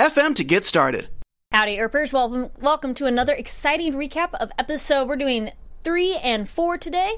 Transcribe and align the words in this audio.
anchor.fm 0.00 0.34
to 0.36 0.44
get 0.44 0.64
started. 0.64 1.08
Howdy, 1.52 1.72
Earpers. 1.76 2.12
Welcome, 2.12 2.50
welcome 2.60 2.94
to 2.94 3.06
another 3.06 3.32
exciting 3.32 3.94
recap 3.94 4.34
of 4.34 4.50
episode. 4.58 5.08
We're 5.08 5.16
doing 5.16 5.50
three 5.82 6.16
and 6.16 6.48
four 6.48 6.78
today. 6.78 7.16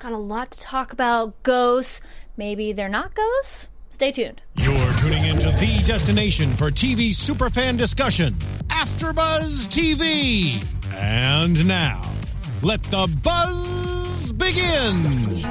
Got 0.00 0.12
a 0.12 0.16
lot 0.18 0.50
to 0.52 0.60
talk 0.60 0.92
about. 0.92 1.40
Ghosts. 1.42 2.00
Maybe 2.36 2.72
they're 2.72 2.88
not 2.88 3.14
ghosts. 3.14 3.68
Stay 3.90 4.10
tuned. 4.12 4.40
You're 4.56 4.92
tuning 4.94 5.24
into 5.26 5.50
the 5.52 5.82
destination 5.86 6.54
for 6.56 6.70
TV 6.70 7.10
superfan 7.10 7.76
discussion, 7.76 8.34
AfterBuzz 8.68 9.68
TV. 9.68 10.64
And 10.94 11.66
now, 11.68 12.02
let 12.62 12.82
the 12.84 13.06
buzz 13.22 14.32
begin. 14.32 15.44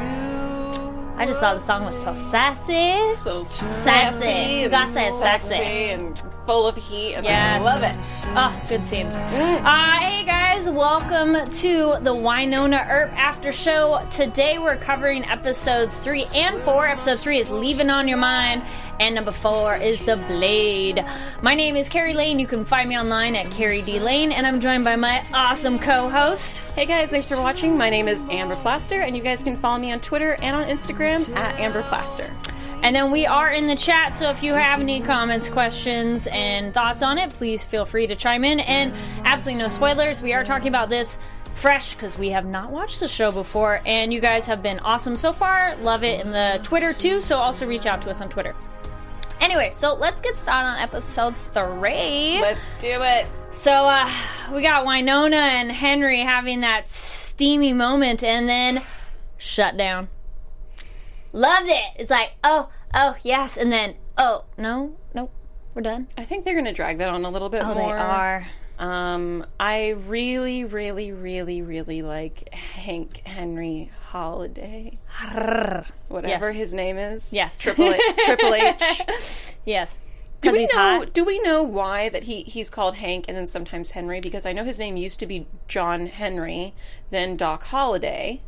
I 1.17 1.25
just 1.27 1.39
thought 1.41 1.55
the 1.55 1.59
song 1.59 1.85
was 1.85 1.95
so 1.97 2.15
sassy. 2.31 3.15
So 3.23 3.43
Sassy. 3.43 3.83
sassy, 3.83 4.61
You 4.61 4.69
gotta 4.69 4.91
say 4.93 5.07
and 5.09 5.17
sassy. 5.19 5.53
and 5.55 6.23
full 6.49 6.67
of 6.67 6.75
heat. 6.75 7.13
And 7.13 7.25
Yes. 7.25 7.61
I 7.61 7.63
love 7.63 7.83
it. 7.83 7.95
Oh, 8.35 8.61
good 8.67 8.83
scenes. 8.83 9.13
Uh, 9.13 9.99
hey 9.99 10.23
guys, 10.23 10.67
welcome 10.67 11.35
to 11.47 11.95
the 12.01 12.15
Wynonna 12.15 12.89
Earp 12.89 13.11
After 13.15 13.51
Show. 13.51 14.03
Today 14.09 14.57
we're 14.57 14.75
covering 14.75 15.23
episodes 15.25 15.99
three 15.99 16.25
and 16.33 16.59
four. 16.61 16.87
Episode 16.87 17.19
three 17.19 17.37
is 17.37 17.51
Leaving 17.51 17.91
on 17.91 18.07
Your 18.07 18.17
Mind, 18.17 18.63
and 18.99 19.13
number 19.13 19.29
four 19.29 19.75
is 19.75 20.01
The 20.01 20.15
Blade. 20.27 21.05
My 21.43 21.53
name 21.53 21.75
is 21.75 21.87
Carrie 21.87 22.15
Lane. 22.15 22.39
You 22.39 22.47
can 22.47 22.65
find 22.65 22.89
me 22.89 22.97
online 22.97 23.35
at 23.35 23.51
Carrie 23.51 23.83
D 23.83 23.99
Lane, 23.99 24.31
and 24.31 24.47
I'm 24.47 24.59
joined 24.59 24.83
by 24.83 24.95
my 24.95 25.23
awesome 25.31 25.77
co-host. 25.77 26.63
Hey 26.73 26.87
guys, 26.87 27.11
thanks 27.11 27.29
for 27.29 27.39
watching. 27.39 27.77
My 27.77 27.91
name 27.91 28.07
is 28.07 28.23
Amber 28.31 28.55
Plaster, 28.55 29.01
and 29.01 29.15
you 29.15 29.21
guys 29.21 29.43
can 29.43 29.55
follow 29.55 29.77
me 29.77 29.91
on 29.91 29.99
Twitter 29.99 30.35
and 30.41 30.55
on 30.55 30.63
Instagram 30.63 31.29
at 31.35 31.59
Amber 31.59 31.83
Plaster. 31.83 32.33
And 32.81 32.95
then 32.95 33.11
we 33.11 33.25
are 33.25 33.51
in 33.51 33.67
the 33.67 33.75
chat, 33.75 34.15
so 34.15 34.29
if 34.29 34.41
you 34.41 34.53
have 34.53 34.79
any 34.79 35.01
comments, 35.01 35.49
questions, 35.49 36.27
and 36.31 36.73
thoughts 36.73 37.03
on 37.03 37.17
it, 37.17 37.33
please 37.33 37.63
feel 37.63 37.85
free 37.85 38.07
to 38.07 38.15
chime 38.15 38.45
in. 38.45 38.61
And 38.61 38.93
absolutely 39.25 39.63
no 39.63 39.69
spoilers. 39.69 40.21
We 40.21 40.33
are 40.33 40.45
talking 40.45 40.69
about 40.69 40.89
this 40.89 41.19
fresh 41.55 41.93
because 41.93 42.17
we 42.17 42.29
have 42.29 42.45
not 42.45 42.71
watched 42.71 43.01
the 43.01 43.07
show 43.07 43.31
before, 43.31 43.81
and 43.85 44.13
you 44.13 44.21
guys 44.21 44.45
have 44.45 44.63
been 44.63 44.79
awesome 44.79 45.17
so 45.17 45.33
far. 45.33 45.75
Love 45.77 46.05
it 46.05 46.21
in 46.25 46.31
the 46.31 46.61
Twitter 46.63 46.93
too, 46.93 47.19
so 47.19 47.35
also 47.35 47.67
reach 47.67 47.85
out 47.85 48.01
to 48.03 48.09
us 48.09 48.21
on 48.21 48.29
Twitter. 48.29 48.55
Anyway, 49.41 49.71
so 49.73 49.93
let's 49.93 50.21
get 50.21 50.35
started 50.35 50.69
on 50.69 50.77
episode 50.79 51.35
three. 51.53 52.39
Let's 52.41 52.71
do 52.79 53.01
it. 53.01 53.27
So 53.51 53.71
uh, 53.71 54.09
we 54.53 54.61
got 54.61 54.85
Wynonna 54.85 55.33
and 55.33 55.71
Henry 55.71 56.21
having 56.21 56.61
that 56.61 56.87
steamy 56.87 57.73
moment, 57.73 58.23
and 58.23 58.47
then 58.47 58.81
shut 59.37 59.75
down. 59.75 60.07
Loved 61.31 61.69
it. 61.69 61.83
It's 61.97 62.09
like, 62.09 62.33
oh, 62.43 62.69
oh, 62.93 63.15
yes, 63.23 63.55
and 63.57 63.71
then, 63.71 63.95
oh, 64.17 64.45
no, 64.57 64.97
nope, 65.13 65.31
we're 65.73 65.81
done. 65.81 66.07
I 66.17 66.25
think 66.25 66.43
they're 66.45 66.53
going 66.55 66.65
to 66.65 66.73
drag 66.73 66.97
that 66.99 67.09
on 67.09 67.23
a 67.25 67.29
little 67.29 67.49
bit 67.49 67.61
Oh, 67.63 67.73
more. 67.73 67.75
they 67.75 68.01
are. 68.01 68.47
Um, 68.79 69.45
I 69.59 69.89
really, 69.89 70.63
really, 70.63 71.11
really, 71.11 71.61
really 71.61 72.01
like 72.01 72.53
Hank 72.53 73.21
Henry 73.27 73.91
Holliday, 74.07 74.97
whatever 76.07 76.47
Yes. 76.49 76.55
his 76.57 76.73
name 76.73 76.97
is. 76.97 77.33
Yes. 77.33 77.57
Triple 77.59 77.89
H. 77.93 78.01
Triple 78.25 78.53
H. 78.53 78.81
Yes, 79.65 79.93
Do 80.41 80.51
we 80.53 80.59
he's 80.61 80.73
know? 80.73 80.99
hot. 80.99 81.13
Do 81.13 81.23
we 81.25 81.39
know 81.41 81.61
why 81.61 82.07
that 82.09 82.23
he 82.23 82.43
he's 82.43 82.69
called 82.69 82.95
Hank 82.95 83.25
and 83.27 83.35
then 83.37 83.45
sometimes 83.45 83.91
Henry? 83.91 84.19
Because 84.21 84.45
I 84.45 84.53
know 84.53 84.63
his 84.63 84.79
name 84.79 84.95
used 84.97 85.19
to 85.19 85.27
be 85.27 85.45
John 85.67 86.07
Henry, 86.07 86.73
then 87.11 87.35
Doc 87.35 87.65
Holliday. 87.65 88.41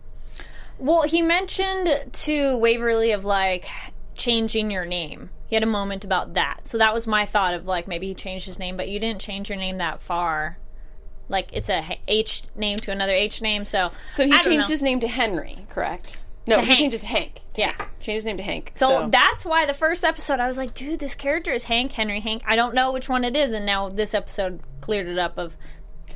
Well, 0.81 1.03
he 1.03 1.21
mentioned 1.21 2.11
to 2.11 2.57
Waverly 2.57 3.11
of 3.11 3.23
like 3.23 3.67
changing 4.15 4.71
your 4.71 4.83
name. 4.83 5.29
He 5.45 5.55
had 5.55 5.63
a 5.63 5.67
moment 5.67 6.03
about 6.03 6.33
that, 6.33 6.65
so 6.65 6.77
that 6.79 6.93
was 6.93 7.05
my 7.05 7.25
thought 7.25 7.53
of 7.53 7.65
like 7.65 7.87
maybe 7.87 8.07
he 8.07 8.15
changed 8.15 8.47
his 8.47 8.57
name, 8.57 8.77
but 8.77 8.89
you 8.89 8.99
didn't 8.99 9.21
change 9.21 9.47
your 9.47 9.59
name 9.59 9.77
that 9.77 10.01
far. 10.01 10.57
Like 11.29 11.49
it's 11.53 11.69
a 11.69 11.99
H 12.07 12.43
name 12.55 12.77
to 12.79 12.91
another 12.91 13.13
H 13.13 13.41
name, 13.43 13.63
so 13.65 13.91
So 14.09 14.25
he 14.25 14.33
I 14.33 14.39
changed 14.39 14.69
his 14.69 14.81
name 14.81 14.99
to 15.01 15.07
Henry, 15.07 15.67
correct? 15.69 16.17
No, 16.47 16.59
he 16.59 16.65
Hank. 16.65 16.79
changed 16.79 16.93
his 16.93 17.03
Hank. 17.03 17.41
Yeah. 17.55 17.73
Changed 17.99 18.23
his 18.23 18.25
name 18.25 18.37
to 18.37 18.43
Hank. 18.43 18.71
So, 18.73 19.07
that's 19.11 19.45
why 19.45 19.67
the 19.67 19.75
first 19.75 20.03
episode 20.03 20.39
I 20.39 20.47
was 20.47 20.57
like, 20.57 20.73
dude, 20.73 20.99
this 20.99 21.13
character 21.13 21.51
is 21.51 21.65
Hank 21.65 21.91
Henry 21.91 22.19
Hank. 22.19 22.41
I 22.47 22.55
don't 22.55 22.73
know 22.73 22.91
which 22.91 23.07
one 23.07 23.23
it 23.23 23.37
is, 23.37 23.51
and 23.51 23.65
now 23.65 23.89
this 23.89 24.15
episode 24.15 24.61
cleared 24.81 25.07
it 25.07 25.19
up 25.19 25.37
of 25.37 25.55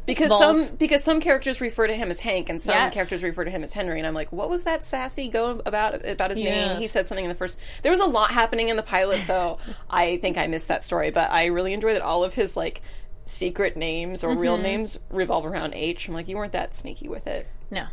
because 0.05 0.29
some 0.37 0.67
because 0.75 1.03
some 1.03 1.19
characters 1.21 1.61
refer 1.61 1.87
to 1.87 1.95
him 1.95 2.09
as 2.09 2.19
Hank 2.19 2.49
and 2.49 2.61
some 2.61 2.73
Yes. 2.75 2.93
characters 2.93 3.23
refer 3.23 3.43
to 3.45 3.51
him 3.51 3.63
as 3.63 3.73
Henry, 3.73 3.99
and 3.99 4.07
I'm 4.07 4.13
like, 4.13 4.31
what 4.31 4.49
was 4.49 4.63
that 4.63 4.83
sassy 4.83 5.27
go 5.27 5.61
about 5.65 6.05
about 6.07 6.29
his 6.31 6.39
name? 6.39 6.79
He 6.79 6.87
said 6.87 7.07
something 7.07 7.25
in 7.25 7.29
the 7.29 7.35
first. 7.35 7.57
There 7.83 7.91
was 7.91 8.01
a 8.01 8.05
lot 8.05 8.31
happening 8.31 8.69
in 8.69 8.75
the 8.77 8.83
pilot, 8.83 9.21
so 9.21 9.57
I 9.89 10.17
think 10.17 10.37
I 10.37 10.47
missed 10.47 10.67
that 10.67 10.83
story. 10.83 11.11
But 11.11 11.31
I 11.31 11.45
really 11.45 11.73
enjoy 11.73 11.93
that 11.93 12.01
all 12.01 12.23
of 12.23 12.33
his 12.35 12.55
like 12.57 12.81
secret 13.25 13.75
names 13.75 14.23
or 14.23 14.29
Mm-hmm. 14.29 14.39
real 14.39 14.57
names 14.57 14.99
revolve 15.09 15.45
around 15.45 15.73
H. 15.73 16.07
I'm 16.07 16.13
like, 16.13 16.27
you 16.27 16.35
weren't 16.37 16.51
that 16.53 16.75
sneaky 16.75 17.07
with 17.07 17.25
it. 17.27 17.47
no. 17.71 17.85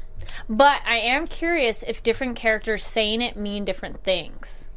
But 0.49 0.81
I 0.87 0.97
am 0.99 1.27
curious 1.27 1.83
if 1.83 2.03
different 2.03 2.37
characters 2.37 2.85
saying 2.87 3.21
it 3.23 3.37
mean 3.37 3.65
different 3.65 4.03
things. 4.05 4.69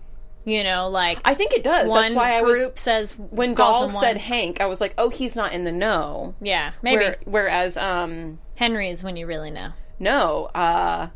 You 0.45 0.63
know, 0.63 0.87
like 0.89 1.19
I 1.25 1.33
think 1.33 1.53
it 1.53 1.63
does. 1.63 1.89
one 1.89 2.03
That's 2.03 2.13
why 2.15 2.37
I 2.37 2.41
group 2.41 2.73
was 2.73 2.81
says 2.81 3.11
when 3.17 3.55
Doll 3.55 3.87
said 3.87 4.15
one. 4.17 4.23
Hank, 4.23 4.61
I 4.61 4.67
was 4.67 4.79
like, 4.79 4.93
oh, 4.97 5.09
he's 5.09 5.35
not 5.35 5.53
in 5.53 5.63
the 5.63 5.71
know. 5.71 6.35
yeah, 6.39 6.73
maybe 6.83 7.03
Where, 7.03 7.17
whereas, 7.25 7.75
um, 7.77 8.37
Henry 8.55 8.89
is 8.89 9.03
when 9.03 9.17
you 9.17 9.25
really 9.25 9.49
know. 9.51 9.71
no, 9.99 10.45
uh, 10.53 11.07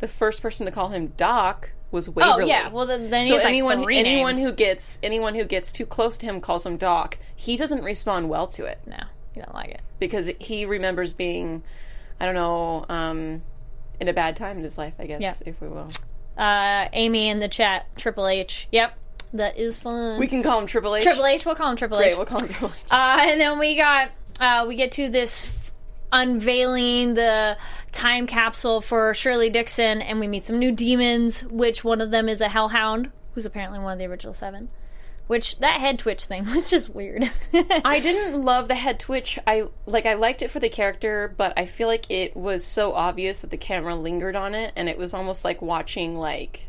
the 0.00 0.08
first 0.08 0.42
person 0.42 0.66
to 0.66 0.72
call 0.72 0.88
him 0.88 1.08
Doc 1.16 1.70
was 1.92 2.10
Waverly. 2.10 2.24
Oh 2.32 2.36
Waverly. 2.38 2.50
yeah, 2.50 2.68
well 2.70 2.86
then, 2.86 3.10
then 3.10 3.22
he 3.22 3.28
so 3.28 3.34
has, 3.36 3.44
like, 3.44 3.50
anyone 3.50 3.86
anyone 3.92 4.34
names. 4.34 4.46
who 4.48 4.52
gets 4.52 4.98
anyone 5.04 5.34
who 5.36 5.44
gets 5.44 5.70
too 5.70 5.86
close 5.86 6.18
to 6.18 6.26
him 6.26 6.40
calls 6.40 6.66
him 6.66 6.76
Doc. 6.76 7.18
He 7.36 7.56
doesn't 7.56 7.84
respond 7.84 8.28
well 8.28 8.48
to 8.48 8.64
it 8.64 8.80
no, 8.86 8.96
you 9.36 9.42
don't 9.42 9.54
like 9.54 9.70
it. 9.70 9.82
because 10.00 10.30
he 10.40 10.64
remembers 10.64 11.12
being, 11.12 11.62
I 12.18 12.24
don't 12.26 12.34
know, 12.34 12.86
um, 12.88 13.42
in 14.00 14.08
a 14.08 14.12
bad 14.12 14.34
time 14.36 14.56
in 14.56 14.64
his 14.64 14.76
life. 14.78 14.94
I 14.98 15.06
guess 15.06 15.20
Yeah. 15.22 15.34
if 15.46 15.60
we 15.60 15.68
will, 15.68 15.90
Uh, 16.36 16.88
Amy 16.92 17.28
in 17.28 17.38
the 17.40 17.48
chat, 17.48 17.86
Triple 17.96 18.26
H. 18.26 18.66
Yep, 18.72 18.96
that 19.34 19.58
is 19.58 19.78
fun. 19.78 20.18
we 20.18 20.26
can 20.26 20.42
call 20.42 20.58
him 20.60 20.66
Triple 20.66 20.94
H. 20.96 21.02
Triple 21.04 21.26
H. 21.26 21.44
We'll 21.44 21.54
call 21.54 21.70
him 21.70 21.76
Triple 21.76 21.98
Great, 21.98 22.12
H. 22.12 22.16
we'll 22.16 22.26
call 22.26 22.40
him 22.40 22.48
Triple 22.48 22.68
H. 22.68 22.74
Uh, 22.90 23.18
and 23.22 23.40
then 23.40 23.58
we 23.58 23.76
got 23.76 24.10
uh, 24.40 24.64
we 24.66 24.74
get 24.76 24.92
to 24.92 25.08
this 25.10 25.46
f- 25.46 25.72
unveiling 26.12 27.14
the 27.14 27.56
time 27.92 28.26
capsule 28.26 28.80
for 28.80 29.12
Shirley 29.14 29.50
Dixon, 29.50 30.00
and 30.02 30.18
we 30.20 30.26
meet 30.28 30.44
some 30.44 30.58
new 30.58 30.72
demons. 30.72 31.42
Which 31.44 31.84
one 31.84 32.00
of 32.00 32.10
them 32.10 32.28
is 32.28 32.40
a 32.40 32.48
Hellhound, 32.48 33.10
who's 33.34 33.44
apparently 33.46 33.78
one 33.78 33.92
of 33.92 33.98
the 33.98 34.06
original 34.06 34.34
seven. 34.34 34.68
Which 35.32 35.60
that 35.60 35.80
head 35.80 35.98
twitch 35.98 36.26
thing 36.26 36.44
was 36.54 36.68
just 36.68 36.90
weird. 36.90 37.30
I 37.54 38.00
didn't 38.02 38.38
love 38.38 38.68
the 38.68 38.74
head 38.74 39.00
twitch. 39.00 39.38
I 39.46 39.64
like 39.86 40.04
I 40.04 40.12
liked 40.12 40.42
it 40.42 40.50
for 40.50 40.60
the 40.60 40.68
character, 40.68 41.32
but 41.38 41.54
I 41.56 41.64
feel 41.64 41.88
like 41.88 42.04
it 42.10 42.36
was 42.36 42.66
so 42.66 42.92
obvious 42.92 43.40
that 43.40 43.48
the 43.48 43.56
camera 43.56 43.96
lingered 43.96 44.36
on 44.36 44.54
it 44.54 44.74
and 44.76 44.90
it 44.90 44.98
was 44.98 45.14
almost 45.14 45.42
like 45.42 45.62
watching 45.62 46.18
like 46.18 46.66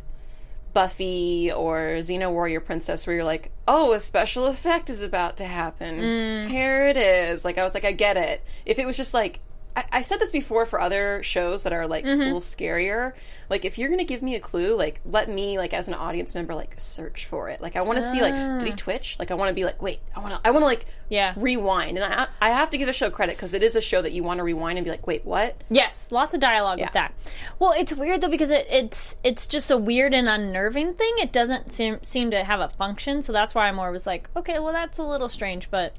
Buffy 0.72 1.52
or 1.52 1.97
Xena 1.97 2.31
Warrior 2.31 2.62
Princess 2.62 3.06
where 3.06 3.18
you're 3.18 3.25
like, 3.25 3.52
"Oh, 3.68 3.91
a 3.91 4.00
special 4.00 4.46
effect 4.46 4.90
is 4.90 5.03
about 5.03 5.35
to 5.40 5.46
happen. 5.46 6.00
Mm. 6.00 6.50
Here 6.50 6.88
it 6.88 6.96
is." 6.96 7.43
Like 7.43 7.58
I 7.58 7.66
was 7.66 7.73
like, 7.73 7.84
"I 7.84 7.91
get 7.91 8.16
it." 8.16 8.46
If 8.66 8.79
it 8.79 8.85
was 8.85 8.96
just 8.96 9.14
like 9.14 9.41
I, 9.75 9.85
I 9.91 10.02
said 10.03 10.20
this 10.20 10.29
before 10.31 10.66
for 10.66 10.79
other 10.79 11.23
shows 11.23 11.64
that 11.64 11.73
are 11.73 11.87
like 11.87 12.05
a 12.05 12.09
little 12.09 12.40
scarier. 12.40 13.14
Like, 13.49 13.66
if 13.66 13.78
you're 13.78 13.90
gonna 13.90 14.03
give 14.03 14.22
me 14.22 14.35
a 14.35 14.40
clue, 14.40 14.75
like 14.78 15.02
let 15.05 15.29
me, 15.29 15.58
like 15.58 15.73
as 15.73 15.87
an 15.87 15.93
audience 15.93 16.34
member, 16.35 16.53
like 16.55 16.75
search 16.78 17.25
for 17.25 17.49
it. 17.49 17.61
Like, 17.61 17.75
I 17.75 17.81
want 17.81 17.97
to 17.99 18.03
see, 18.03 18.22
like, 18.22 18.34
did 18.59 18.67
he 18.67 18.73
twitch? 18.73 19.17
Like, 19.20 19.31
I 19.31 19.34
want 19.35 19.49
to 19.49 19.53
be 19.53 19.66
like, 19.66 19.81
wait, 19.81 19.99
I 20.16 20.20
want 20.20 20.34
to, 20.35 20.47
I 20.47 20.52
want 20.52 20.61
to 20.61 20.66
like, 20.67 20.85
Yeah. 21.09 21.34
rewind. 21.37 21.97
And 21.97 22.05
I, 22.14 22.28
I 22.41 22.49
have 22.49 22.70
to 22.72 22.78
give 22.78 22.87
the 22.87 22.93
show 22.93 23.09
credit 23.09 23.35
because 23.35 23.53
it 23.53 23.64
is 23.64 23.75
a 23.75 23.81
show 23.81 24.02
that 24.02 24.11
you 24.11 24.23
want 24.23 24.37
to 24.40 24.43
rewind 24.43 24.78
and 24.78 24.85
be 24.85 24.91
like, 24.91 25.05
wait, 25.08 25.25
what? 25.25 25.61
yes, 25.70 26.11
lots 26.11 26.34
of 26.34 26.40
dialogue 26.40 26.79
Yeah. 26.79 26.85
with 26.85 26.93
that. 26.93 27.14
Well, 27.59 27.73
it's 27.78 27.93
weird 27.93 28.22
though 28.22 28.29
because 28.29 28.52
it, 28.52 28.67
it's 28.69 29.16
it's 29.23 29.47
just 29.47 29.69
a 29.72 29.78
weird 29.78 30.14
and 30.14 30.29
unnerving 30.29 30.93
thing. 30.96 31.14
It 31.17 31.31
doesn't 31.31 31.73
seem 31.73 31.99
seem 32.03 32.31
to 32.31 32.43
have 32.43 32.59
a 32.59 32.69
function, 32.69 33.22
so 33.22 33.34
that's 33.34 33.53
why 33.55 33.67
I 33.67 33.72
more 33.72 33.91
was 33.91 34.05
like, 34.08 34.29
okay, 34.35 34.59
well 34.59 34.73
that's 34.73 34.97
a 34.99 35.03
little 35.03 35.29
strange, 35.29 35.69
but 35.72 35.96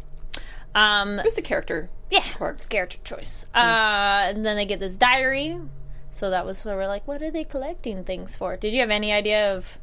um, 0.75 1.21
Just 1.23 1.39
a 1.39 1.43
character. 1.43 1.89
Yeah, 2.15 2.49
it's 2.51 2.67
character 2.67 2.99
choice. 3.03 3.45
Uh, 3.55 3.59
and 4.31 4.47
then 4.47 4.57
they 4.57 4.67
get 4.67 4.79
this 4.81 4.97
diary. 4.97 5.59
So 6.13 6.31
that 6.31 6.47
was 6.47 6.65
where 6.65 6.77
we're 6.77 6.87
like, 6.87 7.09
what 7.09 7.23
are 7.23 7.31
they 7.33 7.43
collecting 7.45 8.05
things 8.05 8.37
for? 8.37 8.57
Did 8.57 8.73
you 8.73 8.81
have 8.81 8.91
any 8.91 9.13
idea 9.13 9.53
of? 9.53 9.79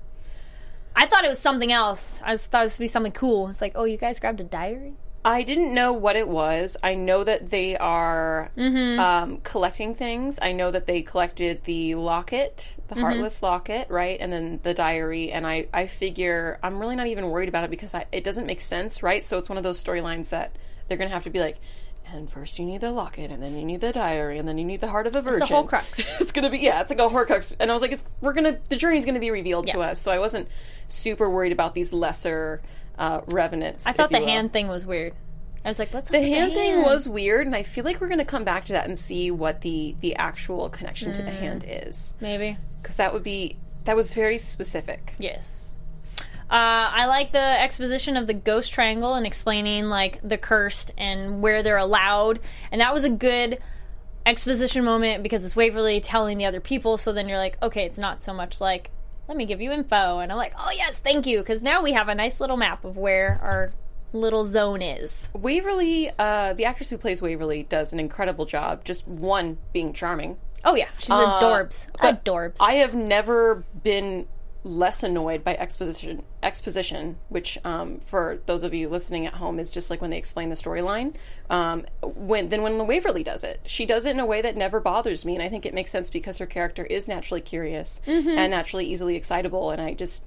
I 0.95 1.06
thought 1.07 1.25
it 1.25 1.30
was 1.30 1.39
something 1.39 1.72
else. 1.74 2.22
I 2.25 2.36
thought 2.38 2.62
it 2.62 2.63
was 2.63 2.74
to 2.75 2.80
be 2.80 2.88
something 2.88 3.12
cool. 3.12 3.50
It's 3.50 3.60
like, 3.62 3.74
oh, 3.75 3.83
you 3.83 3.98
guys 3.98 4.19
grabbed 4.19 4.39
a 4.39 4.45
diary. 4.45 4.94
I 5.24 5.44
didn't 5.44 5.74
know 5.74 5.94
what 5.94 6.16
it 6.16 6.28
was. 6.28 6.78
I 6.81 6.95
know 6.95 7.24
that 7.25 7.50
they 7.51 7.78
are 7.78 8.50
Mm-hmm. 8.57 9.00
um, 9.00 9.38
collecting 9.44 9.94
things. 9.94 10.39
I 10.42 10.51
know 10.54 10.72
that 10.72 10.86
they 10.88 11.01
collected 11.01 11.66
the 11.66 11.95
locket, 11.95 12.75
the 12.88 12.95
Mm-hmm. 12.95 13.04
heartless 13.04 13.44
locket, 13.44 13.89
right, 13.89 14.18
and 14.19 14.31
then 14.33 14.60
the 14.63 14.74
diary. 14.74 15.31
And 15.31 15.45
I, 15.45 15.68
I 15.74 15.88
figure 15.88 16.60
I'm 16.63 16.80
really 16.80 16.95
not 16.95 17.07
even 17.07 17.30
worried 17.30 17.50
about 17.50 17.66
it 17.66 17.69
because 17.69 17.94
I, 17.94 18.06
it 18.13 18.24
doesn't 18.24 18.48
make 18.48 18.62
sense, 18.62 19.04
right? 19.04 19.24
So 19.25 19.38
it's 19.38 19.50
one 19.50 19.57
of 19.57 19.63
those 19.63 19.83
storylines 19.83 20.30
that 20.30 20.56
they're 20.88 20.98
gonna 20.98 21.10
have 21.10 21.24
to 21.25 21.30
be 21.30 21.39
like. 21.42 21.57
And 22.13 22.29
first 22.29 22.59
you 22.59 22.65
need 22.65 22.81
the 22.81 22.91
locket, 22.91 23.31
and 23.31 23.41
then 23.41 23.55
you 23.55 23.63
need 23.63 23.81
the 23.81 23.91
diary, 23.91 24.37
and 24.37 24.47
then 24.47 24.57
you 24.57 24.65
need 24.65 24.81
the 24.81 24.89
heart 24.89 25.07
of 25.07 25.15
a 25.15 25.21
virgin. 25.21 25.39
the 25.39 25.45
whole 25.45 25.63
crux. 25.63 25.99
it's 26.19 26.31
gonna 26.31 26.49
be 26.49 26.59
yeah, 26.59 26.81
it's 26.81 26.89
like 26.89 26.99
a 26.99 27.07
horcrux. 27.07 27.55
And 27.59 27.71
I 27.71 27.73
was 27.73 27.81
like, 27.81 27.91
it's, 27.91 28.03
we're 28.19 28.33
gonna 28.33 28.59
the 28.69 28.75
journey's 28.75 29.05
gonna 29.05 29.19
be 29.19 29.31
revealed 29.31 29.67
to 29.67 29.79
us. 29.79 30.01
So 30.01 30.11
I 30.11 30.19
wasn't 30.19 30.47
super 30.87 31.29
worried 31.29 31.51
about 31.51 31.73
these 31.73 31.93
lesser 31.93 32.61
uh, 32.97 33.21
revenants. 33.27 33.85
I 33.85 33.93
thought 33.93 34.11
the 34.11 34.19
will. 34.19 34.27
hand 34.27 34.51
thing 34.53 34.67
was 34.67 34.85
weird. 34.85 35.13
I 35.63 35.69
was 35.69 35.79
like, 35.79 35.93
what's 35.93 36.09
The 36.09 36.17
with 36.17 36.27
hand 36.27 36.53
thing 36.53 36.81
was 36.81 37.07
weird, 37.07 37.45
and 37.45 37.55
I 37.55 37.63
feel 37.63 37.83
like 37.83 38.01
we're 38.01 38.07
going 38.07 38.17
to 38.19 38.25
come 38.25 38.43
back 38.43 38.65
to 38.65 38.73
that 38.73 38.87
and 38.87 38.97
see 38.97 39.29
what 39.29 39.61
the 39.61 39.95
the 39.99 40.15
actual 40.15 40.69
connection 40.69 41.13
to 41.13 41.21
the 41.21 41.31
hand 41.31 41.65
is, 41.67 42.13
maybe 42.19 42.57
because 42.81 42.95
that 42.95 43.13
would 43.13 43.23
be 43.23 43.57
that 43.85 43.95
was 43.95 44.13
very 44.13 44.37
specific. 44.37 45.13
yes. 45.17 45.70
Uh, 46.51 46.92
I 46.92 47.06
like 47.06 47.31
the 47.31 47.39
exposition 47.39 48.18
of 48.18 48.27
the 48.27 48.33
ghost 48.33 48.74
triangle 48.74 49.13
and 49.13 49.25
explaining 49.25 49.86
like 49.86 50.19
the 50.21 50.38
cursed 50.38 50.92
and 50.98 51.42
where 51.42 51.63
they're 51.63 51.77
allowed, 51.77 52.42
and 52.74 52.81
that 52.81 52.94
was 52.94 53.06
a 53.06 53.09
good 53.09 53.59
exposition 54.25 54.83
moment 54.83 55.24
because 55.24 55.45
it's 55.45 55.56
Waverly 55.56 56.01
telling 56.01 56.38
the 56.38 56.45
other 56.45 56.59
people. 56.59 56.98
So 56.98 57.13
then 57.13 57.30
you're 57.30 57.38
like, 57.38 57.57
okay, 57.63 57.86
it's 57.86 57.98
not 57.98 58.21
so 58.21 58.33
much 58.33 58.59
like 58.59 58.92
let 59.30 59.38
me 59.38 59.45
give 59.45 59.62
you 59.62 59.71
info, 59.71 60.19
and 60.19 60.30
I'm 60.30 60.38
like, 60.38 60.53
oh 60.57 60.71
yes, 60.71 60.98
thank 60.98 61.25
you, 61.25 61.38
because 61.39 61.62
now 61.62 61.81
we 61.81 61.94
have 61.94 62.09
a 62.09 62.15
nice 62.15 62.42
little 62.42 62.57
map 62.57 62.83
of 62.83 62.97
where 62.97 63.39
our 63.42 63.71
little 64.12 64.45
zone 64.45 64.81
is. 64.81 65.30
Waverly, 65.33 66.12
uh, 66.19 66.51
the 66.51 66.65
actress 66.65 66.89
who 66.89 66.97
plays 66.97 67.21
Waverly, 67.21 67.63
does 67.63 67.94
an 67.94 68.00
incredible 68.01 68.45
job. 68.45 68.83
Just 68.83 69.07
one 69.07 69.57
being 69.71 69.94
charming. 69.94 70.36
Oh 70.65 70.75
yeah, 70.75 70.89
she's 70.97 71.12
Uh, 71.12 71.39
adorbs, 71.39 71.89
adorbs. 72.00 72.57
I 72.59 72.74
have 72.74 72.94
never 72.94 73.63
been 73.83 74.27
less 74.65 75.01
annoyed 75.01 75.45
by 75.45 75.56
exposition 75.56 76.24
exposition 76.43 77.17
which 77.29 77.57
um, 77.63 77.99
for 77.99 78.39
those 78.45 78.63
of 78.63 78.73
you 78.73 78.89
listening 78.89 79.25
at 79.25 79.35
home 79.35 79.59
is 79.59 79.71
just 79.71 79.89
like 79.89 80.01
when 80.01 80.09
they 80.09 80.17
explain 80.17 80.49
the 80.49 80.55
storyline 80.55 81.15
um, 81.49 81.85
when 82.01 82.49
then 82.49 82.61
when 82.61 82.85
waverly 82.88 83.23
does 83.23 83.43
it 83.43 83.59
she 83.65 83.85
does 83.85 84.05
it 84.05 84.11
in 84.11 84.19
a 84.19 84.25
way 84.25 84.41
that 84.41 84.57
never 84.57 84.79
bothers 84.79 85.23
me 85.25 85.33
and 85.35 85.43
i 85.43 85.49
think 85.49 85.65
it 85.65 85.73
makes 85.73 85.91
sense 85.91 86.09
because 86.09 86.38
her 86.38 86.45
character 86.45 86.83
is 86.85 87.07
naturally 87.07 87.41
curious 87.41 88.01
and 88.05 88.51
naturally 88.51 88.85
easily 88.85 89.15
excitable 89.15 89.71
and 89.71 89.81
i 89.81 89.93
just 89.93 90.25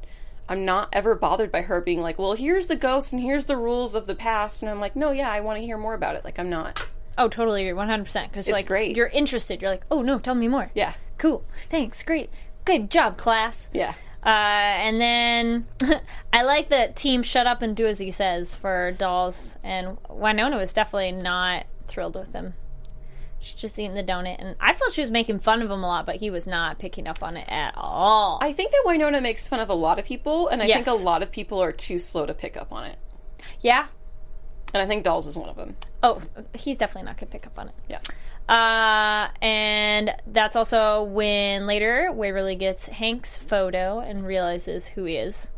i'm 0.49 0.65
not 0.65 0.89
ever 0.93 1.15
bothered 1.15 1.51
by 1.51 1.63
her 1.63 1.81
being 1.81 2.01
like 2.01 2.19
well 2.19 2.35
here's 2.35 2.67
the 2.67 2.77
ghost 2.77 3.13
and 3.13 3.23
here's 3.23 3.47
the 3.47 3.57
rules 3.57 3.95
of 3.95 4.07
the 4.07 4.15
past 4.15 4.63
and 4.63 4.71
i'm 4.71 4.81
like 4.81 4.95
no 4.95 5.11
yeah 5.11 5.31
i 5.31 5.41
want 5.41 5.59
to 5.59 5.65
hear 5.65 5.79
more 5.79 5.95
about 5.95 6.17
it 6.17 6.25
like 6.25 6.39
i'm 6.39 6.51
not 6.51 6.87
oh, 7.17 7.29
totally, 7.29 7.65
you're 7.65 7.77
one 7.77 7.89
hundred 7.89 8.05
percent. 8.05 8.31
Because 8.31 8.51
like 8.51 8.67
great. 8.67 8.97
you're 8.97 9.07
interested. 9.07 9.63
You're 9.63 9.71
like, 9.71 9.85
oh 9.91 10.03
no, 10.03 10.19
tell 10.19 10.35
me 10.35 10.49
more. 10.49 10.71
yeah 10.75 10.95
Cool. 11.19 11.45
Thanks. 11.71 12.03
Great. 12.03 12.31
Good 12.65 12.91
job, 12.91 13.17
class. 13.17 13.71
yeah 13.73 13.95
Uh, 14.25 14.29
and 14.29 15.01
then 15.01 15.67
I 16.33 16.43
like 16.43 16.71
that 16.71 16.97
team 16.97 17.23
shut 17.23 17.47
up 17.47 17.61
and 17.63 17.77
do 17.77 17.87
as 17.87 17.99
he 17.99 18.11
says 18.11 18.57
for 18.57 18.93
dolls. 18.93 19.59
And 19.63 19.99
Wynonna 20.09 20.57
was 20.59 20.73
definitely 20.73 21.13
not 21.13 21.67
thrilled 21.89 22.15
with 22.15 22.33
him. 22.33 22.55
She's 23.41 23.57
just 23.57 23.79
eating 23.79 23.93
the 23.95 24.03
donut, 24.03 24.37
and 24.39 24.57
I 24.59 24.73
felt 24.73 24.95
she 24.95 25.03
was 25.03 25.11
making 25.11 25.41
fun 25.41 25.61
of 25.61 25.71
him 25.71 25.85
a 25.85 25.87
lot, 25.87 26.07
but 26.07 26.17
he 26.17 26.31
was 26.31 26.47
not 26.47 26.79
picking 26.79 27.07
up 27.07 27.23
on 27.23 27.37
it 27.37 27.47
at 27.47 27.75
all. 27.77 28.39
I 28.41 28.55
think 28.55 28.71
that 28.71 28.85
Wynonna 28.87 29.21
makes 29.21 29.47
fun 29.47 29.61
of 29.61 29.69
a 29.69 29.75
lot 29.75 29.99
of 29.99 30.07
people, 30.07 30.49
and 30.49 30.63
I 30.63 30.65
Yes. 30.65 30.87
think 30.87 30.99
a 30.99 31.05
lot 31.05 31.23
of 31.23 31.31
people 31.31 31.63
are 31.63 31.71
too 31.73 31.99
slow 31.99 32.25
to 32.25 32.33
pick 32.33 32.57
up 32.57 32.73
on 32.73 32.85
it. 32.87 32.97
yeah. 33.61 33.89
And 34.75 34.83
I 34.83 34.87
think 34.87 35.05
Dolls 35.05 35.27
is 35.27 35.37
one 35.37 35.49
of 35.49 35.57
them. 35.57 35.77
Oh, 36.03 36.21
he's 36.55 36.77
definitely 36.77 37.07
not 37.07 37.17
gonna 37.17 37.31
pick 37.31 37.47
up 37.47 37.59
on 37.59 37.69
it. 37.69 37.75
Yeah. 37.89 38.01
Uh, 38.49 39.29
and 39.41 40.15
that's 40.27 40.55
also 40.57 41.03
when 41.05 41.67
later 41.67 42.11
Waverly 42.13 42.57
gets 42.57 42.87
Hank's 42.89 43.39
photo 43.39 44.01
and 44.01 44.27
realizes 44.27 44.89
who 44.89 45.05
he 45.05 45.17
is, 45.17 45.49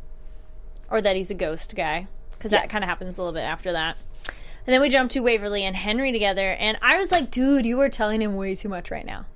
or 0.91 1.01
that 1.03 1.17
he's 1.17 1.31
a 1.31 1.35
ghost 1.35 1.75
guy, 1.75 2.07
because 2.33 2.53
that 2.53 2.69
kind 2.71 2.85
of 2.85 2.89
happens 2.89 3.19
a 3.19 3.23
little 3.23 3.33
bit 3.35 3.41
after 3.43 3.73
that. 3.73 3.97
And 4.67 4.75
then 4.75 4.81
we 4.81 4.89
jump 4.89 5.11
to 5.13 5.21
Waverly 5.21 5.65
and 5.65 5.75
Henry 5.75 6.13
together, 6.13 6.53
and 6.53 6.79
I 6.83 6.97
was 6.97 7.11
like, 7.11 7.31
dude, 7.31 7.67
you 7.67 7.81
are 7.81 7.89
telling 7.89 8.21
him 8.23 8.37
way 8.37 8.55
too 8.55 8.69
much 8.69 8.91
right 8.91 9.07
now. 9.07 9.27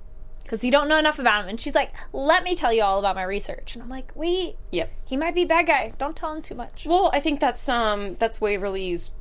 Because 0.43 0.63
you 0.63 0.71
don't 0.71 0.89
know 0.89 0.97
enough 0.97 1.17
about 1.19 1.43
him. 1.43 1.49
And 1.49 1.59
she's 1.61 1.75
like, 1.75 1.93
let 2.11 2.43
me 2.43 2.55
tell 2.55 2.73
you 2.73 2.83
all 2.83 2.99
about 2.99 3.15
my 3.15 3.23
research. 3.23 3.73
And 3.73 3.81
I'm 3.81 3.89
like, 3.89 4.11
wait, 4.15 4.57
Yep. 4.71 4.91
he 5.05 5.15
might 5.15 5.33
be 5.33 5.43
a 5.43 5.47
bad 5.47 5.65
guy. 5.67 5.93
Don't 5.97 6.15
tell 6.15 6.33
him 6.33 6.41
too 6.41 6.55
much. 6.55 6.85
Well, 6.85 7.09
I 7.13 7.21
think 7.21 7.39
that's 7.39 7.69
um 7.69 8.15
that's 8.15 8.41
Waverly's 8.41 9.11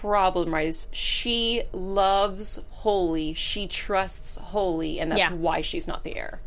problem, 0.00 0.52
right? 0.54 0.68
Is 0.68 0.86
she 0.92 1.62
loves 1.72 2.62
Holy, 2.70 3.34
she 3.34 3.66
trusts 3.66 4.36
Holy, 4.36 5.00
and 5.00 5.10
that's 5.10 5.18
Yeah. 5.20 5.32
why 5.32 5.60
she's 5.60 5.86
not 5.88 6.04
the 6.04 6.16
heir. 6.16 6.40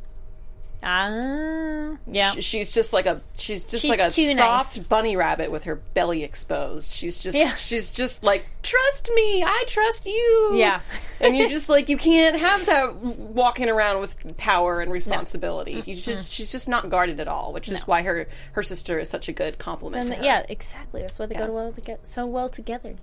Ah, 0.85 1.95
yeah. 2.07 2.33
She's 2.39 2.73
just 2.73 2.91
like 2.91 3.05
a 3.05 3.21
she's 3.37 3.63
just 3.63 3.81
She's 3.83 3.89
like 3.89 4.01
a 4.01 4.11
soft 4.35 4.89
bunny 4.89 5.15
rabbit 5.15 5.49
with 5.49 5.63
her 5.63 5.75
belly 5.75 6.23
exposed. 6.23 6.91
She's 6.91 7.19
just 7.19 7.37
Yeah. 7.37 7.55
she's 7.55 7.89
just 7.89 8.21
like 8.21 8.45
trust 8.63 9.09
me, 9.15 9.43
I 9.45 9.63
trust 9.65 10.05
you. 10.05 10.51
Yeah. 10.55 10.81
and 11.21 11.37
you're 11.37 11.47
just 11.47 11.69
like 11.69 11.87
you 11.87 11.95
can't 11.95 12.37
have 12.37 12.65
that 12.65 12.95
walking 12.97 13.69
around 13.69 14.01
with 14.01 14.35
power 14.35 14.81
and 14.81 14.91
responsibility. 14.91 15.81
You 15.85 15.95
just 15.95 16.31
she's 16.33 16.51
just 16.51 16.67
not 16.67 16.89
guarded 16.89 17.21
at 17.21 17.29
all, 17.29 17.53
which 17.53 17.69
is 17.69 17.87
why 17.87 18.01
her 18.01 18.27
her 18.51 18.63
sister 18.63 18.99
is 18.99 19.09
such 19.09 19.29
a 19.29 19.31
good 19.31 19.57
compliment. 19.57 20.13
Her. 20.13 20.21
yeah, 20.21 20.45
exactly. 20.49 20.99
That's 21.01 21.17
why 21.17 21.27
they 21.27 21.35
Yeah. 21.35 21.47
go 21.47 21.53
well 21.53 21.71
to 21.71 21.79
get 21.81 22.05
so 22.07 22.25
well 22.25 22.49
together. 22.49 22.95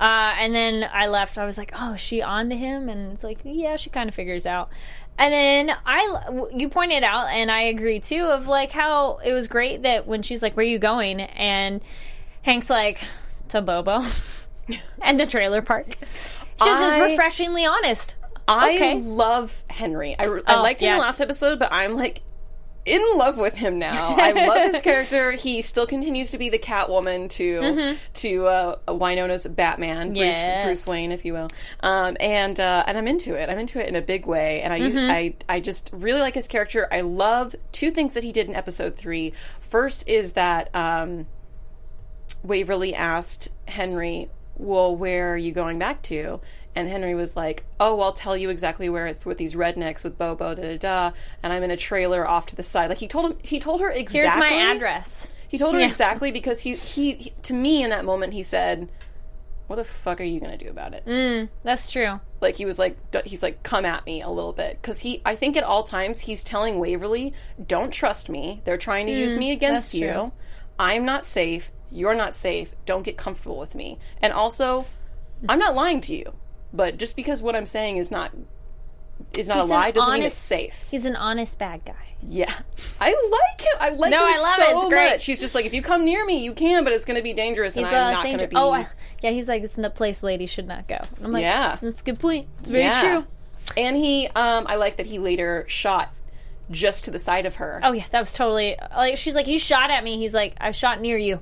Uh, 0.00 0.34
and 0.38 0.54
then 0.54 0.88
I 0.92 1.08
left. 1.08 1.38
I 1.38 1.44
was 1.44 1.58
like, 1.58 1.72
"Oh, 1.78 1.94
is 1.94 2.00
she 2.00 2.22
on 2.22 2.48
to 2.50 2.56
him?" 2.56 2.88
And 2.88 3.12
it's 3.12 3.24
like, 3.24 3.40
"Yeah, 3.44 3.76
she 3.76 3.90
kind 3.90 4.08
of 4.08 4.14
figures 4.14 4.46
out." 4.46 4.68
And 5.18 5.32
then 5.34 5.76
I, 5.84 6.46
you 6.54 6.68
pointed 6.68 7.02
out, 7.02 7.26
and 7.28 7.50
I 7.50 7.62
agree 7.62 7.98
too, 7.98 8.26
of 8.26 8.46
like 8.46 8.70
how 8.70 9.18
it 9.24 9.32
was 9.32 9.48
great 9.48 9.82
that 9.82 10.06
when 10.06 10.22
she's 10.22 10.42
like, 10.42 10.56
"Where 10.56 10.64
are 10.64 10.68
you 10.68 10.78
going?" 10.78 11.20
and 11.20 11.80
Hank's 12.42 12.70
like, 12.70 13.00
"To 13.48 13.60
Bobo," 13.60 14.02
and 15.02 15.18
the 15.18 15.26
trailer 15.26 15.62
park. 15.62 15.96
She's 16.00 16.32
just 16.64 16.82
I- 16.82 17.04
refreshingly 17.04 17.66
honest. 17.66 18.14
I 18.46 18.76
Okay. 18.76 18.94
love 19.00 19.62
Henry. 19.68 20.16
I, 20.18 20.24
I 20.24 20.56
Oh, 20.56 20.62
liked 20.62 20.80
him 20.80 20.90
in 20.92 20.96
the 20.96 21.02
last 21.02 21.20
episode, 21.20 21.58
but 21.58 21.70
I'm 21.72 21.96
like 21.96 22.22
in 22.88 23.02
love 23.18 23.36
with 23.36 23.54
him 23.54 23.78
now. 23.78 24.14
I 24.16 24.32
love 24.32 24.72
his 24.72 24.82
character. 24.82 25.32
He 25.38 25.62
still 25.62 25.86
continues 25.86 26.30
to 26.32 26.38
be 26.38 26.48
the 26.48 26.58
Catwoman 26.58 27.28
to 27.30 27.96
to 28.14 28.46
uh, 28.46 28.76
Wynonna's 28.88 29.46
Batman, 29.46 30.12
Bruce, 30.14 30.36
Mm-hmm. 30.36 30.66
Bruce 30.66 30.86
Wayne, 30.86 31.12
if 31.12 31.24
you 31.24 31.32
will. 31.34 31.48
Um, 31.80 32.16
and 32.18 32.58
uh, 32.58 32.84
and 32.86 32.98
I'm 32.98 33.06
into 33.06 33.34
it. 33.34 33.48
I'm 33.50 33.58
into 33.58 33.78
it 33.78 33.88
in 33.88 33.96
a 33.96 34.02
big 34.02 34.26
way. 34.26 34.62
And 34.62 34.72
I 34.72 34.80
Mm-hmm. 34.80 35.10
I 35.10 35.34
I 35.48 35.60
just 35.60 35.90
really 35.92 36.20
like 36.20 36.34
his 36.34 36.48
character. 36.48 36.88
I 36.90 37.02
love 37.02 37.54
two 37.72 37.90
things 37.90 38.14
that 38.14 38.24
he 38.24 38.32
did 38.32 38.48
in 38.48 38.54
episode 38.56 38.96
three. 38.96 39.32
First 39.60 40.08
is 40.08 40.32
that. 40.32 40.74
Um, 40.74 41.26
Waverly 42.42 42.94
asked 42.94 43.48
Henry, 43.66 44.30
Well, 44.56 44.94
where 44.94 45.32
are 45.34 45.36
you 45.36 45.50
going 45.52 45.78
back 45.78 46.02
to? 46.02 46.40
And 46.74 46.88
Henry 46.88 47.14
was 47.14 47.36
like, 47.36 47.64
Oh, 47.80 48.00
I'll 48.00 48.12
tell 48.12 48.36
you 48.36 48.50
exactly 48.50 48.88
where 48.88 49.06
it's 49.06 49.26
with 49.26 49.38
these 49.38 49.54
rednecks 49.54 50.04
with 50.04 50.16
Bobo, 50.18 50.54
da 50.54 50.62
da 50.62 50.76
da. 50.78 51.10
And 51.42 51.52
I'm 51.52 51.62
in 51.62 51.70
a 51.70 51.76
trailer 51.76 52.26
off 52.28 52.46
to 52.46 52.56
the 52.56 52.62
side. 52.62 52.88
Like 52.88 52.98
he 52.98 53.08
told 53.08 53.32
him, 53.32 53.38
he 53.42 53.58
told 53.58 53.80
her 53.80 53.90
exactly. 53.90 54.20
Here's 54.20 54.36
my 54.36 54.72
address. 54.74 55.28
He 55.48 55.58
told 55.58 55.74
her 55.74 55.80
Yeah. 55.80 55.86
exactly 55.86 56.30
because 56.30 56.60
he, 56.60 56.74
he, 56.74 57.12
he, 57.14 57.32
to 57.42 57.54
me 57.54 57.82
in 57.82 57.90
that 57.90 58.04
moment, 58.04 58.32
he 58.34 58.42
said, 58.42 58.88
What 59.66 59.76
the 59.76 59.84
fuck 59.84 60.20
are 60.20 60.24
you 60.24 60.38
going 60.40 60.56
to 60.56 60.62
do 60.64 60.70
about 60.70 60.94
it? 60.94 61.04
Mm. 61.06 61.48
That's 61.64 61.90
true. 61.90 62.20
like 62.40 62.54
he 62.56 62.64
was 62.64 62.78
like 62.78 62.96
he's 63.26 63.42
like 63.42 63.62
come 63.64 63.84
at 63.84 64.06
me 64.06 64.22
a 64.22 64.28
little 64.30 64.52
bit 64.52 64.78
because 64.80 65.00
he 65.00 65.20
i 65.26 65.34
think 65.34 65.56
at 65.56 65.64
all 65.64 65.82
times 65.82 66.20
he's 66.20 66.44
telling 66.44 66.78
waverly 66.78 67.32
don't 67.66 67.90
trust 67.90 68.28
me 68.28 68.60
they're 68.64 68.76
trying 68.78 69.06
to 69.06 69.12
use 69.12 69.36
me 69.36 69.50
against 69.50 69.92
Mm, 69.92 69.98
you 69.98 70.12
true. 70.12 70.32
i'm 70.78 71.04
not 71.04 71.26
safe 71.26 71.72
you're 71.90 72.14
not 72.14 72.36
safe 72.36 72.70
don't 72.86 73.02
get 73.02 73.16
comfortable 73.16 73.58
with 73.58 73.74
me 73.74 73.98
and 74.22 74.32
also 74.32 74.86
i'm 75.48 75.58
not 75.58 75.74
lying 75.74 76.00
to 76.02 76.14
you 76.14 76.32
but 76.72 76.96
just 76.98 77.16
because 77.16 77.40
what 77.42 77.54
i'm 77.56 77.66
saying 77.66 77.96
is 77.96 78.10
not 78.10 78.32
is 79.36 79.48
not 79.48 79.56
He's 79.58 79.64
a 79.66 79.68
lie 79.68 79.90
doesn't 79.90 80.12
mean 80.14 80.22
it's 80.22 80.34
safe 80.36 80.86
He's 80.90 81.04
an 81.04 81.16
honest 81.16 81.58
bad 81.58 81.84
guy. 81.84 82.14
yeah 82.22 82.52
i 83.00 83.08
like 83.10 83.60
him 83.60 83.72
i 83.80 83.88
like 83.90 84.10
No, 84.10 84.26
him 84.26 84.34
I 84.34 84.40
love 84.40 84.58
it. 84.58 84.66
so 84.72 84.80
It's 84.82 84.88
great. 84.88 85.10
much 85.10 85.26
he's 85.26 85.40
just 85.40 85.54
like 85.54 85.66
if 85.66 85.74
you 85.74 85.82
come 85.82 86.04
near 86.04 86.24
me 86.24 86.44
you 86.44 86.52
can 86.52 86.84
but 86.84 86.92
it's 86.92 87.04
going 87.04 87.16
to 87.16 87.22
be 87.22 87.32
dangerous 87.32 87.76
and 87.76 87.84
He's, 87.86 87.94
i'm 87.94 88.12
not 88.12 88.24
going 88.24 88.38
to 88.38 88.46
be 88.46 88.56
Oh, 88.56 88.70
I- 88.72 88.86
yeah. 89.20 89.30
He's 89.30 89.48
like, 89.48 89.64
it's 89.64 89.74
the 89.74 89.90
place 89.90 90.22
ladies 90.22 90.48
should 90.48 90.68
not 90.68 90.86
go. 90.86 90.98
I'm 91.24 91.32
like, 91.32 91.42
Yeah. 91.42 91.76
that's 91.82 92.00
a 92.02 92.04
good 92.04 92.20
point. 92.20 92.46
It's 92.60 92.68
very 92.68 92.84
Yeah. 92.84 93.00
true. 93.00 93.26
and 93.76 93.96
he 93.96 94.28
um 94.28 94.66
i 94.68 94.76
like 94.76 94.96
that 94.98 95.06
he 95.06 95.18
later 95.18 95.64
shot 95.68 96.12
just 96.70 97.06
to 97.06 97.10
the 97.10 97.18
side 97.18 97.44
of 97.46 97.56
her 97.56 97.80
Oh 97.82 97.92
yeah, 97.92 98.04
that 98.12 98.20
was 98.20 98.32
totally 98.32 98.76
like 98.96 99.16
she's 99.16 99.34
like, 99.34 99.48
you 99.48 99.58
shot 99.58 99.90
at 99.90 100.04
me. 100.04 100.18
He's 100.18 100.34
like, 100.34 100.54
I 100.60 100.70
shot 100.70 101.00
near 101.00 101.16
you 101.18 101.40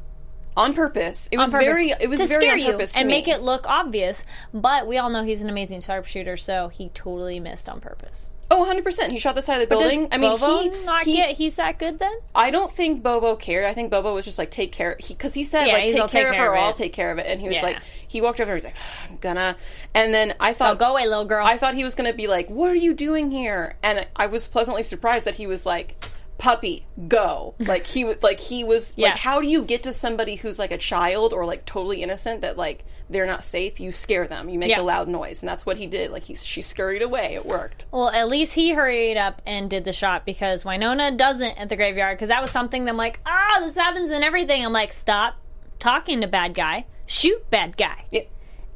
on 0.56 0.75
purpose. 0.75 1.28
It 1.30 1.38
was 1.38 1.52
purpose 1.52 1.64
very 1.66 1.90
it 1.90 2.08
was 2.08 2.20
to 2.20 2.26
very 2.26 2.42
scare 2.42 2.52
on 2.54 2.58
you 2.60 2.78
and 2.96 3.06
me. 3.08 3.14
make 3.14 3.28
it 3.28 3.42
look 3.42 3.66
obvious. 3.68 4.25
But 4.54 4.86
we 4.86 4.98
all 4.98 5.10
know 5.10 5.22
he's 5.25 5.42
an 5.42 5.48
amazing 5.48 5.80
sharpshooter, 5.80 6.36
so 6.36 6.68
he 6.68 6.88
totally 6.90 7.40
missed 7.40 7.68
on 7.68 7.80
purpose. 7.80 8.32
Oh, 8.48 8.58
100 8.60 8.84
percent. 8.84 9.12
He 9.12 9.18
shot 9.18 9.34
the 9.34 9.42
side 9.42 9.60
of 9.60 9.68
the 9.68 9.75
building. 9.75 10.02
Does 10.04 10.08
I 10.12 10.18
mean, 10.18 10.38
Bobo 10.38 10.58
he, 10.60 10.84
not 10.84 11.02
he 11.02 11.16
get 11.16 11.30
he's 11.36 11.56
that 11.56 11.80
good 11.80 11.98
then? 11.98 12.14
I 12.32 12.52
don't 12.52 12.70
think 12.72 13.02
Bobo 13.02 13.34
cared. 13.34 13.64
I 13.66 13.75
think 13.75 13.90
Bobo 13.90 14.14
was 14.14 14.25
just 14.25 14.38
like 14.38 14.52
take 14.52 14.70
care 14.70 14.94
because 15.04 15.34
he, 15.34 15.42
said 15.42 15.66
Yeah, 15.66 15.72
like 15.72 15.82
take 15.90 15.94
care 15.94 16.06
"Take 16.06 16.06
of 16.06 16.10
care 16.12 16.44
her 16.44 16.46
of 16.46 16.52
or 16.52 16.56
I'll 16.58 16.72
take 16.72 16.92
care 16.92 17.10
of 17.10 17.18
it. 17.18 17.26
And 17.26 17.40
he 17.40 17.48
was 17.48 17.56
Yeah. 17.56 17.64
like 17.64 17.78
he 18.06 18.20
walked 18.20 18.40
over. 18.40 18.54
He's 18.54 18.64
like 18.64 18.76
I'm 19.10 19.16
gonna. 19.16 19.56
And 19.94 20.14
then 20.14 20.34
I 20.38 20.52
So 20.52 20.58
thought 20.58 20.78
go 20.78 20.92
away, 20.92 21.08
little 21.08 21.25
girl. 21.25 21.44
I 21.44 21.56
thought 21.58 21.75
he 21.75 21.82
was 21.82 21.96
gonna 21.96 22.12
be 22.12 22.28
like 22.28 22.48
what 22.48 22.70
are 22.70 22.76
you 22.76 22.94
doing 22.94 23.32
here? 23.32 23.75
And 23.82 24.06
I 24.14 24.26
was 24.26 24.46
pleasantly 24.46 24.84
surprised 24.84 25.25
that 25.25 25.34
he 25.34 25.48
was 25.48 25.66
like 25.66 25.96
puppy 26.38 26.85
go 27.09 27.55
like 27.61 27.87
he 27.87 28.05
was 28.05 28.23
like 28.23 28.38
he 28.38 28.62
was 28.62 28.93
Yeah. 28.97 29.09
like 29.09 29.16
how 29.16 29.40
do 29.40 29.49
you 29.49 29.62
get 29.62 29.83
to 29.85 29.93
somebody 29.93 30.35
who's 30.37 30.59
like 30.59 30.71
a 30.71 30.76
child 30.78 31.33
or 31.33 31.47
like 31.47 31.64
totally 31.64 32.02
innocent 32.02 32.43
that 32.43 32.59
like 32.59 32.85
they're 33.09 33.25
not 33.26 33.43
safe 33.43 33.81
you 33.81 33.90
scare 33.90 34.26
them 34.28 34.49
you 34.50 34.59
make 34.59 34.69
Yeah. 34.71 34.81
a 34.81 34.83
loud 34.83 35.09
noise 35.09 35.40
and 35.43 35.49
that's 35.49 35.64
what 35.64 35.78
he 35.78 35.87
did 35.87 36.11
like 36.11 36.25
he 36.25 36.35
she 36.35 36.61
scurried 36.61 37.00
away 37.02 37.35
it 37.35 37.47
worked 37.47 37.87
Well, 37.90 38.11
at 38.11 38.28
least 38.28 38.55
he 38.55 38.73
hurried 38.73 39.16
up 39.16 39.40
and 39.47 39.71
did 39.71 39.85
the 39.85 39.93
shot 39.95 40.26
because 40.26 40.64
Wynonna 40.64 41.16
doesn't 41.16 41.57
at 41.59 41.69
the 41.71 41.76
graveyard 41.76 42.19
because 42.19 42.28
that 42.28 42.43
was 42.43 42.50
something 42.50 42.85
that 42.85 42.90
I'm 42.90 42.97
like, 42.99 43.21
ah, 43.25 43.59
this 43.61 43.76
happens 43.76 44.11
and 44.11 44.23
everything. 44.25 44.64
I'm 44.64 44.73
like, 44.73 44.93
stop 44.93 45.37
talking 45.78 46.21
to 46.21 46.26
bad 46.26 46.52
guy, 46.55 46.87
shoot 47.07 47.49
bad 47.50 47.76
guy. 47.76 48.05
Yeah. 48.11 48.23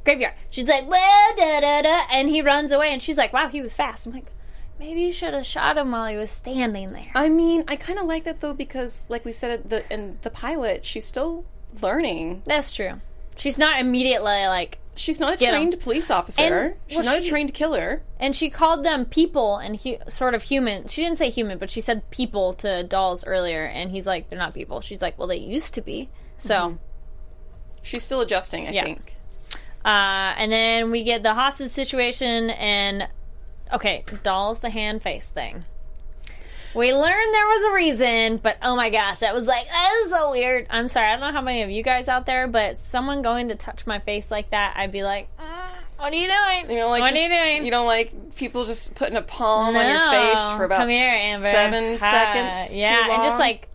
Graveyard. 0.03 0.33
She's 0.49 0.67
like, 0.67 0.87
well, 0.89 1.35
da 1.35 1.59
da 1.59 1.81
da, 1.83 2.01
and 2.11 2.27
he 2.29 2.41
runs 2.41 2.71
away, 2.71 2.91
and 2.93 3.03
she's 3.03 3.17
like, 3.17 3.33
wow, 3.33 3.47
he 3.49 3.61
was 3.61 3.75
fast. 3.75 4.05
I'm 4.07 4.13
like, 4.13 4.31
maybe 4.81 5.01
you 5.01 5.11
should 5.11 5.33
have 5.35 5.45
shot 5.45 5.77
him 5.77 5.91
while 5.91 6.07
he 6.07 6.17
was 6.17 6.31
standing 6.31 6.87
there. 6.89 7.11
I 7.15 7.29
mean, 7.29 7.63
I 7.67 7.75
kind 7.75 7.99
of 7.99 8.05
like 8.05 8.23
that 8.25 8.41
though 8.41 8.53
because, 8.53 9.05
like 9.09 9.23
we 9.23 9.31
said 9.31 9.69
the, 9.69 9.89
in 9.93 10.17
the 10.23 10.29
pilot, 10.31 10.83
she's 10.85 11.05
still 11.05 11.45
learning. 11.81 12.41
That's 12.45 12.73
true. 12.75 12.99
She's 13.37 13.57
not 13.57 13.79
immediately 13.79 14.45
like, 14.47 14.79
She's 14.93 15.19
not 15.21 15.33
a 15.35 15.37
Get 15.37 15.51
trained 15.51 15.79
police 15.79 16.11
officer. 16.11 16.41
And- 16.41 16.75
she's 16.87 16.97
well, 16.97 17.05
not 17.05 17.19
a 17.19 17.27
trained 17.27 17.53
killer. 17.53 18.01
and 18.19 18.35
she 18.35 18.49
called 18.49 18.83
them 18.83 19.05
people 19.05 19.55
and 19.57 19.79
hu- 19.79 19.97
sort 20.09 20.35
of 20.35 20.43
human. 20.43 20.87
She 20.89 21.01
didn't 21.01 21.17
say 21.17 21.29
human, 21.29 21.57
but 21.59 21.71
she 21.71 21.79
said 21.79 22.09
people 22.11 22.53
to 22.55 22.83
dolls 22.83 23.23
earlier, 23.25 23.63
and 23.63 23.91
he's 23.91 24.05
like, 24.05 24.29
they're 24.29 24.37
not 24.37 24.53
people. 24.53 24.81
She's 24.81 25.01
like, 25.01 25.17
well, 25.17 25.29
they 25.29 25.37
used 25.37 25.73
to 25.75 25.81
be. 25.81 26.09
So. 26.37 26.77
She's 27.81 28.03
still 28.03 28.19
adjusting. 28.21 28.67
I 28.67 28.71
Yeah. 28.71 28.83
think. 28.83 29.15
Uh, 29.83 30.35
and 30.37 30.51
then 30.51 30.91
we 30.91 31.03
get 31.03 31.23
the 31.23 31.33
hostage 31.33 31.71
situation 31.71 32.49
and 32.51 33.07
okay, 33.73 34.03
dolls 34.23 34.61
to 34.61 34.69
hand 34.69 35.01
face 35.01 35.25
thing. 35.27 35.65
We 36.73 36.93
learned 36.93 37.33
there 37.33 37.47
was 37.47 37.71
a 37.71 37.75
reason, 37.75 38.37
but 38.37 38.57
oh 38.61 38.77
my 38.77 38.89
gosh, 38.89 39.19
that 39.19 39.33
was 39.33 39.43
like 39.45 39.67
that 39.67 39.91
is 40.05 40.11
so 40.11 40.31
weird. 40.31 40.67
I'm 40.69 40.87
sorry, 40.87 41.07
I 41.07 41.11
don't 41.11 41.19
know 41.21 41.31
how 41.33 41.41
many 41.41 41.63
of 41.63 41.69
you 41.69 41.83
guys 41.83 42.07
out 42.07 42.25
there, 42.25 42.47
but 42.47 42.79
someone 42.79 43.21
going 43.21 43.49
to 43.49 43.55
touch 43.55 43.85
my 43.85 43.99
face 43.99 44.31
like 44.31 44.51
that, 44.51 44.75
I'd 44.77 44.91
be 44.93 45.03
like, 45.03 45.27
"Mm, 45.37 45.43
"What 45.97 46.13
are 46.13 46.15
you 46.15 46.27
doing? 46.27 46.71
You 46.71 46.81
know, 46.81 46.89
like 46.89 47.01
what 47.01 47.09
just- 47.13 47.19
are 47.19 47.23
you 47.23 47.29
doing? 47.55 47.65
You 47.65 47.71
don't 47.71 47.87
like 47.87 48.35
people 48.35 48.63
just 48.63 48.95
putting 48.95 49.17
a 49.17 49.21
palm 49.21 49.75
on 49.75 49.85
your 49.85 50.11
face 50.11 50.49
for 50.51 50.63
about 50.63 50.87
here, 50.87 51.09
Amber. 51.09 51.51
seven 51.51 51.97
Hi. 51.97 52.11
seconds. 52.11 52.77
Yeah, 52.77 53.15
and 53.15 53.23
just 53.23 53.37
like 53.39 53.67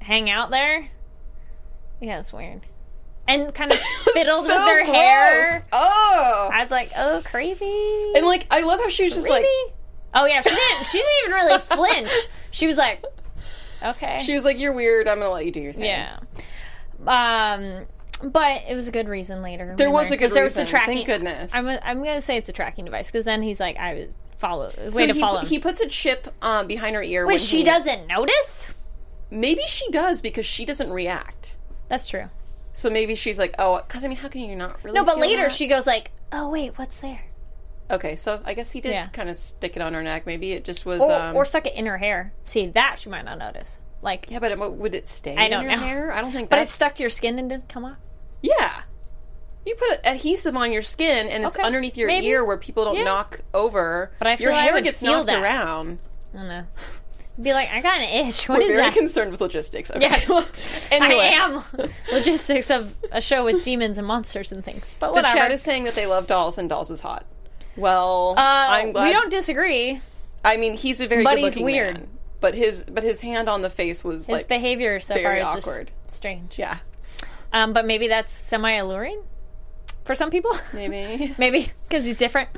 hang 0.00 0.30
out 0.30 0.48
there. 0.50 0.88
Yeah, 2.00 2.18
it's 2.18 2.32
weird. 2.32 2.62
And 3.28 3.54
kind 3.54 3.70
of 3.72 3.78
fiddled 4.14 4.46
So 4.46 4.54
with 4.54 4.64
their 4.66 4.84
gross. 4.84 4.96
hair. 4.96 5.66
Oh, 5.72 6.50
I 6.52 6.60
was 6.62 6.70
like, 6.70 6.90
oh, 6.96 7.22
crazy. 7.24 8.12
and 8.16 8.26
like 8.26 8.46
I 8.50 8.60
love 8.60 8.80
how 8.80 8.88
she 8.88 9.04
was 9.04 9.14
just 9.14 9.28
like 9.30 9.44
oh 10.14 10.26
yeah, 10.26 10.42
she 10.42 10.50
didn't. 10.50 10.86
She 10.86 10.98
didn't 10.98 11.12
even 11.24 11.32
really 11.32 11.58
flinch. 11.60 12.10
She 12.50 12.66
was 12.66 12.76
like, 12.76 13.04
okay, 13.82 14.20
she 14.24 14.34
was 14.34 14.44
like, 14.44 14.58
"You're 14.58 14.72
weird. 14.74 15.08
I'm 15.08 15.18
gonna 15.20 15.30
let 15.30 15.46
you 15.46 15.52
do 15.52 15.60
your 15.60 15.72
thing." 15.72 15.84
yeah. 15.84 16.18
Um, 17.06 17.86
but 18.22 18.62
it 18.68 18.74
was 18.74 18.88
a 18.88 18.92
good 18.92 19.08
reason 19.08 19.42
later. 19.42 19.74
There 19.76 19.90
was 19.90 20.10
a 20.10 20.16
good 20.16 20.26
'cause 20.26 20.34
there 20.34 20.44
was 20.44 20.54
the 20.54 20.64
tracking. 20.64 20.94
Thank 20.96 21.06
goodness. 21.06 21.54
I'm 21.54 21.68
I'm 21.82 21.98
gonna 22.04 22.20
say 22.20 22.36
it's 22.36 22.48
a 22.48 22.52
tracking 22.52 22.84
device 22.84 23.10
because 23.10 23.24
then 23.24 23.42
he's 23.42 23.60
like, 23.60 23.76
I 23.76 23.94
was 23.94 24.14
follow 24.38 24.66
way 24.78 24.90
So 24.90 25.06
to 25.06 25.12
he, 25.12 25.20
follow 25.20 25.38
him. 25.40 25.46
he 25.46 25.58
puts 25.58 25.80
a 25.80 25.86
chip 25.88 26.32
um, 26.42 26.66
behind 26.66 26.94
her 26.96 27.02
ear. 27.02 27.26
Which 27.26 27.40
she 27.40 27.58
he- 27.58 27.64
doesn't 27.64 28.06
notice. 28.06 28.72
Maybe 29.30 29.62
she 29.66 29.88
does 29.90 30.20
because 30.20 30.44
she 30.44 30.64
doesn't 30.64 30.92
react. 30.92 31.56
That's 31.88 32.06
true. 32.06 32.26
So 32.74 32.88
maybe 32.90 33.14
she's 33.14 33.38
like, 33.38 33.54
"Oh, 33.58 33.80
because 33.86 34.04
I 34.04 34.08
mean, 34.08 34.16
how 34.18 34.28
can 34.28 34.40
you 34.42 34.56
not 34.56 34.82
really?" 34.82 34.94
No, 34.98 35.04
but 35.04 35.14
feel 35.14 35.20
later 35.22 35.42
that? 35.42 35.52
she 35.52 35.66
goes 35.66 35.86
like, 35.86 36.10
oh 36.32 36.48
wait, 36.48 36.78
what's 36.78 37.00
there? 37.00 37.20
Okay, 37.90 38.16
so 38.16 38.40
I 38.44 38.54
guess 38.54 38.70
he 38.70 38.80
did 38.80 38.92
Yeah. 38.92 39.06
kind 39.06 39.28
of 39.28 39.36
stick 39.36 39.76
it 39.76 39.82
on 39.82 39.92
her 39.92 40.02
neck. 40.02 40.24
Maybe 40.26 40.52
it 40.52 40.64
just 40.64 40.86
was. 40.86 41.02
Or, 41.02 41.12
um, 41.12 41.36
or 41.36 41.44
stuck 41.44 41.66
it 41.66 41.74
in 41.74 41.84
her 41.86 41.98
hair. 41.98 42.32
See, 42.46 42.66
that 42.68 42.98
she 42.98 43.10
might 43.10 43.24
not 43.26 43.38
notice. 43.38 43.78
Like, 44.00 44.26
yeah, 44.30 44.38
but 44.38 44.50
it, 44.52 44.58
would 44.58 44.94
it 44.94 45.06
stay 45.06 45.36
I 45.36 45.44
in 45.44 45.50
don't 45.50 45.62
your 45.64 45.72
know. 45.72 45.78
hair? 45.82 46.12
I 46.12 46.22
don't 46.22 46.32
think. 46.32 46.48
but 46.48 46.56
that's, 46.56 46.72
it 46.72 46.74
stuck 46.74 46.94
to 46.96 47.02
your 47.02 47.10
skin 47.10 47.38
and 47.38 47.48
didn't 47.50 47.68
come 47.68 47.84
off. 47.84 47.98
Yeah, 48.40 48.82
you 49.66 49.74
put 49.74 50.00
adhesive 50.04 50.56
on 50.56 50.72
your 50.72 50.82
skin, 50.82 51.28
and 51.28 51.44
it's 51.44 51.56
Okay, 51.56 51.64
underneath 51.64 51.96
your 51.98 52.08
maybe. 52.08 52.26
ear 52.26 52.44
where 52.44 52.56
people 52.56 52.84
don't 52.84 52.96
Yeah. 52.96 53.04
knock 53.04 53.42
over. 53.52 54.10
But 54.18 54.26
I 54.28 54.36
feel 54.36 54.44
your 54.46 54.54
I 54.54 54.62
hair 54.62 54.72
would 54.72 54.84
gets 54.84 55.00
feel 55.00 55.12
knocked 55.12 55.28
that. 55.28 55.42
around. 55.42 55.98
I 56.34 56.36
don't 56.38 56.48
know. 56.48 56.64
Be 57.40 57.54
like, 57.54 57.70
I 57.72 57.80
got 57.80 57.96
an 57.98 58.26
itch. 58.26 58.48
What 58.48 58.58
We're 58.58 58.68
is 58.68 58.74
very 58.74 58.82
that? 58.88 58.94
concerned 58.94 59.30
with 59.32 59.40
logistics. 59.40 59.90
Okay. 59.90 60.02
Yeah. 60.28 60.44
anyway, 60.90 61.24
I 61.24 61.28
am 61.28 61.64
logistics 62.12 62.70
of 62.70 62.94
a 63.10 63.20
show 63.22 63.44
with 63.44 63.64
demons 63.64 63.96
and 63.98 64.06
monsters 64.06 64.52
and 64.52 64.62
things. 64.64 64.94
But 65.00 65.08
the 65.08 65.14
whatever. 65.14 65.36
chat 65.38 65.50
is 65.52 65.62
saying 65.62 65.84
that 65.84 65.94
they 65.94 66.06
love 66.06 66.26
dolls, 66.26 66.58
and 66.58 66.68
dolls 66.68 66.90
is 66.90 67.00
hot. 67.00 67.24
Well, 67.76 68.34
uh, 68.36 68.42
I'm 68.42 68.92
glad. 68.92 69.04
we 69.06 69.12
don't 69.12 69.30
disagree. 69.30 70.00
I 70.44 70.58
mean, 70.58 70.74
he's 70.76 71.00
a 71.00 71.06
very 71.06 71.24
But 71.24 71.38
he's 71.38 71.56
weird. 71.56 71.94
man. 71.98 72.08
But 72.40 72.54
his 72.54 72.84
but 72.84 73.02
his 73.04 73.20
hand 73.20 73.48
on 73.48 73.62
the 73.62 73.70
face 73.70 74.02
was 74.04 74.26
His 74.26 74.28
like 74.40 74.48
behavior 74.48 75.00
so 75.00 75.14
far 75.14 75.22
very 75.22 75.40
is 75.40 75.46
awkward. 75.48 75.90
just 76.04 76.14
strange. 76.16 76.58
yeah, 76.58 76.78
Um, 77.52 77.72
but 77.72 77.86
maybe 77.86 78.08
that's 78.08 78.32
semi 78.32 78.72
alluring 78.72 79.22
for 80.04 80.14
some 80.16 80.28
people. 80.30 80.50
maybe. 80.72 81.34
maybe 81.38 81.72
because 81.88 82.04
he's 82.04 82.18
different. 82.18 82.50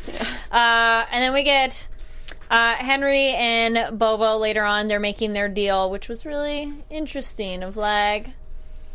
Uh, 0.50 1.04
and 1.12 1.22
then 1.22 1.32
we 1.34 1.42
get 1.42 1.86
uh, 2.54 2.74
Henry 2.76 3.28
and 3.34 3.98
Bobo 3.98 4.36
later 4.36 4.64
on. 4.64 4.86
They're 4.86 5.00
making 5.00 5.32
their 5.32 5.48
deal, 5.48 5.90
which 5.90 6.08
was 6.08 6.24
really 6.24 6.72
interesting. 6.90 7.62
Of 7.62 7.76
like, 7.76 8.28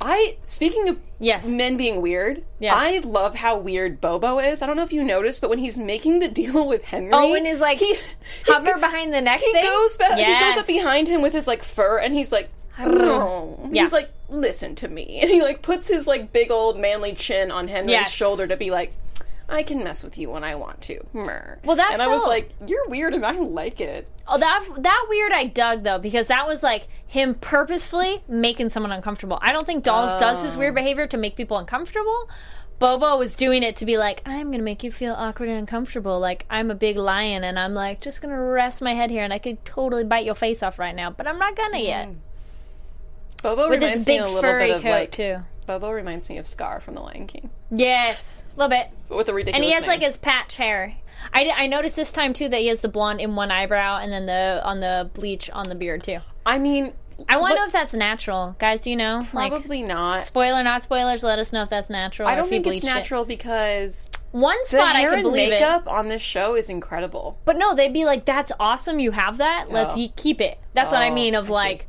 I 0.01 0.37
speaking 0.45 0.87
of 0.89 0.99
Yes. 1.19 1.45
men 1.47 1.75
being 1.75 2.01
weird. 2.01 2.43
Yes. 2.59 2.73
I 2.73 2.99
love 2.99 3.35
how 3.35 3.57
weird 3.57 3.99
Bobo 3.99 4.39
is. 4.39 4.61
I 4.61 4.67
don't 4.67 4.77
know 4.77 4.83
if 4.83 4.93
you 4.93 5.03
noticed, 5.03 5.41
but 5.41 5.49
when 5.49 5.59
he's 5.59 5.77
making 5.77 6.19
the 6.19 6.29
deal 6.29 6.65
with 6.73 6.85
Henry, 6.85 7.11
oh, 7.13 7.33
and 7.35 7.45
his 7.45 7.59
like 7.59 7.77
he, 7.79 7.97
hover 8.47 8.75
he, 8.75 8.79
behind 8.79 9.13
the 9.13 9.19
neck. 9.21 9.41
he 9.41 9.51
thing? 9.51 9.63
goes 9.63 9.97
back, 9.97 10.17
he 10.17 10.23
goes 10.45 10.57
up 10.57 10.65
behind 10.67 11.07
him 11.09 11.21
with 11.21 11.33
his 11.33 11.45
like 11.47 11.63
fur, 11.63 11.97
and 11.97 12.13
he's 12.15 12.31
like, 12.31 12.47
no. 12.79 13.69
Yeah. 13.71 13.83
He's 13.83 13.91
like, 13.91 14.09
listen 14.29 14.75
to 14.75 14.87
me, 14.87 15.19
and 15.21 15.29
he 15.29 15.41
like 15.41 15.61
puts 15.61 15.89
his 15.89 16.07
like 16.07 16.31
big 16.31 16.49
old 16.51 16.79
manly 16.79 17.13
chin 17.13 17.51
on 17.51 17.67
Henry's 17.67 17.91
Yes. 17.91 18.11
shoulder 18.11 18.47
to 18.47 18.55
be 18.55 18.71
like. 18.71 18.93
I 19.49 19.63
can 19.63 19.83
mess 19.83 20.03
with 20.03 20.17
you 20.17 20.29
when 20.29 20.43
I 20.43 20.55
want 20.55 20.81
to. 20.83 20.99
Mer. 21.11 21.59
Well, 21.63 21.75
that 21.75 21.91
and 21.93 22.01
I 22.01 22.07
was 22.07 22.23
like, 22.23 22.51
"You're 22.67 22.87
weird, 22.87 23.13
and 23.13 23.25
I 23.25 23.31
like 23.33 23.81
it." 23.81 24.07
Oh, 24.27 24.37
that 24.37 24.65
that 24.77 25.05
weird 25.09 25.31
I 25.31 25.45
dug 25.45 25.83
though 25.83 25.97
because 25.99 26.27
that 26.27 26.47
was 26.47 26.61
like 26.63 26.87
him 27.05 27.33
purposefully 27.33 28.23
making 28.27 28.69
someone 28.69 28.91
uncomfortable. 28.91 29.39
I 29.41 29.51
don't 29.51 29.65
think 29.65 29.83
Dolls 29.83 30.15
does 30.19 30.41
his 30.43 30.55
Oh. 30.55 30.59
weird 30.59 30.75
behavior 30.75 31.07
to 31.07 31.17
make 31.17 31.35
people 31.35 31.57
uncomfortable. 31.57 32.29
Bobo 32.77 33.17
was 33.17 33.35
doing 33.35 33.61
it 33.63 33.75
to 33.77 33.85
be 33.85 33.97
like, 33.97 34.21
I'm 34.25 34.51
gonna 34.51 34.63
make 34.63 34.83
you 34.83 34.91
feel 34.91 35.13
awkward 35.13 35.49
and 35.49 35.57
uncomfortable. 35.57 36.17
Like 36.19 36.45
I'm 36.49 36.71
a 36.71 36.75
big 36.75 36.95
lion 36.95 37.43
and 37.43 37.59
I'm 37.59 37.73
like 37.73 37.99
just 37.99 38.21
gonna 38.21 38.39
rest 38.41 38.81
my 38.81 38.93
head 38.93 39.09
here 39.09 39.23
and 39.23 39.33
I 39.33 39.39
could 39.39 39.65
totally 39.65 40.03
bite 40.05 40.23
your 40.25 40.35
face 40.35 40.63
off 40.63 40.79
right 40.79 40.95
now, 40.95 41.09
but 41.11 41.27
I'm 41.27 41.37
not 41.39 41.55
gonna 41.57 41.79
yet. 41.79 42.07
Mm-hmm. 42.07 42.17
Bobo 43.41 43.69
With 43.69 43.81
reminds 43.81 43.97
his 43.99 44.07
me 44.07 44.17
a 44.19 44.25
little 44.25 44.41
furry 44.41 44.67
bit 44.67 44.75
of 44.77 44.81
coat 44.83 44.89
like 44.91 45.11
too. 45.11 45.37
Bobo 45.65 45.91
reminds 45.91 46.29
me 46.29 46.37
of 46.37 46.47
Scar 46.47 46.79
from 46.79 46.95
The 46.95 47.01
Lion 47.01 47.27
King, 47.27 47.49
Yes, 47.71 48.38
little 48.59 48.69
bit. 48.69 48.87
but 49.07 49.17
with 49.17 49.29
a 49.29 49.33
ridiculous. 49.33 49.55
And 49.57 49.63
he 49.65 49.71
has 49.73 49.81
name. 49.81 49.89
like 49.89 50.01
his 50.01 50.17
patch 50.17 50.57
hair. 50.57 50.95
I, 51.33 51.51
I 51.55 51.67
noticed 51.67 51.95
this 51.95 52.11
time 52.11 52.33
too 52.33 52.47
that 52.49 52.61
he 52.61 52.67
has 52.67 52.79
the 52.81 52.87
blonde 52.87 53.19
in 53.21 53.35
one 53.35 53.51
eyebrow 53.51 53.97
and 53.97 54.11
then 54.11 54.25
the 54.25 54.61
on 54.63 54.79
the 54.79 55.09
bleach 55.13 55.49
on 55.49 55.67
the 55.69 55.75
beard 55.75 56.03
too. 56.03 56.19
I 56.45 56.57
mean, 56.57 56.93
I 57.27 57.35
want 57.37 57.53
to 57.53 57.59
know 57.59 57.65
if 57.65 57.73
that's 57.73 57.93
natural, 57.93 58.55
guys. 58.59 58.81
Do 58.81 58.89
you 58.89 58.95
know? 58.95 59.27
Like, 59.33 59.51
Probably 59.51 59.81
not. 59.83 60.23
Spoiler, 60.23 60.63
not 60.63 60.81
spoilers. 60.81 61.21
Let 61.21 61.37
us 61.37 61.51
know 61.51 61.61
if 61.63 61.69
that's 61.69 61.89
natural. 61.89 62.29
I 62.29 62.35
don't 62.35 62.45
if 62.45 62.49
he 62.49 62.55
think 62.55 62.67
it's 62.67 62.71
bleached 62.71 62.85
it. 62.85 62.87
natural 62.99 63.25
because 63.25 64.09
One 64.31 64.63
spot 64.63 64.95
I 64.95 65.01
and 65.13 65.21
believe 65.23 65.49
it, 65.49 65.59
makeup 65.59 65.85
on 65.87 66.07
this 66.07 66.21
show 66.21 66.55
is 66.55 66.69
incredible. 66.69 67.37
but 67.43 67.57
no, 67.57 67.75
they'd 67.75 67.91
be 67.93 68.05
like, 68.05 68.23
"That's 68.23 68.53
awesome. 68.57 68.99
You 68.99 69.11
have 69.11 69.37
that. 69.39 69.65
Let's 69.69 69.95
Oh. 69.97 70.07
keep 70.15 70.39
it." 70.39 70.57
That's 70.73 70.91
what 70.91 71.01
I 71.01 71.09
Oh, 71.09 71.13
mean. 71.13 71.35
Of 71.35 71.51
I 71.51 71.53
like, 71.53 71.87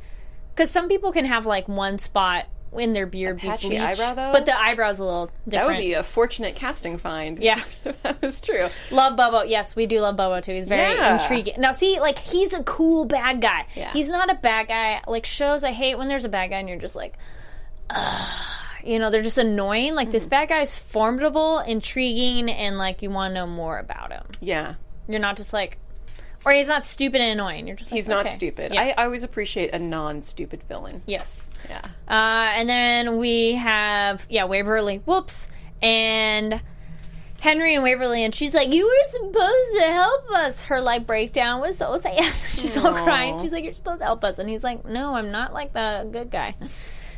because 0.53 0.69
some 0.69 0.89
people 0.89 1.13
can 1.13 1.23
have 1.25 1.45
like 1.45 1.69
one 1.69 1.97
spot 1.97 2.47
in 2.73 2.93
their 2.93 3.05
beard 3.05 3.37
be 3.37 3.47
patchy 3.47 3.67
bleached, 3.67 3.83
eyebrow, 3.99 4.13
though? 4.13 4.31
but 4.31 4.45
the 4.45 4.51
eyebrow's 4.53 4.99
a 4.99 5.03
little 5.03 5.25
different. 5.47 5.51
That 5.51 5.67
would 5.67 5.77
be 5.77 5.93
a 5.93 6.03
fortunate 6.03 6.55
casting 6.55 6.97
find. 6.97 7.37
Yeah. 7.39 7.61
that 8.03 8.21
was 8.21 8.39
true. 8.39 8.69
Love 8.91 9.17
Bobo. 9.17 9.41
Yes, 9.43 9.75
we 9.75 9.85
do 9.87 9.99
love 10.01 10.15
Bobo 10.15 10.39
too. 10.41 10.53
He's 10.53 10.67
very 10.67 10.93
Yeah. 10.95 11.21
intriguing. 11.21 11.55
Now, 11.59 11.73
see, 11.73 11.99
like 11.99 12.17
he's 12.19 12.53
a 12.53 12.63
cool 12.63 13.05
bad 13.05 13.41
guy. 13.41 13.65
Yeah. 13.75 13.91
He's 13.91 14.09
not 14.09 14.29
a 14.31 14.35
bad 14.35 14.67
guy. 14.69 15.01
Like 15.07 15.25
shows, 15.25 15.63
I 15.63 15.71
hate 15.73 15.97
when 15.97 16.07
there's 16.07 16.25
a 16.25 16.29
bad 16.29 16.49
guy 16.51 16.59
and 16.59 16.69
you're 16.69 16.77
just 16.77 16.95
like, 16.95 17.17
Ugh. 17.89 18.41
you 18.83 18.99
know, 18.99 19.09
they're 19.09 19.21
just 19.21 19.37
annoying. 19.37 19.95
Like 19.95 20.07
Mm-hmm. 20.07 20.11
this 20.13 20.25
bad 20.25 20.49
guy's 20.49 20.77
formidable, 20.77 21.59
intriguing, 21.59 22.49
and 22.49 22.77
like 22.77 23.01
you 23.01 23.09
want 23.09 23.31
to 23.31 23.35
know 23.35 23.47
more 23.47 23.77
about 23.79 24.11
him. 24.11 24.23
Yeah, 24.39 24.75
You're 25.07 25.19
not 25.19 25.37
just 25.37 25.53
like, 25.53 25.77
or 26.45 26.51
he's 26.53 26.67
not 26.67 26.85
stupid 26.85 27.21
and 27.21 27.31
annoying. 27.39 27.67
You're 27.67 27.75
just 27.75 27.91
like, 27.91 27.97
he's 27.97 28.09
not 28.09 28.25
okay. 28.25 28.35
stupid. 28.35 28.73
Yeah. 28.73 28.81
I, 28.81 28.93
I 28.97 29.05
always 29.05 29.23
appreciate 29.23 29.73
a 29.73 29.79
non-stupid 29.79 30.63
villain. 30.63 31.03
yes. 31.05 31.49
Yeah. 31.69 31.81
Uh, 32.07 32.51
and 32.55 32.67
then 32.67 33.17
we 33.17 33.53
have 33.53 34.25
yeah, 34.29 34.45
Waverly. 34.45 34.97
Whoops. 35.05 35.47
And 35.81 36.61
Henry 37.41 37.73
and 37.73 37.83
Waverly, 37.83 38.23
and 38.23 38.35
she's 38.35 38.53
like, 38.53 38.71
"You 38.71 38.85
were 38.85 39.09
supposed 39.09 39.75
to 39.79 39.91
help 39.91 40.29
us." 40.31 40.63
Her 40.63 40.79
like 40.79 41.07
breakdown 41.07 41.59
was 41.59 41.75
so 41.75 41.97
sad. 41.97 42.21
she's 42.47 42.77
all 42.77 42.93
crying. 42.93 43.39
She's 43.39 43.51
like, 43.51 43.63
"You're 43.63 43.73
supposed 43.73 43.97
to 43.99 44.05
help 44.05 44.23
us," 44.23 44.37
and 44.37 44.47
he's 44.47 44.63
like, 44.63 44.85
"No, 44.85 45.15
I'm 45.15 45.31
not 45.31 45.51
like 45.51 45.73
the 45.73 46.07
good 46.11 46.29
guy." 46.29 46.55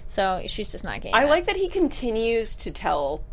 So 0.05 0.43
she's 0.45 0.71
just 0.71 0.83
not 0.83 1.01
getting. 1.01 1.15
I 1.15 1.21
that. 1.21 1.29
like 1.31 1.45
that 1.47 1.55
he 1.55 1.67
continues 1.67 2.55
to 2.57 2.69
tell 2.69 3.23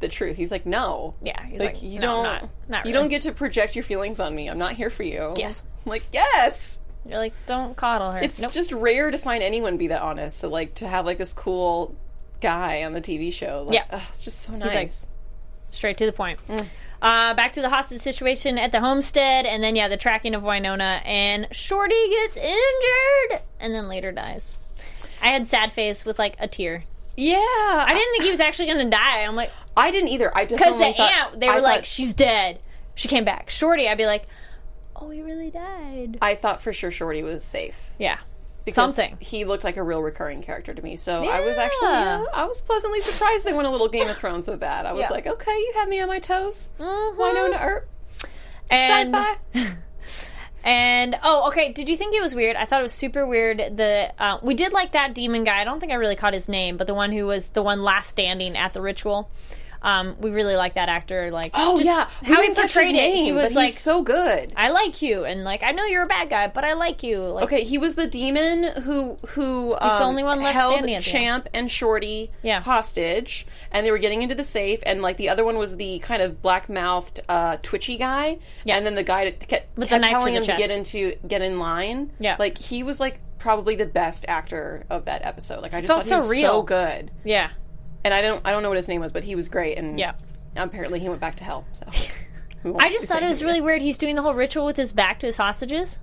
the 0.00 0.08
truth. 0.08 0.36
He's 0.36 0.50
like, 0.50 0.66
no, 0.66 1.14
Yeah, 1.22 1.44
he's 1.46 1.58
like, 1.58 1.74
like, 1.74 1.82
you 1.82 1.98
"No, 1.98 2.00
don't, 2.00 2.22
not- 2.24 2.48
not 2.68 2.86
you 2.86 2.92
don't 2.92 3.08
get 3.08 3.22
to 3.22 3.32
project 3.32 3.74
your 3.74 3.82
feelings 3.84 4.20
on 4.20 4.34
me. 4.34 4.48
I'm 4.48 4.58
not 4.58 4.72
here 4.74 4.90
for 4.90 5.02
you. 5.02 5.34
Yes. 5.36 5.62
I'm 5.84 5.90
like 5.90 6.04
yes. 6.12 6.78
You're 7.06 7.18
like, 7.18 7.32
don't 7.46 7.76
coddle 7.76 8.10
her. 8.12 8.20
It's 8.20 8.40
Nope. 8.40 8.52
just 8.52 8.70
rare 8.72 9.10
to 9.10 9.18
find 9.18 9.42
anyone 9.42 9.76
be 9.78 9.88
that 9.88 10.02
honest. 10.02 10.38
So 10.38 10.48
like 10.48 10.74
to 10.76 10.88
have 10.88 11.06
like 11.06 11.18
this 11.18 11.32
cool 11.32 11.96
guy 12.40 12.84
on 12.84 12.92
the 12.92 13.00
TV 13.00 13.32
show. 13.32 13.64
Like, 13.66 13.74
Yeah. 13.76 13.84
ugh, 13.90 14.02
it's 14.12 14.22
just 14.22 14.40
so 14.42 14.52
like, 14.52 14.62
nice. 14.74 15.08
straight 15.70 15.96
to 15.98 16.06
the 16.06 16.12
point. 16.12 16.38
Uh, 17.00 17.32
back 17.34 17.52
to 17.52 17.62
the 17.62 17.68
hostage 17.68 18.00
situation 18.00 18.58
at 18.58 18.72
the 18.72 18.80
homestead, 18.80 19.46
and 19.46 19.62
then 19.62 19.76
yeah, 19.76 19.86
the 19.88 19.96
tracking 19.96 20.34
of 20.34 20.42
Wynonna, 20.42 21.00
and 21.04 21.46
Shorty 21.52 22.08
gets 22.10 22.36
injured, 22.36 23.42
and 23.60 23.72
then 23.74 23.88
later 23.88 24.10
dies. 24.10 24.56
I 25.22 25.28
had 25.28 25.46
sad 25.46 25.72
face 25.72 26.04
with 26.04 26.18
like 26.18 26.34
a 26.40 26.48
tear. 26.48 26.82
Yeah, 27.20 27.36
I 27.36 27.92
didn't 27.92 28.12
think 28.12 28.24
he 28.24 28.30
was 28.30 28.38
actually 28.38 28.66
going 28.66 28.78
to 28.78 28.96
die. 28.96 29.22
I'm 29.22 29.34
like, 29.34 29.50
I 29.76 29.90
didn't 29.90 30.10
either. 30.10 30.34
I 30.36 30.44
because 30.44 30.78
the 30.78 30.92
thought, 30.96 31.00
aunt, 31.12 31.40
they 31.40 31.48
I 31.48 31.56
were 31.56 31.60
like, 31.60 31.80
thought- 31.80 31.86
she's 31.86 32.12
dead. 32.14 32.60
She 32.94 33.08
came 33.08 33.24
back. 33.24 33.50
Shorty, 33.50 33.88
I'd 33.88 33.98
be 33.98 34.06
like, 34.06 34.26
oh, 34.94 35.10
he 35.10 35.20
really 35.22 35.50
died. 35.50 36.18
I 36.22 36.34
thought 36.36 36.62
for 36.62 36.72
sure 36.72 36.90
Shorty 36.92 37.22
was 37.24 37.42
safe. 37.42 37.90
Yeah, 37.98 38.18
Because 38.64 38.74
something. 38.94 39.16
He 39.20 39.44
looked 39.44 39.64
like 39.64 39.76
a 39.76 39.82
real 39.82 40.00
recurring 40.02 40.42
character 40.42 40.72
to 40.74 40.80
me. 40.82 40.94
So 40.96 41.24
I 41.24 41.40
was 41.40 41.56
actually, 41.58 41.88
Yeah. 41.88 42.24
I 42.32 42.44
was 42.44 42.60
pleasantly 42.60 43.00
surprised 43.00 43.44
they 43.44 43.52
went 43.52 43.66
a 43.66 43.70
little 43.70 43.88
Game 43.88 44.08
of 44.08 44.16
Thrones 44.16 44.46
with 44.48 44.60
that. 44.60 44.86
I 44.86 44.92
was 44.92 45.02
Yeah. 45.02 45.10
like, 45.10 45.26
okay, 45.26 45.50
you 45.56 45.72
have 45.76 45.88
me 45.88 46.00
on 46.00 46.06
my 46.08 46.18
toes. 46.20 46.70
Mhm. 46.78 47.16
Wynonna 47.16 47.60
Earp, 47.64 47.88
and 48.70 49.14
sci-fi. 49.14 49.76
And 50.64 51.18
oh, 51.22 51.48
okay. 51.48 51.72
Did 51.72 51.88
you 51.88 51.96
think 51.96 52.14
it 52.14 52.20
was 52.20 52.34
weird? 52.34 52.56
I 52.56 52.64
thought 52.64 52.80
it 52.80 52.84
was 52.84 52.92
super 52.92 53.26
weird. 53.26 53.58
The 53.58 54.12
uh, 54.18 54.38
we 54.42 54.54
did 54.54 54.72
like 54.72 54.92
that 54.92 55.14
demon 55.14 55.44
guy. 55.44 55.60
I 55.60 55.64
don't 55.64 55.80
think 55.80 55.92
I 55.92 55.96
really 55.96 56.16
caught 56.16 56.34
his 56.34 56.48
name, 56.48 56.76
but 56.76 56.86
the 56.86 56.94
one 56.94 57.12
who 57.12 57.26
was 57.26 57.50
the 57.50 57.62
one 57.62 57.82
last 57.82 58.10
standing 58.10 58.56
at 58.56 58.74
the 58.74 58.80
ritual. 58.80 59.30
Um, 59.82 60.16
we 60.20 60.30
really 60.30 60.56
like 60.56 60.74
that 60.74 60.88
actor. 60.88 61.30
Like, 61.30 61.50
Oh 61.54 61.78
yeah, 61.78 62.08
We 62.26 62.34
how 62.34 62.42
he 62.42 62.52
portrayed 62.54 62.94
it. 62.94 63.14
He 63.14 63.32
was 63.32 63.54
like, 63.54 63.72
so 63.74 64.02
good. 64.02 64.52
"I 64.56 64.70
like 64.70 65.00
you," 65.02 65.24
and 65.24 65.44
like, 65.44 65.62
"I 65.62 65.72
know 65.72 65.84
you're 65.84 66.02
a 66.02 66.06
bad 66.08 66.30
guy, 66.30 66.48
but 66.48 66.64
I 66.64 66.72
like 66.72 67.02
you." 67.02 67.20
Like, 67.20 67.44
Okay, 67.44 67.64
he 67.64 67.78
was 67.78 67.94
the 67.94 68.06
demon 68.06 68.64
who 68.82 69.16
who 69.28 69.74
um, 69.80 69.88
the 69.98 70.04
only 70.04 70.22
one 70.24 70.42
left 70.42 70.54
held 70.56 70.88
Champ 71.02 71.48
and 71.54 71.70
Shorty 71.70 72.30
Yeah. 72.42 72.60
hostage, 72.60 73.46
and 73.70 73.86
they 73.86 73.90
were 73.90 73.98
getting 73.98 74.22
into 74.22 74.34
the 74.34 74.44
safe, 74.44 74.80
and 74.84 75.00
like 75.02 75.16
the 75.16 75.28
other 75.28 75.44
one 75.44 75.56
was 75.58 75.76
the 75.76 75.98
kind 76.00 76.22
of 76.22 76.42
black 76.42 76.68
mouthed, 76.68 77.20
uh, 77.28 77.56
twitchy 77.62 77.96
guy, 77.96 78.38
Yeah. 78.64 78.76
and 78.76 78.84
then 78.86 78.94
the 78.96 79.02
guy 79.04 79.24
that 79.24 79.46
kept, 79.46 79.76
With 79.78 79.90
the 79.90 79.98
kept 80.00 80.10
telling 80.10 80.34
him 80.34 80.42
to 80.44 80.56
get 80.56 80.70
into 80.70 81.14
get 81.26 81.42
in 81.42 81.58
line. 81.58 82.10
Yeah. 82.18 82.36
like 82.38 82.58
he 82.58 82.82
was 82.82 82.98
like 83.00 83.20
probably 83.38 83.76
the 83.76 83.86
best 83.86 84.24
actor 84.26 84.84
of 84.90 85.04
that 85.04 85.24
episode. 85.24 85.62
Like 85.62 85.72
I 85.72 85.80
just 85.80 85.86
Felt 85.86 86.00
thought 86.00 86.04
he 86.04 86.08
so 86.10 86.16
was 86.16 86.28
real. 86.30 86.50
so 86.50 86.62
good, 86.62 87.10
yeah, 87.24 87.50
and 88.04 88.14
I 88.14 88.20
don't 88.22 88.40
I 88.44 88.50
don't 88.50 88.62
know 88.62 88.68
what 88.68 88.76
his 88.76 88.88
name 88.88 89.00
was, 89.00 89.12
but 89.12 89.24
he 89.24 89.34
was 89.34 89.48
great, 89.48 89.78
and 89.78 89.98
yeah. 89.98 90.12
apparently 90.56 91.00
he 91.00 91.08
went 91.08 91.20
back 91.20 91.36
to 91.36 91.44
hell. 91.44 91.66
So 91.72 91.86
I 92.78 92.90
just 92.90 93.06
thought 93.06 93.22
it 93.22 93.28
was 93.28 93.38
again. 93.38 93.48
really 93.48 93.60
weird. 93.60 93.82
He's 93.82 93.98
doing 93.98 94.16
the 94.16 94.22
whole 94.22 94.34
ritual 94.34 94.66
with 94.66 94.76
his 94.76 94.92
back 94.92 95.20
to 95.20 95.26
his 95.26 95.36
hostages. 95.36 95.98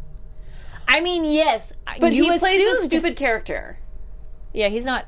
I 0.88 1.02
mean, 1.02 1.26
yes, 1.26 1.74
But 2.00 2.14
you 2.14 2.32
he 2.32 2.38
plays 2.40 2.80
a 2.80 2.84
stupid 2.84 3.16
character. 3.16 3.80
Yeah, 4.54 4.70
he's 4.70 4.86
not 4.86 5.06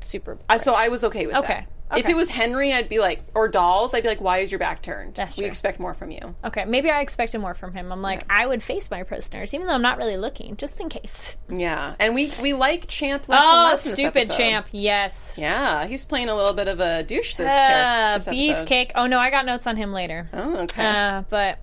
super. 0.00 0.38
I, 0.48 0.56
so 0.58 0.74
I 0.74 0.88
was 0.88 1.04
okay 1.04 1.26
with 1.26 1.36
Okay. 1.36 1.48
that. 1.54 1.62
If 1.62 1.68
Okay. 1.92 2.10
it 2.10 2.16
was 2.16 2.30
Henry, 2.30 2.72
I'd 2.72 2.88
be 2.88 2.98
like, 2.98 3.22
or 3.34 3.46
Dolls, 3.46 3.94
I'd 3.94 4.02
be 4.02 4.08
like, 4.08 4.20
why 4.20 4.38
is 4.38 4.50
your 4.50 4.58
back 4.58 4.82
turned? 4.82 5.14
That's 5.14 5.36
we 5.36 5.44
expect 5.44 5.78
more 5.78 5.94
from 5.94 6.10
you. 6.10 6.34
Okay, 6.44 6.64
maybe 6.64 6.90
I 6.90 7.00
expected 7.00 7.38
more 7.40 7.54
from 7.54 7.74
him. 7.74 7.92
I'm 7.92 8.02
like, 8.02 8.24
I 8.28 8.44
would 8.46 8.62
face 8.62 8.90
my 8.90 9.04
prisoners, 9.04 9.54
even 9.54 9.66
though 9.68 9.74
I'm 9.74 9.82
not 9.82 9.96
really 9.96 10.16
looking, 10.16 10.56
just 10.56 10.80
in 10.80 10.88
case. 10.88 11.36
Yeah, 11.48 11.94
and 12.00 12.14
we 12.14 12.32
we 12.42 12.54
like 12.54 12.88
Champ 12.88 13.28
less 13.28 13.38
and 13.38 13.46
Oh, 13.48 13.62
less 13.64 13.86
in 13.86 13.90
this 13.90 14.00
stupid 14.00 14.30
champ! 14.36 14.66
Yes. 14.72 15.34
Yeah, 15.36 15.86
he's 15.86 16.04
playing 16.04 16.28
a 16.28 16.34
little 16.34 16.54
bit 16.54 16.66
of 16.66 16.80
a 16.80 17.04
douche 17.04 17.36
this, 17.36 17.52
Uh, 17.52 18.18
this 18.18 18.26
beefcake. 18.28 18.90
Oh 18.96 19.06
no, 19.06 19.18
I 19.20 19.30
got 19.30 19.46
notes 19.46 19.66
on 19.68 19.76
him 19.76 19.92
later. 19.92 20.28
Oh, 20.32 20.56
okay. 20.62 20.84
Uh, 20.84 21.22
but 21.30 21.58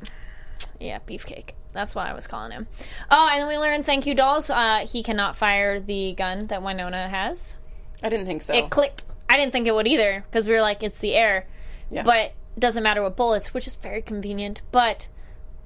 yeah, 0.80 1.00
beefcake. 1.08 1.50
That's 1.74 1.96
why 1.96 2.10
I 2.10 2.14
was 2.14 2.28
calling 2.28 2.52
him. 2.52 2.68
Oh, 3.12 3.30
and 3.34 3.48
we 3.48 3.58
learned, 3.58 3.86
thank 3.86 4.06
you, 4.06 4.14
dolls. 4.16 4.50
Uh, 4.50 4.86
he 4.88 5.02
cannot 5.04 5.36
fire 5.36 5.80
the 5.80 6.14
gun 6.14 6.48
that 6.48 6.62
Wynonna 6.62 7.10
has. 7.10 7.58
I 8.04 8.10
didn't 8.10 8.28
think 8.28 8.42
so. 8.44 8.54
It 8.54 8.70
clicked. 8.70 9.04
I 9.30 9.38
didn't 9.38 9.52
think 9.52 9.68
it 9.68 9.74
would 9.74 9.88
either 9.88 10.24
because 10.30 10.48
we 10.48 10.54
were 10.54 10.62
like, 10.62 10.84
it's 10.84 11.00
the 11.00 11.16
heir. 11.16 11.48
Yeah. 11.92 12.04
But 12.04 12.34
it 12.56 12.60
doesn't 12.60 12.84
matter 12.84 13.02
what 13.02 13.16
bullets, 13.16 13.54
which 13.54 13.68
is 13.68 13.76
very 13.76 14.02
convenient. 14.02 14.62
But 14.72 15.08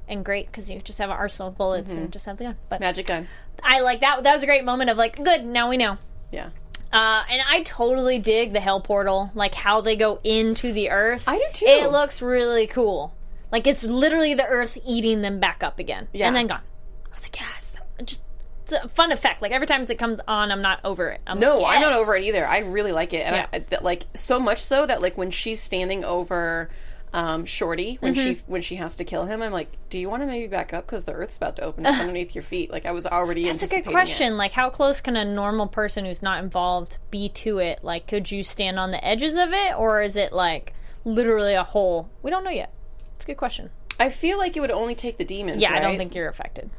and 0.08 0.24
great 0.24 0.46
because 0.48 0.70
you 0.70 0.80
just 0.80 1.00
have 1.00 1.10
an 1.10 1.18
arsenal 1.18 1.50
of 1.50 1.58
bullets 1.58 1.92
Mm-hmm. 1.92 2.02
and 2.04 2.14
just 2.14 2.26
have 2.26 2.38
the 2.38 2.46
gun. 2.46 2.56
But 2.70 2.80
Magic 2.80 3.08
gun. 3.08 3.28
I 3.64 3.82
like 3.82 4.00
that. 4.02 4.24
That 4.24 4.34
was 4.34 4.44
a 4.44 4.46
great 4.46 4.64
moment 4.64 4.90
of 4.90 4.98
like, 4.98 5.22
good. 5.24 5.44
Now 5.46 5.70
we 5.70 5.78
know. 5.78 5.98
Yeah. 6.32 6.50
Uh, 6.94 7.24
and 7.30 7.42
I 7.50 7.64
totally 7.64 8.18
dig 8.20 8.54
the 8.54 8.62
hell 8.62 8.80
portal, 8.80 9.32
like 9.36 9.54
how 9.56 9.82
they 9.82 9.98
go 9.98 10.20
into 10.24 10.72
the 10.72 10.90
earth. 10.90 11.26
I 11.28 11.38
do 11.38 11.44
too. 11.52 11.66
It 11.68 11.92
looks 11.92 12.22
really 12.22 12.68
cool. 12.68 13.14
Like 13.52 13.68
it's 13.68 13.84
literally 13.84 14.34
the 14.34 14.46
earth 14.46 14.78
eating 14.86 15.20
them 15.22 15.40
back 15.42 15.64
up 15.64 15.80
again, 15.80 16.08
Yeah. 16.14 16.28
and 16.28 16.36
then 16.36 16.48
gone. 16.48 16.62
I 17.08 17.14
was 17.14 17.24
like, 17.24 17.40
yes, 17.42 17.76
just 18.06 18.22
a 18.72 18.88
fun 18.90 19.12
effect. 19.12 19.42
Like 19.42 19.52
every 19.52 19.68
time 19.68 19.84
it 19.84 19.98
comes 19.98 20.20
on, 20.28 20.52
I'm 20.52 20.62
not 20.62 20.80
over 20.84 21.10
it. 21.10 21.22
I'm 21.28 21.40
No, 21.40 21.60
like, 21.60 21.76
I'm 21.76 21.82
not 21.82 21.94
over 21.94 22.16
it 22.16 22.24
either. 22.24 22.46
I 22.46 22.60
really 22.60 22.92
like 22.92 23.14
it, 23.14 23.26
and 23.26 23.36
Yeah. 23.36 23.48
I, 23.52 23.60
that, 23.60 23.84
like 23.84 24.04
so 24.14 24.40
much 24.40 24.64
so 24.64 24.86
that 24.86 25.02
like 25.02 25.18
when 25.18 25.32
she's 25.32 25.62
standing 25.62 26.04
over 26.04 26.70
um, 27.14 27.46
Shorty 27.46 27.98
when 28.02 28.14
she 28.14 28.42
when 28.48 28.62
she 28.62 28.76
has 28.76 28.98
to 28.98 29.06
kill 29.06 29.26
him, 29.26 29.42
I'm 29.42 29.52
like, 29.54 29.70
do 29.90 29.98
you 29.98 30.10
want 30.10 30.24
to 30.24 30.28
maybe 30.28 30.48
back 30.48 30.74
up 30.74 30.86
because 30.86 31.06
the 31.06 31.14
Earth's 31.14 31.38
about 31.38 31.56
to 31.56 31.64
open 31.64 31.86
up 31.86 32.00
underneath 32.00 32.36
your 32.36 32.44
feet? 32.44 32.70
Like 32.70 32.86
I 32.86 32.92
was 32.92 33.08
already. 33.08 33.46
That's 33.46 33.64
a 33.64 33.68
good 33.68 33.86
question. 33.86 34.34
It. 34.34 34.36
Like, 34.36 34.52
how 34.52 34.70
close 34.70 35.00
can 35.02 35.16
a 35.16 35.24
normal 35.24 35.68
person 35.68 36.06
who's 36.06 36.22
not 36.22 36.44
involved 36.44 36.98
be 37.10 37.30
to 37.30 37.60
it? 37.60 37.84
Like, 37.84 38.08
could 38.08 38.30
you 38.30 38.44
stand 38.44 38.78
on 38.78 38.92
the 38.92 39.04
edges 39.04 39.36
of 39.36 39.54
it, 39.54 39.78
or 39.78 40.02
is 40.02 40.16
it 40.16 40.34
like 40.34 40.74
literally 41.06 41.54
a 41.54 41.64
hole? 41.64 42.10
We 42.22 42.30
don't 42.30 42.44
know 42.44 42.52
yet. 42.52 42.74
It's 43.16 43.24
a 43.24 43.28
good 43.28 43.38
question. 43.38 43.70
I 44.00 44.10
feel 44.10 44.38
like 44.38 44.56
it 44.56 44.60
would 44.60 44.70
only 44.70 44.94
take 44.94 45.18
the 45.18 45.26
demons. 45.26 45.62
Yeah, 45.62 45.74
I 45.74 45.80
don't 45.80 45.98
think 45.98 46.14
you're 46.14 46.30
affected. 46.30 46.70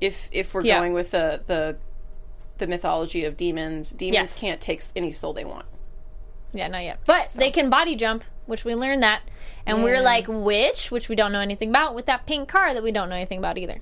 If 0.00 0.28
if 0.32 0.54
we're 0.54 0.64
Yeah. 0.64 0.78
going 0.78 0.92
with 0.92 1.10
the 1.10 1.42
the 1.46 1.76
the 2.58 2.66
mythology 2.66 3.24
of 3.24 3.36
demons, 3.36 3.90
demons 3.92 4.14
Yes. 4.14 4.38
can't 4.38 4.60
take 4.60 4.82
any 4.94 5.12
soul 5.12 5.32
they 5.32 5.44
want. 5.44 5.66
Yeah, 6.52 6.68
not 6.68 6.82
yet. 6.82 6.98
But 7.06 7.30
they 7.30 7.50
can 7.50 7.70
body 7.70 7.96
jump, 7.96 8.24
which 8.46 8.64
we 8.64 8.74
learned 8.74 9.02
that. 9.02 9.22
And 9.64 9.84
we're 9.84 10.00
like, 10.00 10.26
which, 10.28 10.90
which 10.90 11.08
we 11.08 11.14
don't 11.14 11.30
know 11.32 11.40
anything 11.40 11.68
about, 11.70 11.94
with 11.94 12.06
that 12.06 12.26
pink 12.26 12.48
car 12.48 12.74
that 12.74 12.82
we 12.82 12.90
don't 12.92 13.08
know 13.08 13.14
anything 13.14 13.38
about 13.38 13.56
either. 13.56 13.80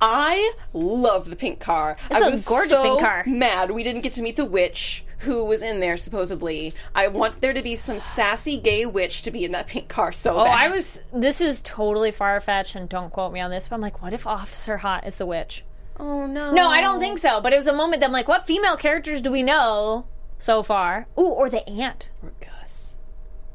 I 0.00 0.52
love 0.72 1.30
the 1.30 1.36
pink 1.36 1.58
car. 1.58 1.96
I 2.10 2.20
a 2.20 2.30
was 2.30 2.46
gorgeous 2.46 2.70
so 2.70 2.82
pink 2.82 3.00
car. 3.00 3.24
Mad 3.26 3.72
we 3.72 3.82
didn't 3.82 4.02
get 4.02 4.12
to 4.14 4.22
meet 4.22 4.36
the 4.36 4.44
witch 4.44 5.04
who 5.24 5.44
was 5.44 5.62
in 5.62 5.80
there 5.80 5.96
supposedly. 5.96 6.72
I 6.94 7.08
want 7.08 7.40
there 7.40 7.52
to 7.52 7.62
be 7.62 7.76
some 7.76 7.98
sassy 8.00 8.56
gay 8.56 8.86
witch 8.86 9.22
to 9.22 9.30
be 9.30 9.44
in 9.44 9.52
that 9.52 9.66
pink 9.66 9.88
car 9.88 10.12
so 10.12 10.40
Oh, 10.40 10.44
bad. 10.44 10.58
I 10.58 10.68
was. 10.70 11.00
This 11.12 11.40
is 11.40 11.60
totally 11.62 12.10
far 12.10 12.40
fetched, 12.40 12.74
and 12.74 12.88
don't 12.88 13.12
quote 13.12 13.32
me 13.32 13.40
on 13.40 13.50
this, 13.50 13.68
but 13.68 13.74
I'm 13.76 13.80
like, 13.82 14.00
what 14.02 14.12
if 14.12 14.26
Officer 14.26 14.78
Haught 14.78 15.06
is 15.06 15.18
the 15.18 15.26
witch? 15.26 15.64
Oh 15.98 16.26
no. 16.26 16.52
No, 16.52 16.68
I 16.70 16.80
don't 16.80 16.98
think 17.00 17.18
so. 17.18 17.40
But 17.40 17.52
it 17.52 17.56
was 17.56 17.66
a 17.66 17.72
moment 17.72 18.00
that 18.00 18.06
I'm 18.06 18.12
like, 18.12 18.26
what 18.28 18.46
female 18.46 18.76
characters 18.76 19.20
do 19.20 19.30
we 19.30 19.42
know 19.42 20.06
so 20.38 20.62
far? 20.62 21.06
Ooh, 21.18 21.26
or 21.26 21.48
the 21.48 21.68
aunt. 21.68 22.08
Or 22.22 22.32
Gus. 22.40 22.96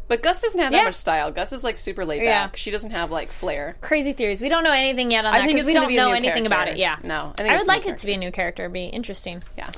But 0.08 0.24
Gus 0.24 0.42
doesn't 0.42 0.60
have 0.60 0.72
that 0.72 0.78
Yeah. 0.80 0.84
much 0.86 0.96
style. 0.96 1.32
Gus 1.32 1.52
is 1.52 1.64
like 1.64 1.78
super 1.78 2.04
laid 2.06 2.24
Yeah. 2.24 2.46
back. 2.48 2.58
She 2.58 2.72
doesn't 2.72 2.92
have 2.92 3.12
like 3.12 3.30
flair. 3.30 3.76
Crazy 3.82 4.14
theories. 4.14 4.42
We 4.42 4.50
don't 4.50 4.64
know 4.64 4.72
anything 4.72 5.12
yet 5.12 5.26
on 5.26 5.34
I 5.34 5.40
that 5.40 5.46
think 5.46 5.58
because 5.58 5.68
we 5.68 5.74
don't 5.74 5.94
know 5.94 6.12
anything 6.14 6.46
about 6.46 6.68
it. 6.70 6.78
Yeah, 6.78 6.96
No, 7.04 7.34
I 7.38 7.42
think 7.44 7.54
I 7.54 7.58
would 7.58 7.68
like 7.68 7.86
it 7.86 7.98
to 8.00 8.06
be 8.06 8.14
a 8.14 8.18
new 8.18 8.32
character. 8.32 8.64
It'd 8.64 8.74
be 8.74 8.86
interesting. 8.86 9.44
Yeah. 9.58 9.70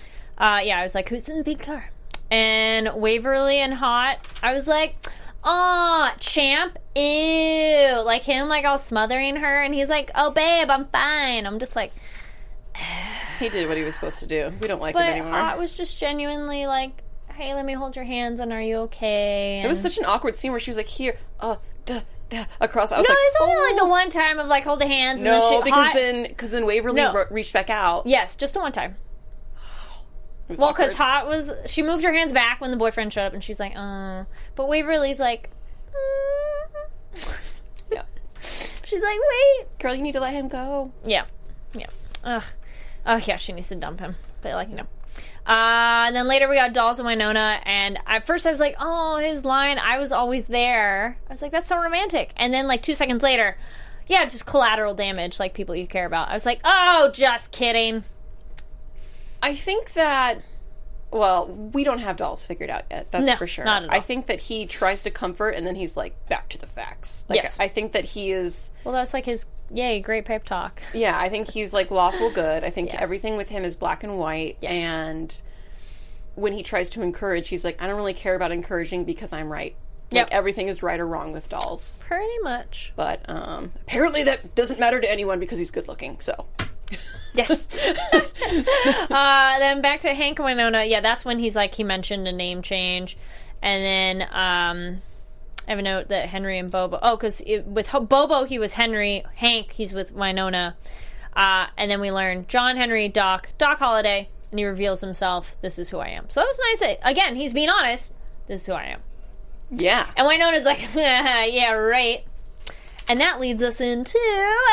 Uh, 0.42 0.60
yeah, 0.64 0.80
I 0.80 0.84
was 0.84 0.96
like, 0.96 1.08
who's 1.08 1.30
in 1.30 1.38
the 1.38 1.44
big 1.44 1.60
car? 1.60 1.92
And 2.32 2.90
Waverly 2.96 3.58
and 3.60 3.76
Haught, 3.76 4.18
I 4.42 4.54
was 4.54 4.66
like, 4.66 4.96
aw, 5.44 6.16
Champ, 6.20 6.80
ew. 6.96 8.02
Like 8.04 8.24
him, 8.24 8.48
like 8.50 8.66
all 8.66 8.80
smothering 8.80 9.36
her, 9.36 9.62
and 9.62 9.76
he's 9.76 9.88
like, 9.88 10.10
oh, 10.16 10.32
babe, 10.32 10.72
I'm 10.72 10.86
fine. 10.88 11.46
I'm 11.46 11.60
just 11.60 11.76
like, 11.76 11.94
He 13.40 13.50
did 13.50 13.68
what 13.68 13.78
he 13.78 13.84
was 13.84 13.94
supposed 13.94 14.20
to 14.20 14.26
do. 14.26 14.52
We 14.62 14.68
don't 14.68 14.82
like 14.82 14.94
but 14.96 15.04
him 15.04 15.12
anymore. 15.12 15.34
Haught 15.34 15.60
was 15.60 15.74
just 15.74 16.00
genuinely 16.00 16.66
like, 16.66 17.04
hey, 17.34 17.54
let 17.54 17.64
me 17.64 17.74
hold 17.74 17.96
your 17.96 18.06
hands, 18.06 18.40
and 18.40 18.52
are 18.52 18.62
you 18.62 18.78
okay? 18.78 19.58
And 19.58 19.66
it 19.68 19.70
was 19.70 19.80
such 19.82 20.00
an 20.00 20.06
awkward 20.06 20.36
scene 20.36 20.50
where 20.50 20.60
she 20.60 20.72
was 20.72 20.78
like, 20.78 20.88
here, 20.88 21.18
uh, 21.40 21.58
duh, 21.86 22.02
across. 22.60 22.92
I 22.92 22.98
was 22.98 23.08
no, 23.08 23.14
like, 23.14 23.24
it's 23.26 23.38
only 23.42 23.56
oh. 23.56 23.70
like 23.72 23.78
the 23.80 23.88
one 23.88 24.10
time 24.10 24.40
of 24.40 24.48
like 24.48 24.64
holding 24.64 24.88
hands. 24.88 25.18
and 25.22 25.26
No, 25.26 25.40
then 25.40 25.52
she, 25.52 25.64
because 25.66 25.88
Haught- 25.88 25.94
then 25.96 26.24
because 26.24 26.50
then 26.52 26.66
Waverly 26.66 27.02
No. 27.02 27.14
ro- 27.14 27.26
reached 27.30 27.54
back 27.54 27.70
out. 27.70 28.08
yes, 28.08 28.36
just 28.36 28.54
the 28.54 28.60
one 28.60 28.72
time. 28.72 28.96
Was 30.52 30.60
Well, 30.60 30.72
because. 30.72 30.96
Haught 30.96 31.28
was 31.28 31.52
she 31.66 31.82
moved 31.82 32.04
her 32.04 32.14
hands 32.14 32.34
back 32.34 32.62
when 32.62 32.72
the 32.72 32.78
boyfriend 32.78 33.12
showed 33.14 33.26
up, 33.26 33.34
and 33.34 33.44
she's 33.44 33.60
like, 33.60 33.74
uh. 33.76 34.26
But 34.56 34.68
Waverly's 34.70 35.20
like, 35.20 35.50
mm. 35.90 37.38
Yeah. 37.92 38.04
she's 38.40 39.02
like, 39.02 39.20
wait. 39.32 39.80
girl, 39.80 39.96
you 39.96 40.02
need 40.02 40.14
to 40.14 40.20
let 40.20 40.34
him 40.34 40.48
go. 40.48 40.92
Yeah, 41.06 41.26
yeah. 41.74 41.88
Ugh. 42.24 42.44
Oh 43.06 43.18
yeah, 43.18 43.38
she 43.38 43.54
needs 43.54 43.70
to 43.70 43.76
dump 43.76 44.00
him. 44.00 44.16
But 44.42 44.54
like 44.54 44.70
you 44.70 44.76
know. 44.76 44.88
Uh, 45.46 46.06
and 46.08 46.16
then 46.16 46.28
later 46.28 46.48
we 46.48 46.56
got 46.56 46.72
Dolls 46.72 47.00
and 47.00 47.08
Wynonna, 47.08 47.60
and 47.66 47.98
at 48.06 48.28
first 48.28 48.46
I 48.46 48.52
was 48.52 48.60
like, 48.60 48.76
oh, 48.80 49.18
his 49.18 49.44
line, 49.44 49.80
I 49.80 49.98
was 49.98 50.12
always 50.12 50.46
there. 50.46 51.18
I 51.28 51.34
was 51.34 51.42
like, 51.42 51.52
that's 51.52 51.68
so 51.68 51.82
romantic. 51.82 52.32
And 52.38 52.54
then 52.54 52.68
like 52.68 52.84
two 52.84 52.94
seconds 52.94 53.24
later, 53.24 53.58
yeah, 54.08 54.26
just 54.26 54.46
collateral 54.46 54.94
damage, 54.94 55.40
like 55.40 55.54
people 55.54 55.76
you 55.76 55.88
care 55.88 56.06
about. 56.06 56.30
I 56.30 56.34
was 56.34 56.46
like, 56.46 56.62
oh, 56.64 57.10
just 57.12 57.52
kidding. 57.52 58.04
I 59.42 59.56
think 59.56 59.94
that 59.94 60.42
well, 61.14 61.48
we 61.48 61.84
don't 61.84 62.00
have 62.00 62.16
dolls 62.16 62.46
figured 62.46 62.70
out 62.70 62.84
yet. 62.90 63.12
That's 63.12 63.26
No, 63.26 63.36
for 63.36 63.46
sure. 63.46 63.66
not 63.66 63.84
at 63.84 63.90
all. 63.90 63.96
I 63.96 64.00
think 64.00 64.28
that 64.28 64.40
he 64.40 64.66
tries 64.66 65.04
to 65.04 65.12
comfort 65.12 65.50
and 65.50 65.68
then 65.68 65.76
he's 65.76 65.98
like 65.98 66.16
back 66.30 66.48
to 66.50 66.58
the 66.58 66.68
facts. 66.68 67.26
Like, 67.28 67.42
Yes. 67.42 67.58
I 67.60 67.68
think 67.68 67.92
that 67.92 68.06
he 68.06 68.32
is 68.32 68.72
Well, 68.86 68.94
that's 68.94 69.14
like 69.14 69.26
his, 69.26 69.46
yay, 69.70 70.00
great 70.00 70.24
pep 70.24 70.46
talk. 70.46 70.82
yeah, 70.94 71.20
I 71.20 71.28
think 71.28 71.50
he's 71.52 71.74
like 71.74 71.92
lawful 71.92 72.32
good. 72.32 72.64
I 72.64 72.70
think 72.70 72.94
Yeah. 72.94 73.02
everything 73.02 73.36
with 73.36 73.50
him 73.50 73.66
is 73.66 73.76
black 73.76 74.04
and 74.06 74.18
white 74.18 74.58
Yes. 74.62 74.72
and 74.72 75.42
when 76.36 76.54
he 76.54 76.64
tries 76.64 76.90
to 76.92 77.02
encourage, 77.02 77.50
he's 77.50 77.66
like 77.66 77.76
I 77.82 77.88
don't 77.88 77.98
really 77.98 78.14
care 78.14 78.36
about 78.36 78.54
encouraging 78.54 79.04
because 79.04 79.34
I'm 79.34 79.52
right. 79.52 79.76
Yep. 80.12 80.28
Like 80.28 80.34
everything 80.34 80.70
is 80.70 80.82
right 80.82 81.00
or 81.00 81.06
wrong 81.08 81.34
with 81.34 81.50
dolls. 81.50 82.02
Pretty 82.08 82.40
much. 82.42 82.94
But 82.96 83.30
um 83.30 83.74
apparently 83.82 84.24
that 84.24 84.56
doesn't 84.56 84.80
matter 84.80 85.02
to 85.02 85.12
anyone 85.12 85.42
because 85.42 85.60
he's 85.60 85.72
good 85.72 85.90
looking. 85.90 86.22
So 86.22 86.46
Yes. 87.34 87.68
uh, 89.10 89.60
then 89.60 89.82
back 89.82 90.02
to 90.02 90.14
Hank 90.14 90.40
and 90.40 90.48
Wynonna. 90.48 90.90
Yeah, 90.90 91.00
that's 91.02 91.24
when 91.24 91.40
he's 91.40 91.56
like 91.56 91.74
he 91.76 91.84
mentioned 91.84 92.28
a 92.28 92.32
name 92.32 92.62
change, 92.62 93.18
and 93.62 93.84
then 93.84 94.22
um, 94.32 95.02
I 95.68 95.72
have 95.72 95.80
a 95.80 95.82
note 95.82 96.10
that 96.10 96.30
Henry 96.30 96.60
and 96.60 96.70
Bobo. 96.70 97.00
Oh, 97.02 97.16
because 97.16 97.42
with 97.66 97.88
Ho- 97.88 98.02
Bobo 98.02 98.44
he 98.44 98.60
was 98.60 98.74
Henry. 98.74 99.24
Hank 99.36 99.72
he's 99.72 99.94
with 99.94 100.14
Wynonna, 100.16 100.74
uh, 101.36 101.68
and 101.78 101.90
then 101.90 102.02
we 102.02 102.12
learn 102.12 102.46
John 102.48 102.76
Henry 102.78 103.08
Doc 103.08 103.50
Doc 103.58 103.80
Holliday, 103.80 104.30
and 104.50 104.60
he 104.60 104.66
reveals 104.66 105.00
himself. 105.02 105.56
This 105.62 105.80
is 105.80 105.90
who 105.90 106.00
I 106.00 106.10
am. 106.10 106.30
So 106.30 106.42
that 106.42 106.48
was 106.48 106.60
nice. 106.70 106.80
That, 106.80 107.00
again, 107.10 107.36
he's 107.36 107.54
being 107.54 107.70
honest. 107.70 108.12
This 108.48 108.62
is 108.62 108.68
who 108.68 108.74
I 108.74 108.86
am. 108.88 109.02
yeah. 109.70 110.08
And 110.18 110.28
Winona's 110.28 110.66
like, 110.66 110.82
yeah, 110.96 111.72
right. 111.72 112.26
And 113.08 113.22
that 113.22 113.40
leads 113.40 113.64
us 113.64 113.80
into 113.80 114.20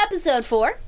episode 0.02 0.44
four, 0.44 0.78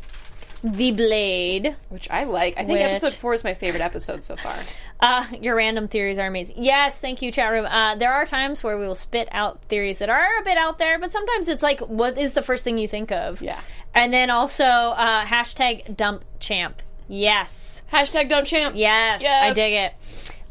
The 0.62 0.90
Blade. 0.92 1.77
Which 1.88 2.09
I 2.11 2.25
like. 2.25 2.55
I 2.55 2.61
think 2.64 2.70
Which- 2.73 2.83
episode 2.83 3.14
four 3.14 3.35
is 3.35 3.42
my 3.44 3.55
favorite 3.55 3.81
episode 3.83 4.23
so 4.25 4.37
far. 4.37 4.55
Uh, 5.03 5.25
your 5.40 5.55
random 5.57 5.88
theories 5.88 6.18
are 6.18 6.27
amazing. 6.27 6.57
Yes, 6.59 7.01
thank 7.01 7.23
you, 7.23 7.33
chat 7.33 7.51
room. 7.51 7.64
Uh, 7.64 7.94
there 7.94 8.12
are 8.12 8.27
times 8.27 8.62
where 8.62 8.77
we 8.77 8.87
will 8.87 8.94
spit 8.94 9.31
out 9.33 9.59
theories 9.62 9.99
that 10.01 10.11
are 10.11 10.38
a 10.38 10.44
bit 10.44 10.59
out 10.59 10.77
there, 10.77 10.99
but 10.99 11.11
sometimes 11.11 11.49
it's 11.49 11.62
like, 11.62 11.81
what 11.81 12.18
is 12.18 12.35
the 12.35 12.42
first 12.42 12.64
thing 12.64 12.77
you 12.77 12.87
think 12.87 13.11
of? 13.11 13.40
Yeah. 13.40 13.59
And 13.94 14.12
then 14.12 14.29
also, 14.29 14.62
uh, 14.62 15.25
hashtag 15.25 15.96
dump 15.96 16.27
champ. 16.38 16.83
Yes. 17.09 17.81
Hashtag 17.90 18.29
dump 18.29 18.46
champ. 18.46 18.77
Yes, 18.77 19.23
Yes. 19.23 19.42
I 19.51 19.55
dig 19.55 19.73
it. 19.73 19.94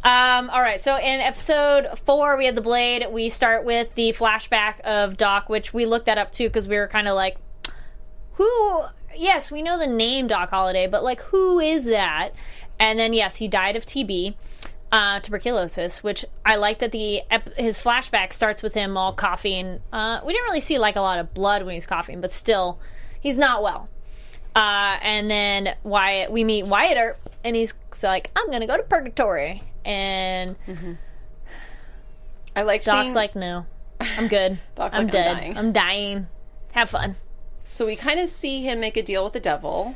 Um, 0.03 0.49
all 0.49 0.61
right, 0.63 0.81
so 0.81 0.95
in 0.97 1.19
episode 1.19 1.99
four, 2.05 2.35
we 2.35 2.47
had 2.47 2.55
the 2.55 2.61
blade. 2.61 3.05
We 3.11 3.29
start 3.29 3.63
with 3.65 3.93
the 3.93 4.13
flashback 4.13 4.79
of 4.79 5.15
Doc, 5.15 5.47
which 5.47 5.75
we 5.75 5.85
looked 5.85 6.07
that 6.07 6.17
up 6.17 6.31
too 6.31 6.47
because 6.49 6.67
we 6.67 6.75
were 6.77 6.87
kind 6.87 7.07
of 7.07 7.13
like, 7.13 7.37
who? 8.31 8.83
Yes, 9.15 9.51
we 9.51 9.61
know 9.61 9.77
the 9.77 9.87
name 9.87 10.27
Doc 10.27 10.49
Holliday, 10.49 10.87
but 10.87 11.03
like, 11.03 11.21
who 11.21 11.59
is 11.59 11.85
that? 11.85 12.29
And 12.79 12.97
then 12.97 13.13
yes, 13.13 13.37
he 13.37 13.47
died 13.47 13.75
of 13.75 13.85
TB. 13.85 14.35
Uh, 14.91 15.19
tuberculosis, 15.19 16.01
which 16.03 16.25
I 16.43 16.55
like 16.55 16.79
that 16.79 16.91
the 16.91 17.21
ep- 17.29 17.53
his 17.53 17.77
flashback 17.77 18.33
starts 18.33 18.63
with 18.63 18.73
him 18.73 18.97
all 18.97 19.13
coughing. 19.13 19.81
Uh, 19.93 20.19
we 20.25 20.33
didn't 20.33 20.45
really 20.45 20.59
see 20.61 20.79
like 20.79 20.95
a 20.95 21.01
lot 21.01 21.19
of 21.19 21.31
blood 21.35 21.61
when 21.61 21.75
he's 21.75 21.85
coughing, 21.85 22.21
but 22.21 22.31
still, 22.31 22.79
he's 23.19 23.37
not 23.37 23.61
well. 23.61 23.87
Uh, 24.55 24.97
and 25.03 25.29
then 25.29 25.75
Wyatt, 25.83 26.31
we 26.31 26.43
meet 26.43 26.65
Wyatt 26.65 26.97
Earp, 26.97 27.29
and 27.43 27.55
he's 27.55 27.75
like, 28.01 28.31
"I'm 28.35 28.49
gonna 28.49 28.65
go 28.65 28.77
to 28.77 28.81
purgatory," 28.83 29.61
and 29.85 30.55
I 32.55 32.63
like 32.63 32.83
Doc's 32.83 33.09
seeing, 33.09 33.13
like, 33.15 33.35
"No, 33.35 33.67
I'm 34.01 34.27
good. 34.27 34.57
Doc's 34.75 34.95
I'm 34.95 35.05
like, 35.05 35.15
"I'm 35.15 35.21
dead. 35.23 35.33
dying." 35.37 35.57
I'm 35.57 35.71
dying. 35.71 36.27
Have 36.71 36.89
fun." 36.89 37.15
So 37.63 37.85
we 37.85 37.95
kind 37.95 38.19
of 38.19 38.29
see 38.29 38.61
him 38.61 38.79
make 38.79 38.97
a 38.97 39.03
deal 39.03 39.23
with 39.23 39.33
the 39.33 39.39
devil, 39.39 39.95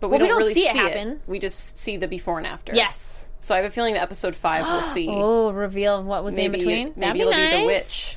but 0.00 0.08
we 0.08 0.12
Well, 0.12 0.20
we 0.20 0.28
don't, 0.28 0.28
don't 0.28 0.38
really 0.38 0.54
see 0.54 0.66
it 0.68 0.76
happen. 0.76 1.20
We 1.26 1.38
just 1.38 1.78
see 1.78 1.96
the 1.96 2.06
before 2.08 2.38
and 2.38 2.46
after. 2.46 2.74
Yes. 2.74 3.30
So 3.40 3.54
I 3.54 3.58
have 3.58 3.66
a 3.66 3.70
feeling 3.70 3.94
that 3.94 4.02
episode 4.02 4.36
five 4.36 4.64
we'll 4.64 4.82
see. 4.94 5.08
Oh, 5.08 5.50
reveal 5.50 6.02
what 6.02 6.22
was 6.24 6.34
in 6.34 6.50
maybe 6.52 6.58
between. 6.58 6.88
maybe 6.96 7.00
That'd 7.00 7.14
be 7.14 7.20
it'll 7.20 7.32
nice. 7.32 7.50
be 7.54 7.60
the 7.60 7.66
witch 7.66 8.16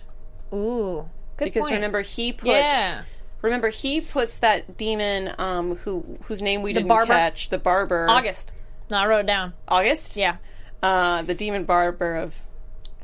Ooh, 0.53 1.09
good 1.37 1.45
because 1.45 1.63
point. 1.63 1.73
remember 1.75 2.01
he 2.01 2.31
puts 2.33 2.51
yeah, 2.51 3.03
remember 3.41 3.69
he 3.69 4.01
puts 4.01 4.37
that 4.39 4.77
demon 4.77 5.33
um 5.39 5.75
who 5.77 6.19
whose 6.25 6.41
name 6.43 6.61
we 6.61 6.73
didn't 6.73 6.89
barber? 6.89 7.13
catch 7.13 7.49
the 7.49 7.57
barber 7.57 8.05
August. 8.09 8.51
No, 8.91 8.97
I 8.97 9.07
wrote 9.07 9.21
it 9.21 9.27
down. 9.27 9.53
August 9.67 10.15
Yeah. 10.17 10.35
uh 10.83 11.23
the 11.23 11.33
demon 11.33 11.63
barber 11.63 12.15
of 12.17 12.35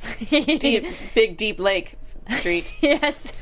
deep, 0.30 0.86
big 1.16 1.38
deep 1.38 1.60
lake 1.60 1.96
street 2.30 2.76
yes. 2.82 3.34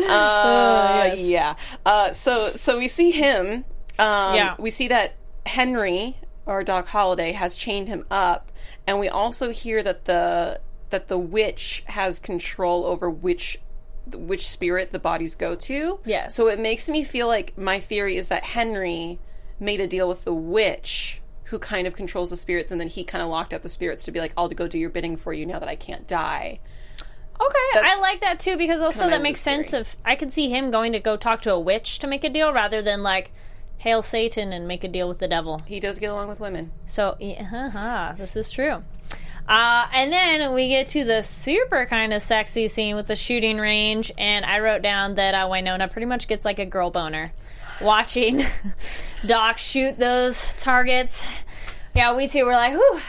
Uh, 0.00 1.04
yes. 1.08 1.18
yeah. 1.18 1.54
Uh, 1.84 2.12
so 2.12 2.50
so 2.50 2.78
we 2.78 2.88
see 2.88 3.10
him. 3.10 3.64
Um, 3.98 4.34
Yeah. 4.34 4.54
We 4.58 4.70
see 4.70 4.88
that 4.88 5.14
Henry 5.46 6.16
or 6.46 6.62
Doc 6.62 6.88
Holliday 6.88 7.32
has 7.32 7.56
chained 7.56 7.88
him 7.88 8.04
up, 8.10 8.52
and 8.86 8.98
we 8.98 9.08
also 9.08 9.50
hear 9.50 9.82
that 9.82 10.04
the 10.04 10.60
that 10.90 11.08
the 11.08 11.18
witch 11.18 11.82
has 11.86 12.18
control 12.18 12.86
over 12.86 13.10
which 13.10 13.58
which 14.14 14.48
spirit 14.48 14.92
the 14.92 14.98
bodies 14.98 15.34
go 15.34 15.54
to. 15.54 15.98
Yes. 16.04 16.34
So 16.34 16.48
it 16.48 16.58
makes 16.58 16.88
me 16.88 17.04
feel 17.04 17.26
like 17.26 17.58
my 17.58 17.78
theory 17.80 18.16
is 18.16 18.28
that 18.28 18.44
Henry 18.44 19.18
made 19.60 19.80
a 19.80 19.86
deal 19.86 20.08
with 20.08 20.24
the 20.24 20.32
witch 20.32 21.20
who 21.44 21.58
kind 21.58 21.86
of 21.86 21.94
controls 21.94 22.30
the 22.30 22.36
spirits 22.36 22.70
and 22.70 22.80
then 22.80 22.88
he 22.88 23.02
kind 23.04 23.20
of 23.22 23.28
locked 23.28 23.52
up 23.52 23.62
the 23.62 23.68
spirits 23.68 24.04
to 24.04 24.12
be 24.12 24.20
like 24.20 24.32
I'll 24.36 24.48
go 24.48 24.68
do 24.68 24.78
your 24.78 24.90
bidding 24.90 25.16
for 25.16 25.32
you 25.32 25.44
now 25.44 25.58
that 25.58 25.68
I 25.68 25.74
can't 25.76 26.06
die. 26.06 26.60
Okay, 27.40 27.58
That's 27.74 27.88
I 27.88 28.00
like 28.00 28.20
that 28.20 28.40
too 28.40 28.56
because 28.56 28.80
also 28.80 29.08
that 29.08 29.22
makes 29.22 29.40
sense. 29.40 29.72
Of 29.72 29.96
I 30.04 30.16
can 30.16 30.30
see 30.30 30.48
him 30.48 30.70
going 30.70 30.92
to 30.92 31.00
go 31.00 31.16
talk 31.16 31.40
to 31.42 31.52
a 31.52 31.60
witch 31.60 31.98
to 32.00 32.06
make 32.06 32.24
a 32.24 32.28
deal 32.28 32.52
rather 32.52 32.82
than 32.82 33.02
like 33.02 33.30
hail 33.78 34.02
Satan 34.02 34.52
and 34.52 34.66
make 34.66 34.82
a 34.82 34.88
deal 34.88 35.08
with 35.08 35.18
the 35.18 35.28
devil. 35.28 35.60
He 35.66 35.78
does 35.80 35.98
get 35.98 36.10
along 36.10 36.28
with 36.28 36.40
women. 36.40 36.72
So, 36.86 37.16
haha, 37.20 38.12
this 38.14 38.34
is 38.36 38.50
true. 38.50 38.82
Uh, 39.48 39.86
and 39.94 40.12
then 40.12 40.52
we 40.52 40.68
get 40.68 40.88
to 40.88 41.04
the 41.04 41.22
super 41.22 41.86
kind 41.86 42.12
of 42.12 42.20
sexy 42.20 42.68
scene 42.68 42.96
with 42.96 43.06
the 43.06 43.16
shooting 43.16 43.56
range, 43.56 44.12
and 44.18 44.44
I 44.44 44.60
wrote 44.60 44.82
down 44.82 45.14
that 45.14 45.34
uh, 45.34 45.46
Wynonna 45.48 45.90
pretty 45.90 46.04
much 46.04 46.28
gets 46.28 46.44
like 46.44 46.58
a 46.58 46.66
girl 46.66 46.90
boner 46.90 47.32
watching 47.80 48.44
Doc 49.26 49.58
shoot 49.58 49.98
those 49.98 50.42
targets. 50.56 51.22
Yeah, 51.94 52.14
we 52.14 52.28
too 52.28 52.44
were 52.44 52.52
like, 52.52 52.72
whew, 52.72 53.00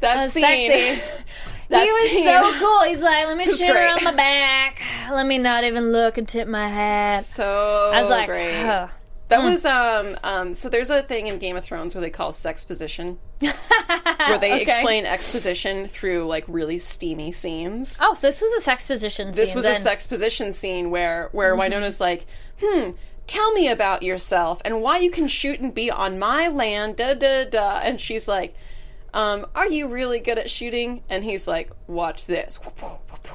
That's 0.00 0.32
that's 0.32 0.40
sexy. 0.40 1.02
That 1.68 1.84
he 1.84 1.90
was 1.90 2.10
scene. 2.10 2.24
so 2.24 2.52
cool. 2.58 2.82
He's 2.84 3.00
like, 3.00 3.26
let 3.26 3.36
me 3.36 3.46
shoot 3.54 3.66
her 3.68 3.88
on 3.96 4.04
my 4.04 4.14
back. 4.14 4.80
Let 5.10 5.26
me 5.26 5.38
not 5.38 5.64
even 5.64 5.92
look 5.92 6.16
and 6.18 6.26
tip 6.26 6.48
my 6.48 6.68
hat. 6.68 7.24
So 7.24 7.90
I 7.92 8.00
was 8.00 8.08
like, 8.10 8.28
great. 8.28 8.54
huh. 8.54 8.88
That 9.28 9.42
was 9.42 9.66
um 9.66 10.16
um. 10.24 10.54
So 10.54 10.70
there's 10.70 10.88
a 10.88 11.02
thing 11.02 11.26
in 11.26 11.38
Game 11.38 11.56
of 11.56 11.62
Thrones 11.64 11.94
where 11.94 12.00
they 12.00 12.08
call 12.08 12.32
sexposition, 12.32 13.18
where 13.40 14.38
they 14.38 14.52
Okay. 14.54 14.62
explain 14.62 15.04
exposition 15.04 15.86
through 15.86 16.26
like 16.26 16.44
really 16.48 16.78
steamy 16.78 17.32
scenes. 17.32 17.98
Oh, 18.00 18.16
this 18.22 18.40
was 18.40 18.50
a 18.54 18.60
sex 18.62 18.86
position 18.86 19.26
scene. 19.34 19.36
this 19.40 19.54
was 19.54 19.64
then. 19.64 19.74
Mm-hmm. 19.74 19.80
a 19.82 19.84
sexposition 19.84 20.52
scene 20.52 20.90
where 20.90 21.28
where 21.32 21.54
Wynonna's 21.56 22.00
like, 22.00 22.24
hmm. 22.62 22.92
Tell 23.26 23.52
me 23.52 23.68
about 23.68 24.02
yourself 24.02 24.62
and 24.64 24.80
why 24.80 24.96
you 25.00 25.10
can 25.10 25.28
shoot 25.28 25.60
and 25.60 25.74
be 25.74 25.90
on 25.90 26.18
my 26.18 26.48
land, 26.48 26.96
da 26.96 27.12
da 27.12 27.44
da. 27.44 27.78
And 27.84 28.00
she's 28.00 28.26
like, 28.26 28.54
um, 29.14 29.46
"Are 29.54 29.68
you 29.68 29.88
really 29.88 30.18
good 30.20 30.38
at 30.38 30.50
shooting?" 30.50 31.02
And 31.08 31.24
he's 31.24 31.46
like, 31.48 31.70
"Watch 31.86 32.26
this." 32.26 32.58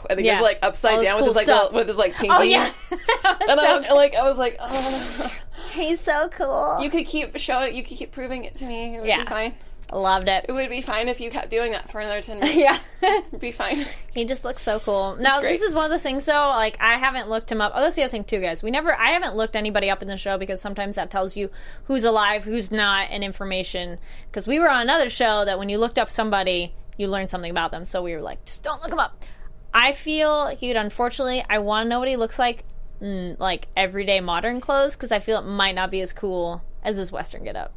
And 0.10 0.20
he 0.20 0.26
Yeah. 0.26 0.36
goes 0.36 0.42
like 0.44 0.60
upside 0.64 1.00
this 1.00 1.10
down 1.10 1.20
cool 1.20 1.28
with 1.28 1.38
his 1.38 1.48
like 1.48 1.48
little- 1.48 1.72
with 1.72 1.88
his 1.88 1.98
like 2.00 2.14
pinky. 2.16 2.36
Oh, 2.36 2.42
yeah. 2.42 2.70
and 2.92 3.60
I, 3.60 3.78
was- 3.78 3.88
like 3.90 4.16
I 4.16 4.24
was 4.28 4.38
like, 4.40 4.58
oh. 4.60 5.32
He's 5.74 6.00
so 6.02 6.30
cool. 6.30 6.78
You 6.82 6.90
could 6.90 7.06
keep 7.06 7.38
showing. 7.38 7.76
You 7.76 7.84
could 7.84 7.98
keep 7.98 8.12
proving 8.12 8.44
it 8.44 8.56
to 8.56 8.66
me. 8.66 8.96
It 8.96 9.00
would 9.00 9.08
Yeah. 9.08 9.20
be 9.24 9.30
fine. 9.30 9.56
Loved 9.94 10.28
it. 10.28 10.46
It 10.50 10.52
would 10.52 10.70
be 10.70 10.82
fine 10.82 11.08
if 11.08 11.22
you 11.22 11.30
kept 11.30 11.52
doing 11.52 11.72
that 11.72 11.92
for 11.92 12.02
another 12.02 12.22
ten 12.22 12.40
minutes. 12.42 12.58
Yeah. 12.58 12.78
It'd 13.02 13.40
be 13.40 13.52
fine. 13.52 13.78
he 14.14 14.26
just 14.26 14.44
looks 14.44 14.64
so 14.64 14.80
cool. 14.80 15.16
Now, 15.20 15.40
this 15.40 15.62
is 15.62 15.76
one 15.76 15.86
of 15.86 15.92
those 15.92 16.02
things, 16.02 16.26
though. 16.26 16.48
Like, 16.50 16.78
I 16.80 16.94
haven't 16.94 17.30
looked 17.30 17.52
him 17.52 17.62
up. 17.62 17.74
Oh, 17.76 17.82
that's 17.82 17.96
the 17.96 18.04
other 18.04 18.12
thing, 18.12 18.24
too, 18.24 18.42
guys. 18.42 18.64
We 18.64 18.72
never, 18.72 18.96
I 18.96 19.12
haven't 19.12 19.36
looked 19.36 19.56
anybody 19.56 19.90
up 19.90 20.02
in 20.02 20.08
the 20.08 20.18
show 20.18 20.38
because 20.38 20.62
sometimes 20.62 20.96
that 20.96 21.12
tells 21.12 21.38
you 21.38 21.50
who's 21.86 22.04
alive, 22.04 22.44
who's 22.44 22.72
not, 22.72 23.10
and 23.12 23.24
information. 23.24 24.00
Because 24.30 24.48
we 24.48 24.60
were 24.60 24.70
on 24.70 24.82
another 24.82 25.10
show 25.10 25.46
that 25.46 25.60
when 25.60 25.70
you 25.70 25.78
looked 25.78 26.00
up 26.00 26.10
somebody, 26.10 26.74
you 26.98 27.08
learned 27.08 27.30
something 27.30 27.52
about 27.52 27.72
them. 27.72 27.86
So 27.86 28.02
we 28.02 28.14
were 28.16 28.22
like, 28.22 28.44
just 28.46 28.64
don't 28.64 28.82
look 28.82 28.92
him 28.92 29.00
up. 29.00 29.24
I 29.74 29.92
feel 29.92 30.56
would, 30.56 30.76
unfortunately, 30.76 31.44
I 31.50 31.60
want 31.60 31.86
to 31.86 31.90
know 31.90 32.00
what 32.00 32.08
he 32.08 32.16
looks 32.16 32.40
like, 32.40 32.64
mm, 33.02 33.40
like 33.40 33.68
everyday 33.76 34.22
modern 34.22 34.62
clothes, 34.62 34.96
because 34.96 35.12
I 35.12 35.20
feel 35.20 35.40
it 35.40 35.46
might 35.46 35.76
not 35.76 35.92
be 35.92 36.02
as 36.02 36.14
cool 36.14 36.64
as 36.84 36.98
his 36.98 37.12
Western 37.12 37.44
get 37.44 37.56
up. 37.56 37.74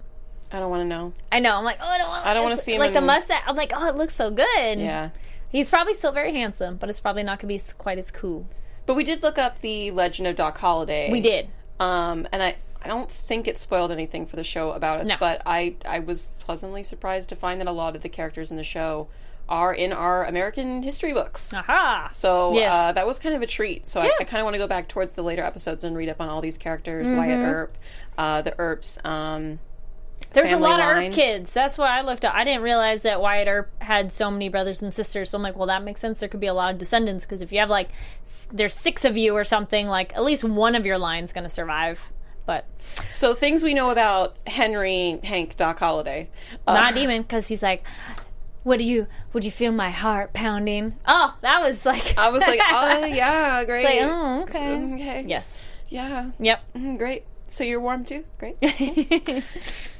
I 0.52 0.60
don't 0.60 0.70
want 0.70 0.82
to 0.82 0.86
know. 0.88 1.12
I 1.32 1.40
know. 1.40 1.56
I'm 1.56 1.64
like, 1.64 1.78
oh, 1.80 1.86
I 1.86 1.98
don't 1.98 2.08
want. 2.08 2.26
I 2.26 2.34
don't 2.34 2.42
wanna 2.44 2.56
see 2.56 2.74
him 2.74 2.80
like 2.80 2.92
the 2.92 2.98
in- 2.98 3.06
mustache. 3.06 3.42
I'm 3.46 3.56
like, 3.56 3.72
oh, 3.74 3.88
it 3.88 3.96
looks 3.96 4.14
so 4.14 4.30
good. 4.30 4.78
Yeah. 4.78 5.10
He's 5.48 5.70
probably 5.70 5.94
still 5.94 6.12
very 6.12 6.32
handsome, 6.32 6.76
but 6.76 6.88
it's 6.90 7.00
probably 7.00 7.22
not 7.22 7.38
going 7.40 7.56
to 7.58 7.64
be 7.66 7.72
quite 7.78 7.98
as 7.98 8.10
cool. 8.10 8.46
But 8.84 8.94
we 8.94 9.04
did 9.04 9.22
look 9.22 9.38
up 9.38 9.60
the 9.60 9.90
Legend 9.92 10.26
of 10.28 10.36
Doc 10.36 10.58
Holliday. 10.58 11.10
We 11.10 11.20
did. 11.20 11.48
Um, 11.80 12.26
and 12.32 12.42
I 12.42 12.56
I 12.82 12.88
don't 12.88 13.10
think 13.10 13.48
it 13.48 13.56
spoiled 13.58 13.90
anything 13.90 14.26
for 14.26 14.36
the 14.36 14.44
show 14.44 14.72
about 14.72 15.00
us, 15.00 15.08
No. 15.08 15.16
but 15.18 15.42
I 15.46 15.74
I 15.84 16.00
was 16.00 16.30
pleasantly 16.38 16.82
surprised 16.82 17.28
to 17.30 17.36
find 17.36 17.60
that 17.60 17.68
a 17.68 17.72
lot 17.72 17.96
of 17.96 18.02
the 18.02 18.08
characters 18.08 18.50
in 18.50 18.56
the 18.56 18.64
show 18.64 19.08
are 19.48 19.72
in 19.72 19.92
our 19.92 20.24
American 20.24 20.82
history 20.82 21.12
books. 21.12 21.54
Aha. 21.54 22.08
So 22.12 22.54
Yes. 22.54 22.72
uh, 22.72 22.92
that 22.92 23.06
was 23.06 23.18
kind 23.20 23.34
of 23.34 23.42
a 23.42 23.46
treat. 23.46 23.86
So. 23.86 24.00
I, 24.00 24.10
I 24.20 24.24
kind 24.24 24.40
of 24.40 24.44
want 24.44 24.54
to 24.54 24.58
go 24.58 24.66
back 24.66 24.88
towards 24.88 25.14
the 25.14 25.22
later 25.22 25.42
episodes 25.42 25.84
and 25.84 25.96
read 25.96 26.08
up 26.08 26.20
on 26.20 26.28
all 26.28 26.40
these 26.40 26.58
characters: 26.58 27.10
Wyatt 27.10 27.30
Mm-hmm. 27.38 27.44
Earp, 27.44 27.78
uh, 28.18 28.42
the 28.42 28.54
Earps. 28.58 28.98
Um, 29.04 29.58
There's 30.36 30.52
a 30.52 30.56
lot 30.58 30.80
of 30.80 30.86
line. 30.86 31.06
Earp 31.08 31.12
kids. 31.14 31.52
That's 31.52 31.76
what 31.76 31.90
I 31.90 32.02
looked 32.02 32.24
up. 32.24 32.34
I 32.34 32.44
didn't 32.44 32.62
realize 32.62 33.02
that 33.02 33.20
Wyatt 33.20 33.48
Earp 33.48 33.82
had 33.82 34.12
so 34.12 34.30
many 34.30 34.48
brothers 34.48 34.82
and 34.82 34.94
sisters. 34.94 35.30
So 35.30 35.36
I'm 35.38 35.42
like, 35.42 35.56
well, 35.56 35.66
that 35.66 35.82
makes 35.82 36.00
sense. 36.00 36.20
There 36.20 36.28
could 36.28 36.40
be 36.40 36.46
a 36.46 36.54
lot 36.54 36.70
of 36.72 36.78
descendants 36.78 37.24
because 37.26 37.42
if 37.42 37.52
you 37.52 37.58
have 37.58 37.70
like, 37.70 37.88
s- 38.24 38.46
there's 38.52 38.74
six 38.74 39.04
of 39.04 39.16
you 39.16 39.34
or 39.34 39.44
something, 39.44 39.86
like 39.88 40.14
at 40.14 40.22
least 40.24 40.44
one 40.44 40.74
of 40.74 40.86
your 40.86 40.98
line's 40.98 41.32
going 41.32 41.44
to 41.44 41.50
survive. 41.50 42.12
But 42.44 42.64
so 43.08 43.34
things 43.34 43.64
we 43.64 43.74
know 43.74 43.90
about 43.90 44.36
Henry 44.46 45.18
Hank 45.24 45.56
Doc 45.56 45.80
Holliday. 45.80 46.30
Uh, 46.66 46.74
not 46.74 46.96
even 46.96 47.22
because 47.22 47.48
he's 47.48 47.62
like, 47.62 47.84
what 48.62 48.78
do 48.78 48.84
you? 48.84 49.06
Would 49.32 49.44
you 49.44 49.50
feel 49.50 49.72
my 49.72 49.90
heart 49.90 50.32
pounding? 50.32 50.96
Oh, 51.08 51.36
that 51.40 51.60
was 51.60 51.84
like 51.84 52.16
I 52.16 52.28
was 52.30 52.42
like, 52.42 52.60
oh 52.68 53.04
yeah, 53.04 53.64
great. 53.64 53.84
like, 53.84 53.98
oh, 54.02 54.42
okay. 54.42 54.94
okay. 54.94 55.24
yes, 55.26 55.58
Yeah. 55.88 56.30
yep. 56.38 56.60
Mhm, 56.76 56.98
Great. 56.98 57.24
So 57.48 57.62
you're 57.62 57.80
warm 57.80 58.04
too? 58.04 58.24
Great. 58.38 58.56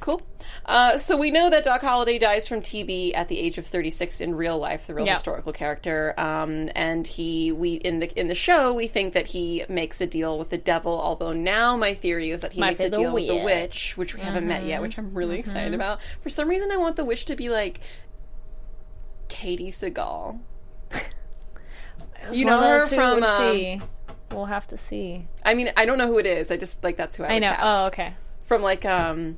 cool. 0.01 0.21
Uh, 0.65 0.97
so 0.97 1.15
we 1.15 1.31
know 1.31 1.49
that 1.49 1.63
Doc 1.63 1.81
Holliday 1.81 2.17
dies 2.19 2.45
from 2.47 2.59
TB 2.61 3.15
at 3.15 3.29
the 3.29 3.39
age 3.39 3.57
of 3.57 3.65
36 3.65 4.19
in 4.19 4.35
real 4.35 4.57
life, 4.57 4.85
the 4.85 4.93
real 4.93 5.05
Yeah. 5.05 5.13
historical 5.13 5.53
character. 5.53 6.13
Um, 6.17 6.69
and 6.75 7.07
he, 7.07 7.53
we 7.53 7.75
in 7.75 7.99
the 7.99 8.19
in 8.19 8.27
the 8.27 8.35
show, 8.35 8.73
we 8.73 8.87
think 8.87 9.13
that 9.13 9.27
he 9.27 9.63
makes 9.69 10.01
a 10.01 10.05
deal 10.07 10.37
with 10.37 10.49
the 10.49 10.57
devil. 10.57 10.99
Although 10.99 11.31
now 11.33 11.77
my 11.77 11.93
theory 11.93 12.31
is 12.31 12.41
that 12.41 12.51
he 12.53 12.59
Might 12.59 12.79
makes 12.79 12.81
a 12.81 12.89
deal 12.89 13.13
with 13.13 13.27
the 13.27 13.37
witch. 13.37 13.95
which 13.95 14.13
we 14.13 14.19
haven't 14.21 14.45
met 14.45 14.65
yet, 14.65 14.81
which 14.81 14.97
I'm 14.97 15.13
really 15.13 15.39
excited 15.39 15.73
about. 15.73 15.99
For 16.21 16.29
some 16.29 16.49
reason, 16.49 16.69
I 16.71 16.75
want 16.77 16.97
the 16.97 17.05
witch 17.05 17.23
to 17.25 17.35
be 17.37 17.49
like 17.49 17.79
Katey 19.29 19.69
Sagal. 19.69 20.39
You 22.33 22.43
know 22.43 22.59
her 22.59 22.85
from, 22.87 23.23
um. 23.23 23.83
We'll 24.31 24.45
have 24.45 24.67
to 24.67 24.77
see. 24.77 25.27
I 25.45 25.53
mean, 25.53 25.71
I 25.77 25.85
don't 25.85 25.97
know 25.97 26.07
who 26.07 26.17
it 26.17 26.25
is. 26.25 26.51
I 26.51 26.57
just 26.57 26.83
like 26.83 26.97
that's 26.97 27.15
who 27.15 27.23
I, 27.23 27.33
I 27.35 27.39
know. 27.39 27.49
cast. 27.51 27.61
Oh, 27.63 27.87
okay. 27.87 28.13
from 28.45 28.61
like 28.61 28.85
um 28.85 29.37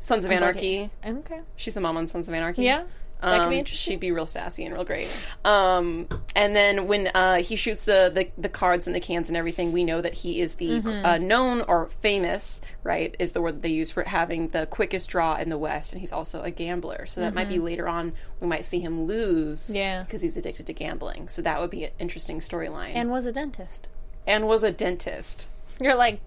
Sons 0.00 0.24
of 0.24 0.32
Anarchy. 0.32 0.90
Okay. 1.04 1.40
She's 1.56 1.74
the 1.74 1.80
mom 1.80 1.96
on 1.96 2.06
Sons 2.06 2.28
of 2.28 2.34
Anarchy. 2.34 2.62
Yeah. 2.64 2.84
That 3.22 3.40
could 3.40 3.50
be 3.50 3.54
Um, 3.56 3.60
interesting. 3.60 3.92
She'd 3.94 4.00
be 4.00 4.10
real 4.10 4.26
sassy 4.26 4.64
and 4.64 4.74
real 4.74 4.84
great. 4.84 5.08
Um, 5.44 6.08
and 6.34 6.54
then 6.56 6.86
when 6.88 7.06
uh, 7.14 7.36
he 7.42 7.54
shoots 7.56 7.84
the, 7.84 8.10
the 8.12 8.28
the 8.36 8.48
cards 8.48 8.86
and 8.86 8.94
the 8.96 9.00
cans 9.00 9.28
and 9.30 9.36
everything, 9.36 9.70
we 9.72 9.84
know 9.84 10.00
that 10.00 10.14
he 10.14 10.40
is 10.40 10.56
the 10.56 10.80
Mm-hmm. 10.80 11.06
uh, 11.06 11.18
known 11.18 11.60
or 11.62 11.88
famous, 12.00 12.60
right? 12.82 13.14
Is 13.18 13.32
the 13.32 13.40
word 13.40 13.56
that 13.56 13.62
they 13.62 13.68
use 13.68 13.90
for 13.92 14.02
having 14.04 14.48
the 14.48 14.66
quickest 14.66 15.08
draw 15.10 15.36
in 15.36 15.48
the 15.50 15.58
West, 15.58 15.92
and 15.92 16.00
he's 16.00 16.12
also 16.12 16.42
a 16.42 16.50
gambler. 16.50 17.06
So 17.06 17.20
that 17.20 17.32
might 17.34 17.48
be 17.48 17.58
later 17.58 17.88
on 17.88 18.12
we 18.40 18.46
might 18.48 18.64
see 18.66 18.80
him 18.80 19.04
lose, 19.06 19.60
Mm-hmm. 19.68 19.76
Yeah. 19.76 20.02
because 20.02 20.22
he's 20.22 20.36
addicted 20.36 20.66
to 20.66 20.72
gambling. 20.72 21.28
So 21.28 21.42
that 21.42 21.60
would 21.60 21.70
be 21.70 21.84
an 21.84 21.90
interesting 22.00 22.40
storyline. 22.40 22.92
And 22.94 23.10
was 23.10 23.24
a 23.26 23.32
dentist. 23.32 23.88
and 24.26 24.46
was 24.48 24.62
a 24.64 24.72
dentist. 24.72 25.46
You're 25.80 25.94
like 25.94 26.20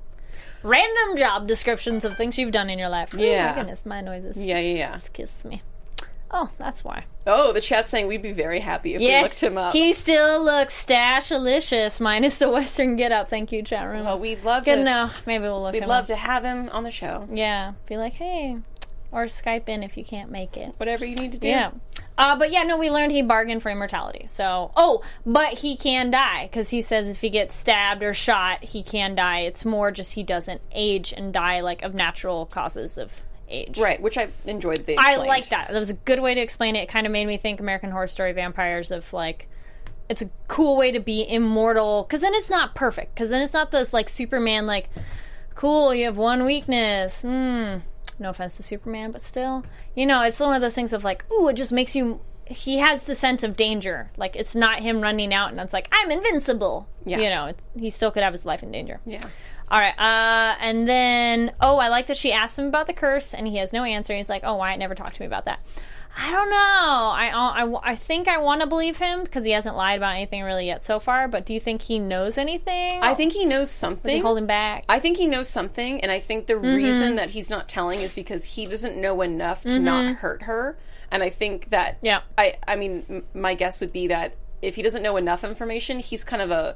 random 0.64 1.18
job 1.18 1.48
descriptions 1.48 2.04
of 2.06 2.18
things 2.18 2.38
you've 2.38 2.52
done 2.52 2.70
in 2.70 2.80
your 2.80 2.90
life. 2.90 3.14
Yeah. 3.14 3.50
my 3.52 3.56
goodness, 3.56 3.86
my 3.86 4.02
noises. 4.02 4.38
Yeah, 4.38 4.60
yeah, 4.60 4.76
yeah. 4.76 5.00
Kiss 5.14 5.46
me. 5.46 5.62
Oh, 6.32 6.50
that's 6.58 6.84
why. 6.84 7.06
Oh, 7.28 7.52
the 7.54 7.62
chat's 7.62 7.90
saying 7.90 8.08
we'd 8.08 8.22
be 8.22 8.32
very 8.34 8.60
happy 8.60 8.96
if 8.96 9.00
we 9.00 9.22
looked 9.22 9.40
him 9.42 9.58
up. 9.58 9.74
he 9.74 9.94
still 9.94 10.44
looks 10.44 10.74
stashalicious, 10.86 12.00
minus 12.00 12.40
the 12.40 12.50
Western 12.52 12.96
get 12.96 13.12
up. 13.12 13.30
Thank 13.30 13.52
you, 13.52 13.64
chat 13.64 13.88
room. 13.88 14.06
well, 14.06 14.20
we'd 14.20 14.44
love 14.44 14.66
Good 14.66 14.78
to. 14.78 14.84
know. 14.84 15.10
Maybe 15.26 15.44
we'll 15.44 15.62
look 15.64 15.74
We'd 15.74 15.86
love 15.86 16.04
up. 16.04 16.08
to 16.08 16.16
have 16.16 16.44
him 16.44 16.70
on 16.70 16.84
the 16.84 16.92
show. 16.92 17.28
Yeah, 17.32 17.74
be 17.88 17.98
like, 17.98 18.14
hey, 18.14 18.58
or 19.12 19.26
Skype 19.26 19.70
in 19.70 19.84
if 19.84 19.98
you 19.98 20.04
can't 20.04 20.30
make 20.32 20.58
it. 20.58 20.74
Whatever 20.78 21.06
you 21.06 21.16
need 21.16 21.32
to 21.34 21.40
do. 21.40 21.48
Yeah. 21.48 21.72
Uh, 22.18 22.36
but 22.38 22.50
yeah, 22.50 22.64
no, 22.64 22.78
we 22.78 22.90
learned 22.90 23.12
he 23.12 23.22
bargained 23.22 23.62
for 23.62 23.70
immortality. 23.70 24.26
So, 24.28 24.72
oh, 24.78 25.02
but 25.26 25.50
he 25.60 25.76
can 25.76 26.12
die 26.12 26.48
because 26.48 26.70
he 26.70 26.82
says 26.82 27.10
if 27.10 27.20
he 27.20 27.30
gets 27.30 27.54
stabbed 27.56 28.02
or 28.04 28.14
shot, 28.14 28.64
he 28.64 28.84
can 28.84 29.16
die. 29.16 29.40
It's 29.42 29.66
more 29.66 29.92
just 29.92 30.14
he 30.14 30.24
doesn't 30.24 30.62
age 30.72 31.14
and 31.16 31.34
die 31.34 31.60
like 31.60 31.82
of 31.82 31.94
natural 31.94 32.46
causes 32.46 32.98
of 32.98 33.25
age. 33.50 33.78
Right, 33.78 34.02
which 34.02 34.18
I 34.18 34.30
enjoyed. 34.46 34.86
the 34.86 34.98
I 34.98 35.18
like 35.18 35.50
that. 35.50 35.70
That 35.72 35.80
was 35.80 35.90
a 35.90 35.94
good 35.96 36.20
way 36.20 36.36
to 36.36 36.42
explain 36.42 36.76
it. 36.76 36.84
It 36.84 36.90
kind 36.90 37.06
of 37.06 37.12
made 37.12 37.26
me 37.26 37.38
think 37.38 37.60
American 37.60 37.92
Horror 37.92 38.08
Story 38.08 38.32
vampires 38.32 38.92
of 38.92 39.12
like 39.14 39.48
it's 40.10 40.22
a 40.22 40.30
cool 40.48 40.78
way 40.78 40.92
to 40.92 41.00
be 41.00 41.28
immortal 41.28 42.04
because 42.04 42.22
then 42.22 42.34
it's 42.34 42.50
not 42.50 42.76
perfect 42.76 43.16
because 43.16 43.30
then 43.30 43.42
it's 43.42 43.54
not 43.54 43.72
this 43.72 43.94
like 43.94 44.08
Superman 44.08 44.66
like 44.68 44.90
cool 45.56 45.94
you 45.96 46.06
have 46.06 46.18
one 46.18 46.46
weakness. 46.46 47.22
Hmm. 47.22 47.78
No 48.18 48.30
offense 48.30 48.56
to 48.58 48.64
Superman, 48.64 49.12
but 49.12 49.22
still, 49.22 49.66
you 49.94 50.06
know, 50.06 50.22
it's 50.22 50.40
one 50.40 50.56
of 50.56 50.62
those 50.62 50.74
things 50.74 50.94
of 50.94 51.04
like, 51.04 51.26
ooh, 51.34 51.50
it 51.50 51.54
just 51.54 51.72
makes 51.72 51.96
you. 51.96 52.22
He 52.48 52.78
has 52.78 53.08
the 53.08 53.16
sense 53.16 53.44
of 53.44 53.58
danger. 53.58 54.12
Like 54.16 54.36
it's 54.36 54.56
not 54.56 54.80
him 54.80 55.02
running 55.02 55.34
out 55.34 55.50
and 55.52 55.60
it's 55.60 55.74
like 55.74 55.90
I'm 55.92 56.12
invincible. 56.12 56.88
Yeah. 57.06 57.20
You 57.20 57.30
know, 57.30 57.46
it's, 57.48 57.66
he 57.78 57.90
still 57.90 58.12
could 58.12 58.24
have 58.24 58.34
his 58.34 58.46
life 58.46 58.64
in 58.64 58.72
danger. 58.72 59.00
Yeah. 59.06 59.28
All 59.70 59.80
right. 59.80 59.98
Uh, 59.98 60.56
and 60.62 60.88
then, 60.88 61.52
oh, 61.60 61.78
I 61.78 61.88
like 61.90 62.08
that 62.08 62.18
she 62.18 62.32
asked 62.32 62.58
him 62.60 62.66
about 62.68 62.88
the 62.88 62.94
curse, 62.94 63.34
and 63.34 63.48
he 63.48 63.58
has 63.58 63.74
no 63.74 63.84
answer. 63.84 64.16
He's 64.16 64.30
like, 64.30 64.44
"Oh, 64.44 64.56
Wyatt 64.56 64.80
never 64.80 64.96
talked 64.96 65.16
to 65.16 65.22
me 65.22 65.26
about 65.28 65.46
that." 65.46 65.60
I 66.18 66.32
don't 66.32 66.50
know. 66.50 66.56
I 66.56 67.30
I, 67.34 67.92
I 67.92 67.96
think 67.98 68.30
I 68.30 68.38
want 68.38 68.62
to 68.62 68.68
believe 68.68 68.96
him 68.98 69.24
because 69.26 69.44
he 69.44 69.52
hasn't 69.52 69.76
lied 69.76 69.98
about 69.98 70.14
anything 70.16 70.44
really 70.44 70.66
yet 70.68 70.86
so 70.86 70.98
far. 71.00 71.28
But 71.28 71.46
do 71.46 71.54
you 71.54 71.60
think 71.60 71.82
he 71.82 72.00
knows 72.00 72.38
anything? 72.38 73.02
I 73.04 73.16
think 73.16 73.34
he 73.34 73.44
knows 73.44 73.68
Is 73.70 73.76
something. 73.76 74.16
he 74.16 74.22
holding 74.22 74.46
back. 74.46 74.86
I 74.88 75.00
think 75.00 75.18
he 75.18 75.28
knows 75.28 75.50
something, 75.50 76.00
and 76.02 76.10
I 76.12 76.20
think 76.22 76.46
the 76.48 76.54
Mm-hmm. 76.54 76.76
reason 76.76 77.16
that 77.16 77.32
he's 77.32 77.50
not 77.50 77.68
telling 77.68 78.00
is 78.00 78.14
because 78.14 78.44
he 78.46 78.66
doesn't 78.66 78.96
know 78.96 79.22
enough 79.22 79.64
to 79.64 79.78
not 79.80 80.16
hurt 80.16 80.44
her. 80.44 80.78
And 81.12 81.22
I 81.22 81.30
think 81.30 81.72
that, 81.72 81.96
Mm-hmm. 81.98 82.06
Yeah. 82.06 82.22
I, 82.38 82.56
I 82.68 82.76
mean, 82.78 83.04
m- 83.10 83.24
my 83.34 83.54
guess 83.54 83.82
would 83.82 83.92
be 83.92 84.08
that 84.08 84.36
if 84.62 84.76
he 84.76 84.82
doesn't 84.84 85.04
know 85.04 85.18
enough 85.18 85.44
information, 85.44 86.00
he's 86.00 86.24
kind 86.24 86.42
of 86.42 86.50
a 86.52 86.76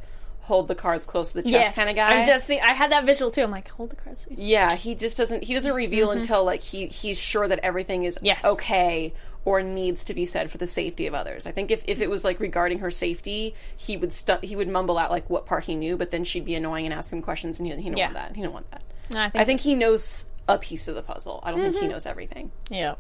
hold 0.50 0.68
the 0.68 0.76
cards 0.76 1.06
close 1.06 1.32
to 1.32 1.42
the 1.42 1.44
chest 1.44 1.54
yes, 1.54 1.76
kind 1.76 1.90
of 1.90 1.96
guy. 1.96 2.20
I'm 2.20 2.28
just. 2.28 2.46
see- 2.48 2.60
I 2.60 2.74
had 2.74 2.92
that 2.92 3.06
visual 3.06 3.32
too. 3.32 3.44
I'm 3.44 3.52
like, 3.52 3.70
hold 3.70 3.92
the 3.92 3.96
cards. 3.96 4.28
Yeah, 4.30 4.76
he 4.76 4.94
just 4.96 5.18
doesn't. 5.18 5.44
He 5.46 5.54
doesn't 5.54 5.74
reveal 5.74 6.12
until 6.12 6.44
like 6.44 6.60
he 6.62 6.88
he's 6.88 7.18
sure 7.18 7.48
that 7.48 7.60
everything 7.60 8.04
is 8.04 8.18
Mm-hmm. 8.18 8.26
Yes. 8.26 8.44
okay 8.44 9.14
or 9.46 9.64
needs 9.64 10.04
to 10.04 10.14
be 10.14 10.26
said 10.26 10.52
for 10.52 10.58
the 10.58 10.68
safety 10.68 11.08
of 11.08 11.14
others. 11.14 11.48
I 11.48 11.52
think 11.52 11.72
if, 11.72 11.82
if 11.88 12.02
it 12.02 12.10
was 12.10 12.26
like 12.26 12.42
regarding 12.42 12.80
her 12.80 12.92
safety, 12.92 13.56
he 13.78 13.96
would 13.96 14.12
stu- 14.12 14.40
he 14.44 14.56
would 14.58 14.68
mumble 14.68 14.98
out 14.98 15.12
like 15.12 15.30
what 15.30 15.46
part 15.46 15.64
he 15.64 15.76
knew, 15.76 15.96
but 15.96 16.12
then 16.12 16.26
she'd 16.26 16.44
be 16.44 16.56
annoying 16.56 16.84
and 16.86 16.94
ask 16.94 17.12
him 17.14 17.22
questions, 17.22 17.58
and 17.60 17.68
he, 17.68 17.74
he 17.76 17.84
didn't 17.84 17.98
Yeah. 17.98 18.06
want 18.08 18.16
that. 18.16 18.36
He 18.36 18.42
didn't 18.42 18.54
want 18.54 18.70
that. 18.72 18.84
No, 19.12 19.22
I 19.22 19.30
think. 19.30 19.42
I 19.42 19.46
think 19.46 19.62
he 19.62 19.76
knows 19.76 20.26
a 20.50 20.58
piece 20.58 20.88
of 20.90 20.96
the 20.96 21.02
puzzle. 21.04 21.40
I 21.44 21.52
don't 21.52 21.62
think 21.62 21.76
he 21.76 21.82
Mm-hmm. 21.82 21.92
knows 21.92 22.06
everything. 22.06 22.52
Yeah. 22.70 22.96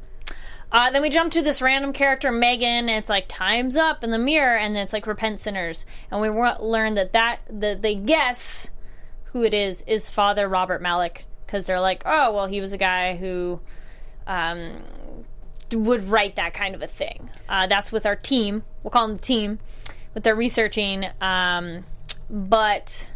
Uh, 0.71 0.91
then 0.91 1.01
we 1.01 1.09
jump 1.09 1.33
to 1.33 1.41
this 1.41 1.61
random 1.61 1.93
character, 1.93 2.31
Megan, 2.31 2.89
and 2.89 2.91
it's 2.91 3.09
like 3.09 3.25
time's 3.27 3.75
up 3.75 4.03
in 4.03 4.11
the 4.11 4.19
mirror, 4.19 4.55
and 4.55 4.75
then 4.75 4.83
it's 4.83 4.93
like 4.93 5.07
repent 5.07 5.41
sinners, 5.41 5.85
and 6.11 6.21
we 6.21 6.29
learn 6.29 6.93
that 6.93 7.11
that 7.13 7.39
that 7.49 7.81
they 7.81 7.95
guess 7.95 8.69
who 9.25 9.43
it 9.43 9.53
is 9.53 9.83
is 9.87 10.09
Father 10.11 10.47
Robert 10.47 10.81
Malik 10.81 11.25
because 11.45 11.65
they're 11.65 11.79
like, 11.79 12.03
oh 12.05 12.31
well, 12.31 12.47
he 12.47 12.61
was 12.61 12.73
a 12.73 12.77
guy 12.77 13.15
who 13.15 13.59
um, 14.27 14.83
would 15.71 16.07
write 16.09 16.35
that 16.35 16.53
kind 16.53 16.75
of 16.75 16.81
a 16.81 16.87
thing. 16.87 17.29
Uh, 17.47 17.65
that's 17.67 17.91
with 17.91 18.05
our 18.05 18.15
team. 18.15 18.63
We'll 18.83 18.91
call 18.91 19.07
them 19.07 19.17
the 19.17 19.23
team 19.23 19.59
with 20.13 20.23
their 20.23 20.35
researching. 20.35 21.05
Um, 21.19 21.85
but 22.29 23.07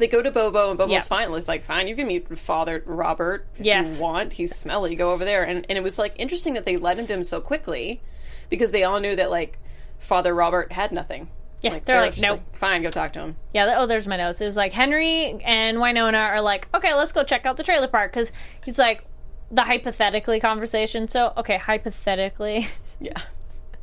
They 0.00 0.08
go 0.08 0.20
to 0.22 0.30
Bobo, 0.30 0.70
and 0.70 0.78
Bobo's 0.78 0.92
Yeah. 0.92 1.00
fine. 1.00 1.32
It's 1.34 1.46
like, 1.46 1.62
fine, 1.62 1.86
you 1.86 1.94
can 1.94 2.08
meet 2.08 2.36
Father 2.38 2.82
Robert 2.86 3.46
if 3.56 3.64
Yes. 3.64 3.96
you 3.98 4.02
want. 4.02 4.32
He's 4.32 4.56
smelly. 4.56 4.96
Go 4.96 5.12
over 5.12 5.24
there. 5.24 5.44
And 5.44 5.64
and 5.68 5.78
it 5.78 5.82
was 5.84 5.98
like 5.98 6.14
interesting 6.18 6.54
that 6.54 6.64
they 6.64 6.76
led 6.76 6.98
him 6.98 7.06
to 7.06 7.12
him 7.12 7.22
so 7.24 7.40
quickly 7.40 8.00
because 8.48 8.72
they 8.72 8.82
all 8.82 8.98
knew 8.98 9.14
that 9.14 9.30
like 9.30 9.58
Father 9.98 10.34
Robert 10.34 10.72
had 10.72 10.90
nothing. 10.90 11.28
yeah, 11.62 11.72
Like, 11.74 11.84
they're 11.84 11.96
they 11.96 12.00
were 12.00 12.06
like, 12.10 12.18
nope. 12.18 12.40
fine, 12.54 12.82
go 12.82 12.88
talk 12.90 13.12
to 13.12 13.20
him. 13.20 13.36
Yeah, 13.52 13.76
oh, 13.78 13.86
there's 13.86 14.06
my 14.08 14.16
notes. 14.16 14.40
It 14.40 14.46
was 14.46 14.56
like 14.56 14.72
Henry 14.72 15.38
and 15.44 15.76
Wynonna 15.76 16.30
are 16.30 16.40
like, 16.40 16.66
okay, 16.74 16.94
let's 16.94 17.12
go 17.12 17.22
check 17.22 17.44
out 17.44 17.58
the 17.58 17.62
trailer 17.62 17.86
park 17.86 18.12
because 18.12 18.32
he's 18.64 18.78
like 18.78 19.04
the 19.50 19.62
hypothetically 19.64 20.40
conversation. 20.40 21.06
So, 21.08 21.32
okay, 21.36 21.58
hypothetically. 21.58 22.66
Yeah. 22.98 23.20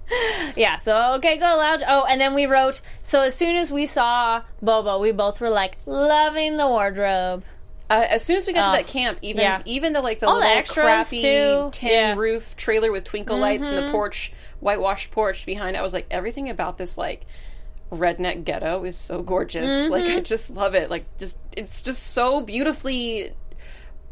yeah, 0.56 0.78
so, 0.78 1.14
okay, 1.16 1.38
go 1.38 1.46
loud. 1.46 1.84
Oh, 1.88 2.06
and 2.06 2.20
then 2.22 2.34
we 2.34 2.46
wrote, 2.46 2.82
so 3.04 3.22
as 3.22 3.36
soon 3.36 3.56
as 3.56 3.72
we 3.72 3.86
saw 3.86 4.42
Bobo, 4.62 5.00
we 5.00 5.12
both 5.12 5.42
were 5.42 5.50
like, 5.50 5.78
loving 5.86 6.58
the 6.58 6.68
wardrobe. 6.68 7.44
Uh, 7.90 8.06
as 8.10 8.24
soon 8.24 8.36
as 8.36 8.46
we 8.46 8.52
got 8.54 8.64
to 8.64 8.70
Oh, 8.70 8.76
that 8.76 8.88
camp, 8.88 9.18
even 9.22 9.42
yeah. 9.42 9.62
even 9.66 9.94
the 9.94 10.02
like 10.02 10.20
the 10.20 10.28
All 10.28 10.36
little 10.36 10.50
extras, 10.52 10.84
crappy 10.84 11.22
too. 11.22 11.70
tin 11.72 11.90
Yeah. 11.90 12.12
Mm-hmm. 12.12 12.20
roof 12.20 12.56
trailer 12.58 12.92
with 12.92 13.06
twinkle 13.06 13.38
lights 13.38 13.68
and 13.70 13.78
the 13.78 13.92
porch, 13.92 14.34
whitewashed 14.60 15.10
porch 15.12 15.46
behind, 15.46 15.78
I 15.78 15.82
was 15.82 15.94
like, 15.94 16.06
everything 16.12 16.50
about 16.50 16.78
this 16.78 16.98
like 16.98 17.26
redneck 17.90 18.44
ghetto 18.44 18.84
is 18.84 18.98
so 18.98 19.22
gorgeous. 19.22 19.90
Like 19.90 20.04
Mm-hmm. 20.04 20.18
I 20.18 20.20
just 20.20 20.50
love 20.50 20.76
it. 20.76 20.90
Like 20.90 21.06
just 21.18 21.38
it's 21.56 21.82
just 21.82 22.04
so 22.12 22.42
beautifully 22.42 23.32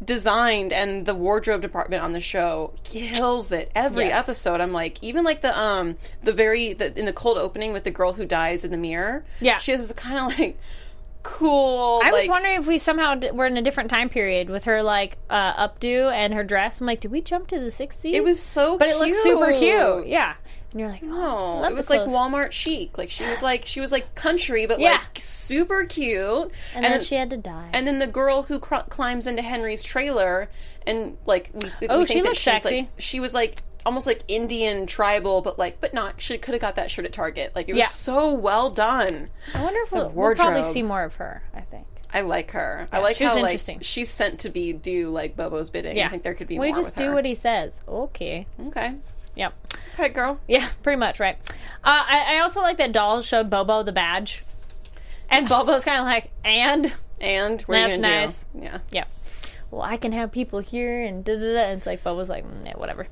designed 0.04 0.72
and 0.72 1.06
the 1.06 1.14
wardrobe 1.14 1.62
department 1.62 2.02
on 2.02 2.12
the 2.12 2.20
show 2.20 2.72
kills 2.84 3.50
it 3.50 3.72
every 3.74 4.06
Yes. 4.06 4.28
episode 4.28 4.60
i'm 4.60 4.72
like 4.72 5.02
even 5.02 5.24
like 5.24 5.40
the 5.40 5.58
um 5.58 5.96
the 6.22 6.32
very 6.32 6.74
the 6.74 6.96
in 6.98 7.06
the 7.06 7.14
cold 7.14 7.38
opening 7.38 7.72
with 7.72 7.84
the 7.84 7.90
girl 7.90 8.12
who 8.12 8.26
dies 8.26 8.62
in 8.62 8.70
the 8.70 8.76
mirror 8.76 9.24
Yeah. 9.40 9.56
she 9.56 9.72
has 9.72 9.80
this 9.80 9.92
kind 9.96 10.18
of 10.32 10.38
like 10.38 10.58
cool. 11.22 12.00
I 12.04 12.12
was 12.12 12.28
wondering 12.28 12.56
if 12.60 12.68
we 12.68 12.78
somehow 12.78 13.16
d- 13.16 13.32
were 13.32 13.46
in 13.46 13.56
a 13.56 13.62
different 13.62 13.90
time 13.90 14.08
period 14.08 14.48
with 14.48 14.64
her 14.66 14.80
like 14.82 15.18
uh, 15.28 15.68
updo 15.68 16.12
and 16.12 16.32
her 16.34 16.44
dress. 16.44 16.80
I'm 16.80 16.86
like, 16.86 17.00
did 17.00 17.10
we 17.10 17.20
jump 17.20 17.48
to 17.48 17.58
the 17.58 17.66
60s? 17.66 18.12
It 18.14 18.22
was 18.22 18.40
so, 18.40 18.78
but 18.78 18.86
it 18.86 18.96
looks 18.96 19.20
super 19.24 19.50
cute. 19.52 20.06
Yeah, 20.06 20.34
and 20.76 20.80
you're 20.82 20.90
like, 20.90 21.02
oh, 21.04 21.60
No, 21.62 21.64
it 21.64 21.74
was 21.74 21.88
like. 21.88 22.00
Walmart 22.02 22.52
chic. 22.52 22.98
Like 22.98 23.08
she 23.10 23.24
was 23.24 23.40
like 23.42 23.64
she 23.64 23.80
was 23.80 23.90
like 23.90 24.14
country, 24.14 24.66
but 24.66 24.78
Yeah. 24.78 24.90
like 24.92 25.00
super 25.18 25.84
cute. 25.86 26.52
and, 26.74 26.84
then 26.84 27.00
she 27.00 27.14
had 27.14 27.30
to 27.30 27.38
die. 27.38 27.70
and 27.72 27.86
then 27.88 27.98
the 27.98 28.06
girl 28.06 28.42
who 28.42 28.58
cr- 28.58 28.76
climbs 28.90 29.26
into 29.26 29.40
Henry's 29.42 29.82
trailer 29.82 30.50
and 30.86 31.16
like 31.24 31.50
we, 31.54 31.70
we 31.80 31.88
Oh, 31.88 32.04
think 32.04 32.08
she 32.08 32.22
looks 32.22 32.36
she's, 32.36 32.44
sexy. 32.44 32.76
Like, 32.80 32.88
she 32.98 33.20
was 33.20 33.32
like 33.32 33.62
almost 33.86 34.06
like 34.06 34.22
Indian 34.28 34.86
tribal, 34.86 35.40
but 35.40 35.58
like 35.58 35.80
but 35.80 35.94
not. 35.94 36.20
She 36.20 36.36
could 36.36 36.52
have 36.52 36.60
got 36.60 36.76
that 36.76 36.90
shirt 36.90 37.06
at 37.06 37.12
Target. 37.14 37.52
Like 37.56 37.70
it 37.70 37.72
was 37.72 37.80
Yeah. 37.80 37.86
so 37.86 38.34
well 38.34 38.68
done. 38.68 39.30
I 39.54 39.62
wonder 39.62 39.80
if 39.82 39.92
we'll, 39.92 40.10
we'll 40.10 40.34
probably 40.34 40.62
see 40.62 40.82
more 40.82 41.04
of 41.04 41.14
her. 41.14 41.42
I 41.54 41.62
think. 41.62 41.86
I 42.12 42.20
like 42.20 42.52
her. 42.52 42.86
I 42.92 42.98
like 43.00 43.16
she 43.16 43.24
was 43.24 43.32
how 43.34 43.40
interesting. 43.40 43.78
like 43.78 43.84
she's 43.84 44.08
sent 44.08 44.40
to 44.40 44.48
be 44.50 44.72
do 44.72 45.10
like 45.10 45.36
Bobo's 45.36 45.70
bidding. 45.70 45.96
Yeah, 45.96 46.06
I 46.06 46.10
think 46.10 46.22
there 46.22 46.34
could 46.34 46.46
be 46.48 46.58
we 46.58 46.72
just 46.72 46.94
do 46.96 47.06
her. 47.08 47.14
what 47.14 47.24
he 47.24 47.34
says. 47.34 47.82
Okay. 47.88 48.46
Okay, 48.68 48.94
Yep. 49.36 49.54
okay, 49.94 50.08
girl. 50.08 50.40
Yeah, 50.48 50.68
pretty 50.82 50.98
much 50.98 51.20
right. 51.20 51.36
Uh, 51.84 52.02
I, 52.08 52.36
I 52.36 52.38
also 52.40 52.60
like 52.60 52.78
that 52.78 52.92
Doll 52.92 53.22
showed 53.22 53.48
Bobo 53.50 53.82
the 53.82 53.92
badge, 53.92 54.42
and 55.30 55.48
Bobo's 55.48 55.84
kind 55.84 55.98
of 56.00 56.04
like, 56.06 56.30
and 56.44 56.92
And 57.20 57.62
what 57.62 57.78
are 57.78 57.80
you 57.88 57.98
That's 57.98 58.00
nice. 58.00 58.44
do? 58.54 58.60
Yeah. 58.62 58.78
yeah, 58.90 59.04
well, 59.70 59.82
I 59.82 59.96
can 59.96 60.12
have 60.12 60.32
people 60.32 60.58
here, 60.60 61.00
and 61.02 61.24
da 61.24 61.34
da 61.34 61.52
da. 61.54 61.60
And 61.60 61.78
it's 61.78 61.86
like 61.86 62.02
Bobo's 62.02 62.28
like, 62.28 62.44
mm, 62.44 62.66
yeah, 62.66 62.74
whatever. 62.76 63.06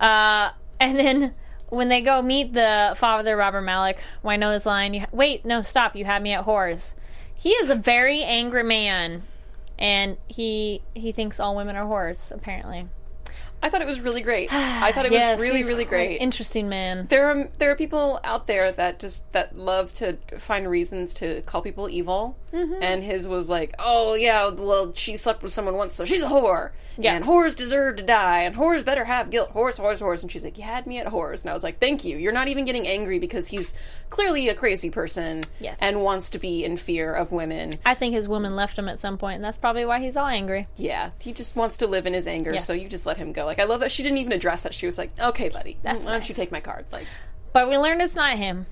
Uh, 0.00 0.50
and 0.78 0.98
then 0.98 1.34
when 1.68 1.88
they 1.88 2.00
go 2.00 2.22
meet 2.22 2.52
the 2.54 2.94
father, 2.96 3.36
Robert 3.36 3.62
Malik, 3.62 4.00
Wynonna's 4.24 4.66
line, 4.66 4.94
you 4.94 5.00
ha- 5.00 5.06
wait, 5.12 5.44
no, 5.44 5.62
stop, 5.62 5.94
you 5.94 6.04
had 6.04 6.22
me 6.22 6.32
at 6.32 6.46
whores. 6.46 6.94
He 7.38 7.50
is 7.50 7.70
a 7.70 7.74
very 7.74 8.22
angry 8.22 8.62
man, 8.64 9.22
and 9.78 10.16
he 10.28 10.82
he 10.94 11.12
thinks 11.12 11.38
all 11.40 11.56
women 11.56 11.76
are 11.76 11.86
whores. 11.86 12.30
Apparently, 12.32 12.86
I 13.62 13.68
thought 13.68 13.82
it 13.82 13.86
was 13.86 14.00
really 14.00 14.22
great. 14.22 14.50
I 14.52 14.92
thought 14.92 15.06
it 15.06 15.12
was 15.12 15.40
really, 15.40 15.62
really 15.64 15.84
great. 15.84 16.18
Interesting 16.18 16.68
man. 16.68 17.06
there 17.08 17.28
are 17.30 17.48
there 17.58 17.70
are 17.70 17.76
people 17.76 18.20
out 18.24 18.46
there 18.46 18.72
that 18.72 18.98
just 18.98 19.30
that 19.32 19.56
love 19.56 19.92
to 19.94 20.16
find 20.38 20.68
reasons 20.68 21.14
to 21.14 21.42
call 21.42 21.62
people 21.62 21.88
evil, 21.88 22.36
Mm-hmm. 22.52 22.82
and 22.82 23.04
his 23.04 23.28
was 23.28 23.48
like, 23.48 23.74
oh 23.78 24.14
yeah, 24.14 24.48
well 24.48 24.92
she 24.92 25.14
slept 25.16 25.40
with 25.44 25.52
someone 25.52 25.76
once, 25.76 25.92
so 25.94 26.04
she's 26.04 26.22
a 26.24 26.28
whore. 26.28 26.70
Yeah. 26.98 27.14
and 27.14 27.24
whores 27.24 27.56
deserve 27.56 27.96
to 27.96 28.02
die, 28.02 28.42
and 28.42 28.54
whores 28.56 28.84
better 28.84 29.04
have 29.04 29.30
guilt. 29.30 29.54
Whores, 29.54 29.78
whores, 29.80 30.02
whores. 30.02 30.20
And 30.22 30.30
she's 30.30 30.44
like, 30.44 30.58
you 30.58 30.64
had 30.64 30.86
me 30.86 30.98
at 30.98 31.06
whores, 31.06 31.42
and 31.42 31.50
I 31.50 31.54
was 31.54 31.62
like, 31.62 31.78
thank 31.78 32.04
you. 32.04 32.18
You're 32.18 32.32
not 32.32 32.48
even 32.48 32.64
getting 32.66 32.86
angry 32.86 33.18
because 33.20 33.46
he's 33.46 33.72
clearly 34.10 34.48
a 34.50 34.54
crazy 34.54 34.90
person, 34.90 35.42
Yes. 35.60 35.78
and 35.80 36.02
wants 36.02 36.28
to 36.30 36.38
be 36.40 36.62
in 36.64 36.76
fear 36.76 37.14
of 37.14 37.30
women. 37.32 37.74
I 37.86 37.94
think 37.94 38.12
his 38.14 38.26
woman 38.28 38.54
left 38.56 38.76
him 38.78 38.88
at 38.88 38.98
some 39.00 39.16
point, 39.16 39.36
and 39.36 39.44
that's 39.44 39.56
probably 39.56 39.86
why 39.86 40.00
he's 40.00 40.16
all 40.16 40.26
angry. 40.26 40.66
Yeah, 40.76 41.10
he 41.20 41.32
just 41.32 41.54
wants 41.56 41.76
to 41.78 41.86
live 41.86 42.04
in 42.06 42.12
his 42.12 42.26
anger, 42.26 42.52
Yes. 42.52 42.66
so 42.66 42.72
you 42.74 42.88
just 42.88 43.06
let 43.06 43.16
him 43.16 43.32
go. 43.32 43.48
Like 43.50 43.58
I 43.58 43.64
love 43.64 43.80
that 43.80 43.92
she 43.92 44.02
didn't 44.02 44.18
even 44.18 44.32
address 44.32 44.62
that. 44.62 44.72
She 44.74 44.86
was 44.86 44.96
like, 44.96 45.10
"Okay, 45.20 45.48
buddy, 45.48 45.76
That's 45.82 46.00
why 46.00 46.12
don't 46.12 46.20
nice. 46.20 46.28
you 46.28 46.34
take 46.34 46.50
my 46.52 46.60
card?" 46.60 46.86
Like 46.92 47.06
But 47.52 47.68
we 47.68 47.76
learned 47.76 48.00
it's 48.00 48.14
not 48.14 48.36
him 48.38 48.66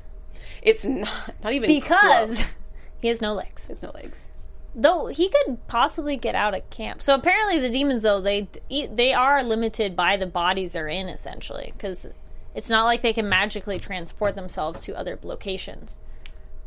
it's 0.63 0.85
not 0.85 1.35
not 1.43 1.53
even 1.53 1.69
because 1.69 2.37
close. 2.39 2.57
he 3.01 3.09
has 3.09 3.21
no 3.21 3.33
legs. 3.35 3.67
there's 3.67 3.83
no 3.83 3.91
legs. 3.91 4.27
Though 4.75 5.07
he 5.07 5.29
could 5.29 5.67
possibly 5.67 6.17
get 6.17 6.35
out 6.35 6.55
of 6.55 6.69
camp. 6.71 7.03
So 7.03 7.15
apparently 7.15 7.59
the 7.59 7.71
demons, 7.71 8.03
though 8.03 8.21
they 8.21 8.49
they 8.69 9.13
are 9.13 9.43
limited 9.43 9.97
by 9.97 10.17
the 10.17 10.27
bodies 10.27 10.73
they're 10.73 10.89
in, 10.89 11.09
essentially, 11.09 11.73
because 11.77 12.07
it's 12.55 12.71
not 12.71 12.85
like 12.85 13.03
they 13.03 13.13
can 13.13 13.29
magically 13.29 13.79
transport 13.79 14.35
themselves 14.37 14.83
to 14.83 14.97
other 14.97 15.19
locations. 15.23 15.99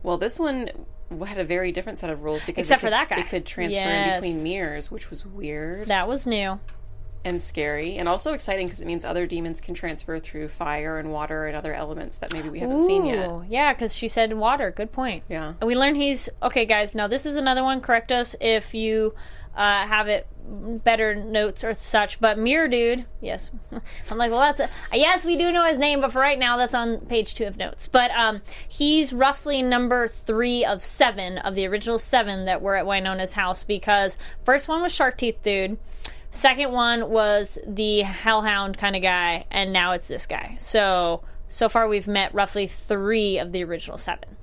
Well, 0.03 0.17
this 0.17 0.39
one 0.39 0.69
had 1.25 1.37
a 1.37 1.43
very 1.43 1.71
different 1.71 1.99
set 1.99 2.09
of 2.09 2.23
rules 2.23 2.43
because 2.43 2.65
Except 2.65 2.79
it 2.79 2.81
for 2.81 2.87
could, 2.87 2.93
that 2.93 3.09
guy. 3.09 3.19
it 3.19 3.27
could 3.29 3.45
transfer 3.45 3.81
in 3.83 4.13
between 4.13 4.43
mirrors, 4.43 4.89
which 4.89 5.09
was 5.09 5.25
weird 5.25 5.87
That 5.87 6.07
was 6.07 6.25
new. 6.25 6.59
And 7.23 7.39
scary, 7.39 7.97
and 7.97 8.09
also 8.09 8.33
exciting 8.33 8.65
because 8.65 8.81
it 8.81 8.87
means 8.87 9.05
other 9.05 9.27
demons 9.27 9.61
can 9.61 9.75
transfer 9.75 10.19
through 10.19 10.47
fire 10.47 10.97
and 10.97 11.11
water 11.11 11.45
and 11.45 11.55
other 11.55 11.71
elements 11.71 12.17
that 12.17 12.33
maybe 12.33 12.49
we 12.49 12.59
haven't 12.59 12.81
seen 12.81 13.05
yet. 13.05 13.29
Yeah, 13.47 13.73
because 13.73 13.95
she 13.95 14.07
said 14.07 14.33
water. 14.33 14.71
Good 14.71 14.91
point. 14.91 15.23
Yeah. 15.29 15.53
And 15.61 15.67
we 15.67 15.75
learned 15.75 15.97
he's 15.97 16.29
okay, 16.41 16.65
guys. 16.65 16.95
Now 16.95 17.05
this 17.05 17.27
is 17.27 17.35
another 17.35 17.63
one. 17.63 17.79
Correct 17.79 18.11
us 18.11 18.35
if 18.41 18.73
you 18.73 19.13
uh, 19.55 19.85
have 19.85 20.07
it 20.07 20.27
better 20.43 21.15
notes 21.15 21.63
or 21.63 21.73
such. 21.73 22.19
But 22.19 22.37
Mirror 22.37 22.67
Dude, 22.69 23.05
yes, 23.19 23.49
I'm 24.09 24.17
like, 24.17 24.31
well, 24.31 24.39
that's 24.39 24.59
a, 24.59 24.69
yes, 24.93 25.25
we 25.25 25.37
do 25.37 25.51
know 25.51 25.65
his 25.65 25.77
name, 25.77 26.01
but 26.01 26.11
for 26.11 26.19
right 26.19 26.39
now, 26.39 26.57
that's 26.57 26.73
on 26.73 26.99
page 27.01 27.35
two 27.35 27.45
of 27.45 27.57
notes. 27.57 27.87
But 27.87 28.11
um, 28.11 28.41
he's 28.67 29.13
roughly 29.13 29.61
number 29.61 30.07
three 30.07 30.65
of 30.65 30.83
seven 30.83 31.37
of 31.37 31.55
the 31.55 31.65
original 31.67 31.99
seven 31.99 32.45
that 32.45 32.61
were 32.61 32.75
at 32.75 32.85
Wynonna's 32.85 33.33
house 33.33 33.63
because 33.63 34.17
first 34.43 34.67
one 34.67 34.81
was 34.81 34.93
Shark 34.93 35.17
Teeth 35.17 35.39
Dude. 35.43 35.77
Second 36.31 36.71
one 36.71 37.09
was 37.09 37.59
the 37.67 38.01
Hellhound 38.01 38.77
kind 38.77 38.95
of 38.95 39.01
guy, 39.01 39.45
and 39.51 39.73
now 39.73 39.91
it's 39.91 40.07
this 40.07 40.25
guy. 40.25 40.55
So 40.57 41.23
so 41.49 41.67
far 41.67 41.87
we've 41.89 42.07
met 42.07 42.33
roughly 42.33 42.67
three 42.67 43.37
of 43.37 43.51
the 43.51 43.61
original 43.65 43.97
seven, 43.97 44.37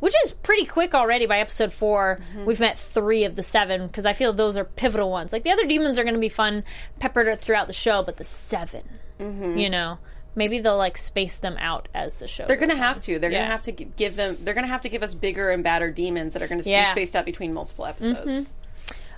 which 0.00 0.14
is 0.24 0.32
pretty 0.32 0.64
quick 0.64 0.94
already. 0.94 1.26
By 1.26 1.40
episode 1.40 1.72
4 1.72 2.18
we 2.38 2.44
we've 2.44 2.60
met 2.60 2.78
three 2.78 3.24
of 3.24 3.34
the 3.34 3.42
seven 3.42 3.86
because 3.86 4.06
I 4.06 4.14
feel 4.14 4.32
those 4.32 4.56
are 4.56 4.64
pivotal 4.64 5.10
ones. 5.10 5.32
Like 5.34 5.44
the 5.44 5.50
other 5.52 5.66
demons 5.66 5.98
are 5.98 6.02
going 6.04 6.14
to 6.14 6.20
be 6.20 6.30
fun, 6.30 6.64
peppered 6.98 7.40
throughout 7.42 7.66
the 7.66 7.74
show, 7.74 8.02
but 8.02 8.16
the 8.16 8.24
7 8.24 8.82
mm-hmm. 9.20 9.58
you 9.58 9.68
know, 9.68 9.98
maybe 10.34 10.58
they'll 10.60 10.78
like 10.78 10.96
space 10.96 11.36
them 11.36 11.56
out 11.58 11.88
as 11.94 12.16
the 12.16 12.26
show. 12.26 12.46
They're 12.46 12.56
gonna 12.56 12.74
have 12.74 13.02
to. 13.02 13.18
They're 13.18 13.30
Yeah. 13.30 13.40
gonna 13.40 13.52
have 13.52 13.62
to 13.62 13.72
give 13.72 14.16
them. 14.16 14.38
They're 14.40 14.54
gonna 14.54 14.66
have 14.66 14.80
to 14.80 14.88
give 14.88 15.02
us 15.02 15.12
bigger 15.12 15.50
and 15.50 15.62
badder 15.62 15.90
demons 15.90 16.32
that 16.32 16.42
are 16.42 16.48
gonna 16.48 16.62
Yeah. 16.64 16.84
be 16.84 16.90
spaced 16.90 17.14
out 17.14 17.26
between 17.26 17.52
multiple 17.52 17.84
episodes. 17.84 18.48
Mm-hmm. 18.48 18.63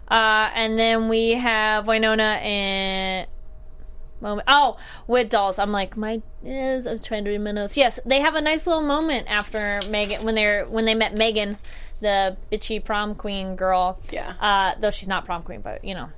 Uh, 0.09 0.51
and 0.55 0.79
then 0.79 1.09
we 1.09 1.33
have 1.33 1.87
Wynonna 1.87 2.40
and. 2.42 3.27
Moment. 4.19 4.49
Oh, 4.49 4.79
with 5.07 5.29
dolls. 5.29 5.59
I'm 5.59 5.73
like 5.73 5.95
my. 5.95 6.23
Is, 6.42 6.87
I'm 6.87 6.99
trying 7.01 7.25
to 7.25 7.31
read 7.31 7.42
my 7.42 7.53
notes. 7.53 7.77
Yes, 7.77 8.01
they 8.07 8.21
have 8.21 8.35
a 8.35 8.40
nice 8.40 8.66
little 8.66 8.81
moment 8.83 9.27
after 9.29 9.79
Megan 9.90 10.25
when 10.25 10.35
they're 10.35 10.64
when 10.64 10.87
they 10.87 10.95
met 10.95 11.14
Megan, 11.14 11.59
the 12.01 12.35
bitchy 12.51 12.83
prom 12.83 13.14
queen 13.14 13.57
girl. 13.57 14.01
Yeah. 14.11 14.33
Uh, 14.40 14.73
though 14.81 14.90
she's 14.90 15.07
not 15.07 15.27
prom 15.27 15.42
queen, 15.42 15.61
but 15.61 15.85
you 15.85 15.95
know, 15.95 16.09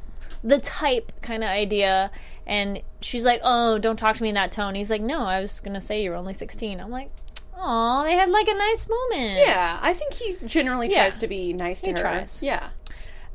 the 0.45 0.59
type 0.61 1.11
kind 1.23 1.43
of 1.43 1.49
idea. 1.51 2.13
And 2.47 2.83
she's 3.01 3.25
like, 3.25 3.41
"Oh, 3.43 3.79
don't 3.79 3.97
talk 3.97 4.15
to 4.15 4.23
me 4.23 4.29
in 4.29 4.37
that 4.37 4.53
tone." 4.53 4.77
He's 4.77 4.91
like, 4.93 5.03
"No, 5.03 5.23
I 5.23 5.41
was 5.41 5.59
gonna 5.59 5.81
say 5.81 6.01
you're 6.01 6.15
only 6.15 6.35
16." 6.35 6.81
I'm 6.81 6.93
like, 6.93 7.11
"Oh, 7.59 8.05
they 8.05 8.13
had 8.15 8.31
like 8.31 8.47
a 8.47 8.55
nice 8.55 8.87
moment." 8.89 9.41
Yeah, 9.45 9.77
I 9.83 9.93
think 9.93 10.15
he 10.15 10.37
generally 10.47 10.89
Yeah. 10.89 10.99
tries 11.03 11.19
to 11.19 11.27
be 11.27 11.53
nice 11.53 11.81
to 11.81 11.87
He 11.89 11.93
her. 11.95 11.99
tries. 12.01 12.45
Yeah. 12.45 12.69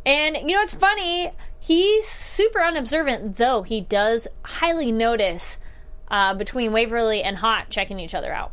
And 0.05 0.35
you 0.37 0.47
know 0.55 0.59
what's 0.59 0.73
funny? 0.73 1.31
He's 1.59 2.05
super 2.07 2.59
unobservant, 2.61 3.37
though 3.37 3.63
he 3.63 3.79
does 3.81 4.27
highly 4.43 4.91
notice 4.91 5.57
uh, 6.09 6.33
between 6.33 6.73
Waverly 6.73 7.23
and 7.23 7.37
Haught 7.37 7.69
checking 7.69 7.99
each 7.99 8.13
other 8.13 8.33
out. 8.33 8.51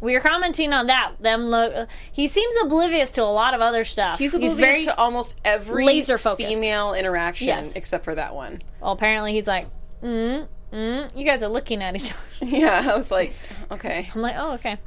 We 0.00 0.12
were 0.12 0.20
commenting 0.20 0.72
on 0.72 0.86
that. 0.86 1.14
Them 1.20 1.46
look. 1.46 1.88
He 2.12 2.28
seems 2.28 2.54
oblivious 2.62 3.10
to 3.12 3.22
a 3.22 3.32
lot 3.32 3.54
of 3.54 3.60
other 3.60 3.82
stuff. 3.82 4.18
He's 4.18 4.32
oblivious 4.34 4.60
very 4.60 4.84
to 4.84 4.96
almost 4.96 5.34
every 5.44 5.84
laser 5.86 6.18
focused. 6.18 6.46
female 6.48 6.94
interaction 6.94 7.48
Yes. 7.48 7.74
except 7.74 8.04
for 8.04 8.14
that 8.14 8.34
one. 8.34 8.60
well. 8.80 8.92
Apparently, 8.92 9.32
he's 9.32 9.48
like, 9.48 9.66
mm, 10.02 10.46
mm. 10.72 11.16
You 11.16 11.24
guys 11.24 11.42
are 11.42 11.48
looking 11.48 11.82
at 11.82 11.96
each 11.96 12.10
other. 12.12 12.20
Yeah, 12.46 12.88
I 12.92 12.96
was 12.96 13.10
like, 13.10 13.32
okay. 13.72 14.08
I'm 14.14 14.20
like, 14.22 14.36
oh, 14.38 14.52
okay. 14.52 14.78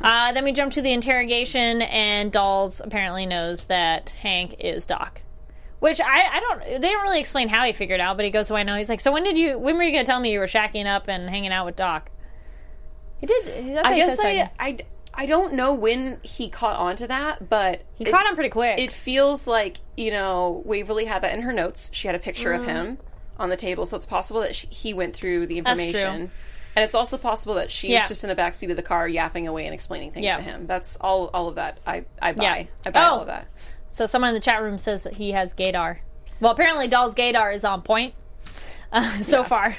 Uh, 0.00 0.32
then 0.32 0.44
we 0.44 0.52
jump 0.52 0.72
to 0.74 0.82
the 0.82 0.92
interrogation, 0.92 1.82
and 1.82 2.30
Dolls 2.30 2.80
apparently 2.84 3.26
knows 3.26 3.64
that 3.64 4.10
Hank 4.10 4.56
is 4.60 4.86
Doc. 4.86 5.22
Which 5.80 6.00
I, 6.00 6.36
I 6.36 6.40
don't. 6.40 6.80
They 6.80 6.90
don't 6.90 7.02
really 7.02 7.20
explain 7.20 7.48
how 7.48 7.64
he 7.64 7.72
figured 7.72 8.00
out, 8.00 8.16
but 8.16 8.24
he 8.24 8.32
goes, 8.32 8.50
"Oh, 8.50 8.56
I 8.56 8.64
know." 8.64 8.76
He's 8.76 8.88
like, 8.88 9.00
"So 9.00 9.12
when 9.12 9.22
did 9.22 9.36
you? 9.36 9.58
When 9.58 9.76
were 9.76 9.84
you 9.84 9.92
going 9.92 10.04
to 10.04 10.10
tell 10.10 10.18
me 10.18 10.32
you 10.32 10.40
were 10.40 10.46
shacking 10.46 10.86
up 10.86 11.08
and 11.08 11.30
hanging 11.30 11.52
out 11.52 11.66
with 11.66 11.76
Doc?" 11.76 12.10
He 13.20 13.26
did. 13.26 13.78
I 13.78 13.96
guess 13.96 14.18
I, 14.20 14.50
I, 14.58 14.78
I 15.14 15.26
don't 15.26 15.54
know 15.54 15.74
when 15.74 16.18
he 16.22 16.48
caught 16.48 16.76
on 16.76 16.96
to 16.96 17.06
that, 17.08 17.48
but 17.48 17.82
he 17.94 18.04
it, 18.04 18.12
caught 18.12 18.26
on 18.26 18.34
pretty 18.34 18.50
quick. 18.50 18.78
it 18.78 18.92
feels 18.92 19.48
like, 19.48 19.78
you 19.96 20.12
know, 20.12 20.62
Waverly 20.64 21.06
had 21.06 21.22
that 21.22 21.34
in 21.34 21.42
her 21.42 21.52
notes. 21.52 21.90
She 21.92 22.06
had 22.06 22.14
a 22.14 22.20
picture 22.20 22.52
of 22.52 22.64
him 22.64 22.98
on 23.36 23.48
the 23.48 23.56
table, 23.56 23.84
so 23.86 23.96
it's 23.96 24.06
possible 24.06 24.40
that 24.42 24.54
she, 24.54 24.68
he 24.68 24.94
went 24.94 25.14
through 25.14 25.46
the 25.46 25.60
Mm. 25.60 25.64
That's 25.64 25.80
information. 25.80 26.30
And 26.78 26.84
it's 26.84 26.94
also 26.94 27.18
possible 27.18 27.54
that 27.54 27.72
she 27.72 27.88
Yeah. 27.88 28.02
was 28.02 28.08
just 28.08 28.22
in 28.22 28.28
the 28.28 28.36
backseat 28.36 28.70
of 28.70 28.76
the 28.76 28.82
car 28.84 29.08
yapping 29.08 29.48
away 29.48 29.64
and 29.64 29.74
explaining 29.74 30.12
things 30.12 30.22
Yeah. 30.26 30.36
to 30.36 30.42
him. 30.42 30.68
That's 30.68 30.96
all 31.00 31.28
all 31.34 31.48
of 31.48 31.56
that. 31.56 31.78
I, 31.84 32.04
I 32.22 32.30
buy. 32.30 32.42
Yeah. 32.44 32.64
I 32.86 32.90
buy 32.90 33.00
Oh. 33.04 33.10
all 33.14 33.20
of 33.22 33.26
that. 33.26 33.48
so 33.88 34.06
someone 34.06 34.28
in 34.28 34.34
the 34.34 34.40
chat 34.40 34.62
room 34.62 34.78
says 34.78 35.02
that 35.02 35.14
he 35.14 35.32
has 35.32 35.52
gaydar. 35.52 35.98
Well, 36.38 36.52
apparently 36.52 36.86
Doll's 36.86 37.16
gaydar 37.16 37.52
is 37.52 37.64
on 37.64 37.82
point 37.82 38.14
uh, 38.92 39.22
so 39.22 39.40
Yes. 39.40 39.48
far. 39.48 39.76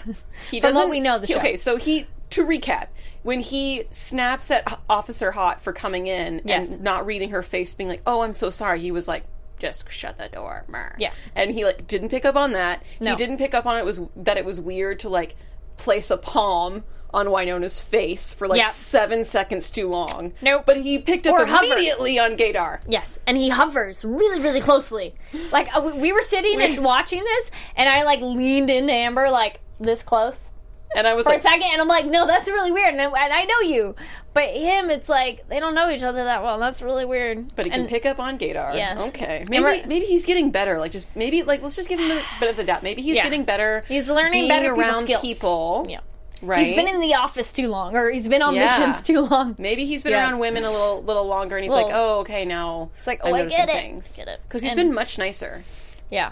He 0.52 0.60
From 0.60 0.76
what 0.76 0.90
we 0.90 1.00
know 1.00 1.18
the 1.20 1.28
he- 1.28 1.34
show. 1.34 1.40
Okay, 1.40 1.56
so 1.56 1.78
he 1.78 2.08
to 2.32 2.46
recap, 2.46 2.88
when 3.24 3.40
he 3.40 3.86
snaps 3.92 4.52
at 4.52 4.80
Officer 4.90 5.32
Haught 5.32 5.62
for 5.62 5.72
coming 5.72 6.08
in 6.08 6.42
Yes. 6.44 6.74
and 6.74 6.82
not 6.84 7.06
reading 7.06 7.30
her 7.30 7.42
face, 7.44 7.74
being 7.76 7.90
like, 7.90 8.02
"Oh, 8.06 8.24
I'm 8.24 8.34
so 8.34 8.50
sorry," 8.50 8.80
he 8.82 8.92
was 8.92 9.08
like, 9.08 9.24
"Just 9.58 9.90
shut 9.92 10.18
the 10.18 10.28
door." 10.28 10.66
Yeah. 11.00 11.12
and 11.34 11.52
he 11.52 11.64
like 11.64 11.88
didn't 11.88 12.10
pick 12.10 12.26
up 12.26 12.36
on 12.36 12.52
that. 12.52 12.84
No. 13.00 13.12
He 13.12 13.16
didn't 13.16 13.38
pick 13.38 13.54
up 13.54 13.66
on 13.66 13.78
it 13.78 13.86
was 13.86 14.02
that 14.18 14.38
it 14.38 14.44
was 14.46 14.60
weird 14.60 15.00
to 15.00 15.10
like 15.10 15.36
place 15.80 16.12
a 16.12 16.18
palm 16.18 16.84
on 17.12 17.26
Wynonna's 17.26 17.80
face 17.82 18.32
for 18.32 18.48
like 18.48 18.60
Yeah. 18.60 18.68
seven 18.68 19.24
seconds 19.24 19.72
too 19.72 19.88
long. 19.90 20.34
Nope. 20.44 20.64
But 20.68 20.78
he 20.78 21.00
picked 21.00 21.26
up 21.26 21.34
Or 21.34 21.46
hover. 21.48 21.66
immediately 21.66 22.20
on 22.20 22.38
Gaydar. 22.38 22.82
Yes, 22.88 23.18
and 23.26 23.36
he 23.36 23.50
hovers 23.50 24.06
really, 24.06 24.40
really 24.40 24.62
closely. 24.62 25.16
Like 25.52 25.76
uh, 25.76 25.82
we- 25.82 25.94
we 25.94 26.12
were 26.12 26.22
sitting 26.22 26.62
and 26.62 26.84
watching 26.84 27.24
this, 27.24 27.50
and 27.76 27.90
I 27.90 28.04
like 28.04 28.22
leaned 28.22 28.70
into 28.70 28.94
Amber 28.94 29.32
like 29.32 29.60
this 29.80 30.04
close 30.04 30.49
And 30.96 31.06
I 31.08 31.14
was 31.14 31.26
for 31.26 31.34
a 31.34 31.40
second, 31.40 31.68
and 31.72 31.80
I'm 31.82 31.88
like, 31.88 32.06
no, 32.08 32.26
that's 32.26 32.48
really 32.48 32.72
weird, 32.72 32.96
and 32.96 33.02
I, 33.02 33.06
and 33.06 33.32
I 33.34 33.44
know 33.44 33.60
you, 33.62 33.96
but 34.34 34.50
him, 34.56 34.90
it's 34.90 35.08
like 35.08 35.48
they 35.48 35.60
don't 35.60 35.76
know 35.76 35.90
each 35.92 36.02
other 36.02 36.24
that 36.24 36.42
well. 36.42 36.58
That's 36.58 36.82
really 36.82 37.06
weird. 37.06 37.56
but 37.56 37.66
he 37.66 37.72
can 37.72 37.86
pick 37.88 38.08
up 38.08 38.20
on 38.20 38.40
Gaydar. 38.40 38.74
Yes. 38.76 39.00
Okay. 39.10 39.46
Maybe 39.50 39.86
maybe 39.88 40.06
he's 40.08 40.26
getting 40.26 40.50
better. 40.50 40.80
Like 40.80 40.92
just 40.92 41.08
maybe 41.16 41.44
like 41.44 41.62
let's 41.62 41.76
just 41.76 41.90
give 41.90 42.00
him 42.00 42.10
a 42.10 42.22
bit 42.40 42.50
of 42.50 42.56
the 42.56 42.64
doubt. 42.64 42.82
Maybe 42.82 43.04
he's 43.04 43.16
Yeah. 43.16 43.24
getting 43.24 43.44
better. 43.44 43.84
He's 43.88 44.10
learning 44.10 44.32
being 44.32 44.50
better 44.50 44.74
around 44.74 45.04
skills. 45.04 45.22
people. 45.22 45.86
Yeah. 45.88 46.00
Right. 46.42 46.66
He's 46.66 46.74
been 46.76 46.88
in 46.88 47.02
the 47.02 47.16
office 47.16 47.54
too 47.54 47.68
long, 47.68 47.96
or 47.96 48.10
he's 48.10 48.28
been 48.28 48.42
on 48.42 48.56
Yeah. 48.56 48.66
missions 48.80 49.02
too 49.04 49.22
long. 49.28 49.56
Maybe 49.60 49.86
he's 49.86 50.02
been 50.04 50.14
Yes. 50.14 50.22
around 50.28 50.40
women 50.40 50.64
a 50.64 50.72
little 50.72 51.04
little 51.04 51.28
longer, 51.28 51.56
and 51.58 51.66
he's 51.66 51.72
Little- 51.72 51.88
like, 51.90 51.96
"Oh, 51.96 52.20
okay, 52.22 52.46
now." 52.46 52.90
It's 52.98 53.06
like, 53.06 53.20
oh, 53.24 53.34
I 53.36 53.44
get 53.46 53.70
it. 53.70 53.74
Things. 53.74 54.16
Get 54.16 54.28
it. 54.28 54.40
Because 54.44 54.64
he's 54.64 54.72
And- 54.72 54.80
been 54.88 54.94
much 54.96 55.18
nicer. 55.20 55.64
Yeah. 56.10 56.32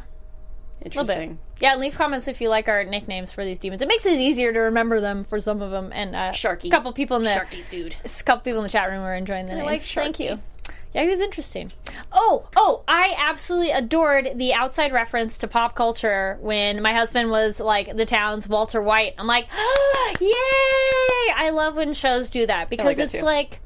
Interesting. 0.82 1.39
Yeah, 1.59 1.75
leave 1.75 1.95
comments 1.95 2.28
if 2.28 2.39
you 2.39 2.49
like 2.49 2.67
our 2.67 2.84
nicknames 2.84 3.32
for 3.32 3.43
these 3.43 3.59
demons. 3.59 3.82
It 3.82 3.88
makes 3.88 4.05
it 4.05 4.19
easier 4.19 4.53
to 4.53 4.59
remember 4.59 5.01
them 5.01 5.23
for 5.23 5.39
some 5.39 5.61
of 5.61 5.71
them. 5.71 5.91
And 5.93 6.15
uh, 6.15 6.32
Sharky. 6.32 6.65
a 6.65 6.69
couple 6.69 6.93
people 6.93 7.17
in 7.17 7.23
the 7.23 7.32
Sharky 7.32 7.67
dude. 7.69 7.95
a 8.05 8.23
couple 8.23 8.41
people 8.41 8.59
in 8.59 8.63
the 8.63 8.69
chat 8.69 8.89
room 8.89 9.01
are 9.01 9.15
enjoying 9.15 9.45
the 9.45 9.55
names. 9.55 9.65
like 9.65 9.82
Thank 9.82 10.19
you. 10.19 10.39
Yeah, 10.93 11.03
he 11.03 11.09
was 11.09 11.19
interesting. 11.19 11.71
Oh, 12.11 12.47
oh, 12.55 12.84
I 12.88 13.13
absolutely 13.17 13.71
adored 13.71 14.32
the 14.36 14.53
outside 14.53 14.91
reference 14.91 15.38
to 15.39 15.47
pop 15.47 15.75
culture 15.75 16.38
when 16.41 16.82
my 16.82 16.93
husband 16.93 17.30
was 17.30 17.59
like 17.59 17.95
the 17.95 18.05
town's 18.05 18.47
Walter 18.47 18.82
White. 18.82 19.13
I'm 19.17 19.28
like, 19.28 19.47
yay! 20.19 20.32
I 21.36 21.51
love 21.51 21.75
when 21.75 21.93
shows 21.93 22.30
do 22.30 22.47
that 22.47 22.69
because 22.69 22.97
that 22.97 23.13
it's 23.13 23.21
like 23.21 23.59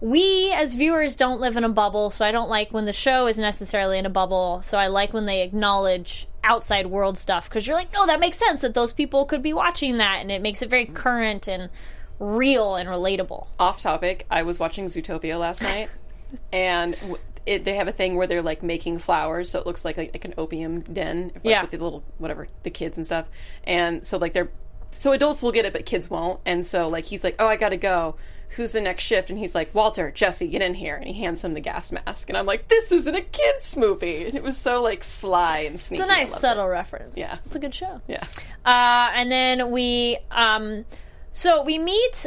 we 0.00 0.52
as 0.52 0.74
viewers 0.74 1.16
don't 1.16 1.40
live 1.40 1.56
in 1.56 1.64
a 1.64 1.68
bubble, 1.68 2.10
so 2.10 2.24
I 2.24 2.32
don't 2.32 2.48
like 2.48 2.72
when 2.72 2.86
the 2.86 2.92
show 2.92 3.26
is 3.26 3.38
necessarily 3.38 3.98
in 3.98 4.06
a 4.06 4.10
bubble. 4.10 4.62
So 4.62 4.78
I 4.78 4.86
like 4.86 5.12
when 5.12 5.26
they 5.26 5.42
acknowledge 5.42 6.28
outside 6.44 6.86
world 6.86 7.18
stuff 7.18 7.48
because 7.48 7.66
you're 7.66 7.76
like, 7.76 7.92
no, 7.92 8.06
that 8.06 8.20
makes 8.20 8.38
sense 8.38 8.62
that 8.62 8.74
those 8.74 8.92
people 8.92 9.24
could 9.26 9.42
be 9.42 9.52
watching 9.52 9.98
that, 9.98 10.18
and 10.20 10.30
it 10.30 10.40
makes 10.42 10.62
it 10.62 10.70
very 10.70 10.86
current 10.86 11.46
and 11.48 11.70
real 12.18 12.76
and 12.76 12.88
relatable. 12.88 13.46
Off 13.58 13.80
topic. 13.82 14.26
I 14.30 14.42
was 14.42 14.58
watching 14.58 14.86
Zootopia 14.86 15.38
last 15.38 15.62
night, 15.62 15.88
and 16.52 16.94
w- 17.00 17.18
it, 17.46 17.64
they 17.64 17.74
have 17.76 17.88
a 17.88 17.92
thing 17.92 18.16
where 18.16 18.26
they're 18.26 18.42
like 18.42 18.62
making 18.62 18.98
flowers, 18.98 19.50
so 19.50 19.58
it 19.58 19.66
looks 19.66 19.84
like 19.84 19.96
like, 19.96 20.12
like 20.12 20.24
an 20.24 20.34
opium 20.36 20.80
den, 20.82 21.30
like, 21.34 21.40
Yeah. 21.44 21.62
with 21.62 21.70
the 21.70 21.78
little 21.78 22.04
whatever 22.18 22.48
the 22.62 22.70
kids 22.70 22.96
and 22.96 23.06
stuff. 23.06 23.26
And 23.64 24.04
so 24.04 24.18
like 24.18 24.32
they're 24.34 24.50
so 24.92 25.12
adults 25.12 25.42
will 25.42 25.52
get 25.52 25.64
it, 25.64 25.72
but 25.72 25.86
kids 25.86 26.10
won't. 26.10 26.40
And 26.44 26.66
so 26.66 26.88
like 26.88 27.04
he's 27.06 27.22
like, 27.24 27.36
"Oh, 27.38 27.46
I 27.46 27.56
gotta 27.56 27.76
go." 27.76 28.16
Who's 28.56 28.72
the 28.72 28.80
next 28.80 29.04
shift? 29.04 29.30
And 29.30 29.38
he's 29.38 29.54
like, 29.54 29.72
Walter, 29.74 30.10
Jesse, 30.10 30.48
get 30.48 30.60
in 30.60 30.74
here. 30.74 30.96
And 30.96 31.06
he 31.06 31.22
hands 31.22 31.44
him 31.44 31.54
the 31.54 31.60
gas 31.60 31.92
mask. 31.92 32.28
And 32.28 32.36
I'm 32.36 32.46
like, 32.46 32.68
this 32.68 32.90
isn't 32.90 33.14
a 33.14 33.20
kid's 33.20 33.76
movie. 33.76 34.26
And 34.26 34.34
it 34.34 34.42
was 34.42 34.56
so 34.56 34.82
like 34.82 35.04
sly 35.04 35.60
and 35.60 35.78
sneaky. 35.78 36.02
It's 36.02 36.10
a 36.10 36.14
nice 36.14 36.34
subtle 36.34 36.66
it. 36.66 36.70
reference. 36.70 37.16
Yeah. 37.16 37.38
it's 37.46 37.54
a 37.54 37.60
good 37.60 37.74
show. 37.74 38.00
Yeah. 38.08 38.24
Uh, 38.64 39.10
and 39.14 39.30
then 39.30 39.70
we, 39.70 40.18
um, 40.32 40.84
so 41.30 41.62
we 41.62 41.78
meet, 41.78 42.26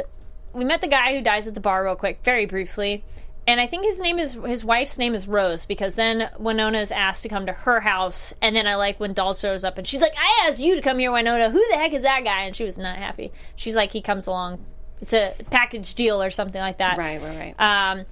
we 0.54 0.64
met 0.64 0.80
the 0.80 0.88
guy 0.88 1.14
who 1.14 1.22
dies 1.22 1.46
at 1.46 1.54
the 1.54 1.60
bar 1.60 1.84
real 1.84 1.94
quick, 1.94 2.20
very 2.24 2.46
briefly. 2.46 3.04
And 3.46 3.60
I 3.60 3.66
think 3.66 3.84
his 3.84 4.00
name 4.00 4.18
is, 4.18 4.32
his 4.46 4.64
wife's 4.64 4.96
name 4.96 5.14
is 5.14 5.28
Rose 5.28 5.66
because 5.66 5.96
then 5.96 6.30
Wynonna 6.40 6.80
is 6.80 6.90
asked 6.90 7.22
to 7.24 7.28
come 7.28 7.44
to 7.44 7.52
her 7.52 7.80
house. 7.80 8.32
And 8.40 8.56
then 8.56 8.66
I 8.66 8.76
like 8.76 8.98
when 8.98 9.12
Doll 9.12 9.34
shows 9.34 9.64
up 9.64 9.76
and 9.76 9.86
she's 9.86 10.00
like, 10.00 10.14
I 10.16 10.48
asked 10.48 10.58
you 10.58 10.74
to 10.74 10.80
come 10.80 10.98
here, 10.98 11.10
Wynonna. 11.10 11.52
Who 11.52 11.62
the 11.70 11.76
heck 11.76 11.92
is 11.92 12.02
that 12.02 12.24
guy? 12.24 12.44
And 12.44 12.56
she 12.56 12.64
was 12.64 12.78
not 12.78 12.96
happy. 12.96 13.32
She's 13.56 13.76
like, 13.76 13.92
he 13.92 14.00
comes 14.00 14.26
along. 14.26 14.64
It's 15.02 15.12
a 15.12 15.34
package 15.50 15.94
deal 15.94 16.22
or 16.22 16.30
something 16.30 16.60
like 16.62 16.78
that. 16.78 16.96
Right, 16.98 17.20
right, 17.20 17.54
right. 17.58 17.90
Um, 17.92 18.04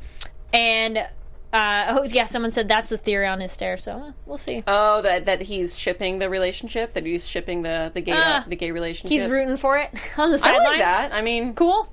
and, 0.52 0.98
uh, 1.52 1.86
oh, 1.88 2.02
yeah, 2.04 2.26
someone 2.26 2.50
said 2.50 2.68
that's 2.68 2.88
the 2.90 2.98
theory 2.98 3.26
on 3.26 3.40
his 3.40 3.52
stare. 3.52 3.76
So 3.76 3.92
uh, 3.92 4.12
we'll 4.26 4.36
see. 4.38 4.62
Oh, 4.66 5.00
that 5.02 5.24
that 5.26 5.42
he's 5.42 5.78
shipping 5.78 6.18
the 6.18 6.28
relationship. 6.28 6.92
That 6.94 7.06
he's 7.06 7.26
shipping 7.26 7.62
the 7.62 7.90
the 7.94 8.00
gay 8.00 8.12
Ah. 8.14 8.44
the 8.46 8.56
gay 8.56 8.70
relationship. 8.70 9.08
He's 9.10 9.26
rooting 9.28 9.56
for 9.56 9.78
it 9.78 9.90
on 10.18 10.30
the 10.32 10.38
side. 10.38 10.48
I 10.54 10.58
sideline. 10.58 10.70
like 10.72 10.78
that. 10.80 11.12
I 11.14 11.22
mean, 11.22 11.54
Cool. 11.54 11.88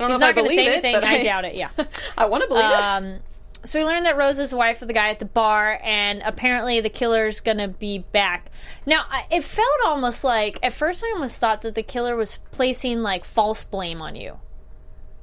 I 0.00 0.04
don't 0.04 0.10
He's 0.10 0.18
know 0.20 0.26
not 0.26 0.30
if 0.30 0.36
I 0.36 0.40
going 0.40 0.48
to 0.50 0.56
believe 0.56 0.66
say 0.66 0.66
it, 0.66 0.84
anything. 0.84 0.94
but 0.94 1.04
I, 1.04 1.22
doubt 1.22 1.44
it. 1.44 1.54
Yeah. 1.54 1.68
I 2.18 2.26
want 2.26 2.42
to 2.42 2.48
believe 2.48 2.64
it. 2.64 3.22
So 3.64 3.78
we 3.78 3.84
learned 3.84 4.06
that 4.06 4.16
Rose 4.16 4.38
is 4.40 4.50
the 4.50 4.56
wife 4.56 4.82
of 4.82 4.88
the 4.88 4.94
guy 4.94 5.10
at 5.10 5.18
the 5.20 5.24
bar, 5.24 5.78
and 5.84 6.20
apparently 6.24 6.80
the 6.80 6.88
killer's 6.90 7.40
gonna 7.40 7.68
be 7.68 7.98
back. 8.00 8.50
Now, 8.86 9.04
I- 9.10 9.26
it 9.30 9.44
felt 9.44 9.68
almost 9.84 10.24
like 10.24 10.58
at 10.62 10.72
first 10.72 11.04
I 11.04 11.12
almost 11.12 11.38
thought 11.38 11.62
that 11.62 11.74
the 11.76 11.82
killer 11.82 12.16
was 12.16 12.38
placing 12.50 13.02
like 13.02 13.24
false 13.24 13.62
blame 13.62 14.02
on 14.02 14.16
you, 14.16 14.38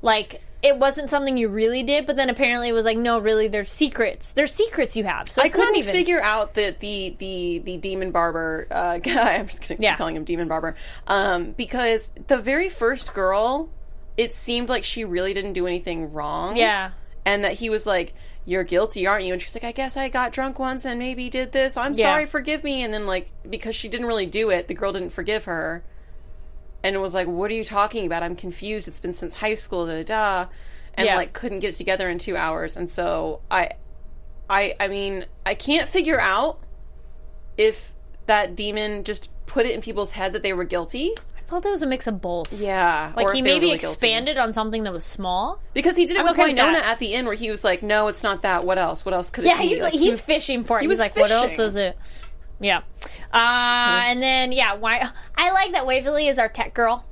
like 0.01 0.41
it 0.61 0.77
wasn't 0.77 1.09
something 1.09 1.37
you 1.37 1.47
really 1.47 1.83
did. 1.83 2.05
But 2.05 2.17
then 2.17 2.29
apparently 2.29 2.67
it 2.67 2.73
was 2.73 2.83
like, 2.83 2.97
no, 2.97 3.17
really, 3.17 3.47
they're 3.47 3.63
secrets. 3.63 4.33
They're 4.33 4.45
secrets 4.47 4.95
you 4.97 5.05
have. 5.05 5.31
So 5.31 5.41
I 5.41 5.47
couldn't 5.47 5.75
even 5.77 5.89
figure 5.93 6.21
out 6.21 6.53
that 6.55 6.79
the 6.79 7.15
the 7.17 7.59
the 7.59 7.77
demon 7.77 8.11
barber 8.11 8.67
uh, 8.71 8.97
guy. 8.97 9.35
I'm 9.39 9.47
just 9.47 9.61
gonna 9.61 9.75
keep 9.75 9.81
Yeah. 9.81 9.95
calling 9.95 10.15
him 10.17 10.23
demon 10.25 10.47
barber 10.49 10.75
um, 11.07 11.51
because 11.51 12.09
the 12.27 12.37
very 12.37 12.67
first 12.69 13.13
girl, 13.13 13.69
it 14.17 14.33
seemed 14.33 14.67
like 14.69 14.83
she 14.83 15.05
really 15.05 15.33
didn't 15.33 15.53
do 15.53 15.65
anything 15.67 16.11
wrong. 16.11 16.57
Yeah. 16.57 16.91
And 17.25 17.43
that 17.43 17.53
he 17.53 17.69
was 17.69 17.85
like, 17.85 18.13
"You're 18.45 18.63
guilty, 18.63 19.05
aren't 19.07 19.25
you?" 19.25 19.33
And 19.33 19.41
she's 19.41 19.55
like, 19.55 19.63
"I 19.63 19.71
guess 19.71 19.95
I 19.97 20.09
got 20.09 20.31
drunk 20.31 20.59
once 20.59 20.85
and 20.85 20.97
maybe 20.99 21.29
did 21.29 21.51
this. 21.51 21.77
I'm 21.77 21.93
Yeah. 21.93 22.03
sorry, 22.05 22.25
forgive 22.25 22.63
me." 22.63 22.83
And 22.83 22.93
then 22.93 23.05
like 23.07 23.29
because 23.49 23.75
she 23.75 23.87
didn't 23.87 24.07
really 24.07 24.25
do 24.25 24.49
it, 24.49 24.67
the 24.67 24.73
girl 24.73 24.91
didn't 24.93 25.11
forgive 25.11 25.43
her, 25.45 25.83
and 26.83 26.95
it 26.95 26.99
was 26.99 27.13
like, 27.13 27.27
"What 27.27 27.51
are 27.51 27.55
you 27.55 27.63
talking 27.63 28.05
about? 28.05 28.23
I'm 28.23 28.35
confused. 28.35 28.87
It's 28.87 28.99
been 28.99 29.13
since 29.13 29.35
high 29.35 29.55
school." 29.55 29.85
Da 29.85 30.03
da. 30.03 30.03
da. 30.03 30.45
And 30.95 31.05
Yeah. 31.05 31.15
like 31.15 31.33
couldn't 31.33 31.59
get 31.59 31.75
together 31.75 32.09
in 32.09 32.17
two 32.17 32.35
hours, 32.35 32.75
and 32.75 32.89
so 32.89 33.41
I, 33.49 33.71
I, 34.49 34.73
I 34.79 34.87
mean, 34.87 35.25
I 35.45 35.53
can't 35.53 35.87
figure 35.87 36.19
out 36.19 36.59
if 37.57 37.93
that 38.25 38.55
demon 38.55 39.03
just 39.03 39.29
put 39.45 39.65
it 39.65 39.73
in 39.73 39.81
people's 39.81 40.11
head 40.13 40.33
that 40.33 40.41
they 40.41 40.51
were 40.53 40.63
guilty. 40.63 41.13
I 41.49 41.51
felt 41.51 41.65
it 41.65 41.71
was 41.71 41.81
a 41.81 41.87
mix 41.87 42.05
of 42.05 42.21
both. 42.21 42.53
Yeah, 42.53 43.11
Like 43.15 43.33
he 43.33 43.39
if 43.39 43.43
they 43.45 43.53
were 43.53 43.55
maybe 43.55 43.65
really 43.65 43.77
guilty. 43.79 43.93
expanded 43.93 44.37
on 44.37 44.51
something 44.51 44.83
that 44.83 44.93
was 44.93 45.03
small. 45.03 45.59
because 45.73 45.97
he 45.97 46.05
did 46.05 46.15
it 46.15 46.19
I'm 46.19 46.25
with 46.27 46.37
okay 46.39 46.53
Wynonna 46.53 46.75
at 46.83 46.99
the 46.99 47.15
end, 47.15 47.25
where 47.25 47.35
he 47.35 47.49
was 47.49 47.63
like, 47.63 47.81
"No, 47.81 48.07
it's 48.07 48.21
not 48.21 48.43
that. 48.43 48.65
What 48.65 48.77
else? 48.77 49.03
What 49.03 49.15
else 49.15 49.31
could 49.31 49.45
it 49.45 49.47
Yeah, 49.47 49.57
be?" 49.59 49.69
he's 49.69 49.81
Like, 49.81 49.93
he's 49.93 50.01
he 50.01 50.09
was- 50.11 50.21
fishing 50.21 50.63
for 50.63 50.77
it. 50.77 50.81
He 50.83 50.87
was 50.87 50.99
like, 50.99 51.15
what 51.15 51.31
else 51.31 51.57
is 51.57 51.75
it? 51.75 51.97
Yeah. 52.59 52.81
Uh, 53.33 54.01
and 54.05 54.21
then 54.21 54.51
yeah, 54.51 54.75
why 54.75 55.09
I 55.35 55.51
like 55.51 55.71
that 55.71 55.85
Waverly 55.87 56.27
is 56.27 56.37
our 56.37 56.49
tech 56.49 56.73
girl 56.75 57.05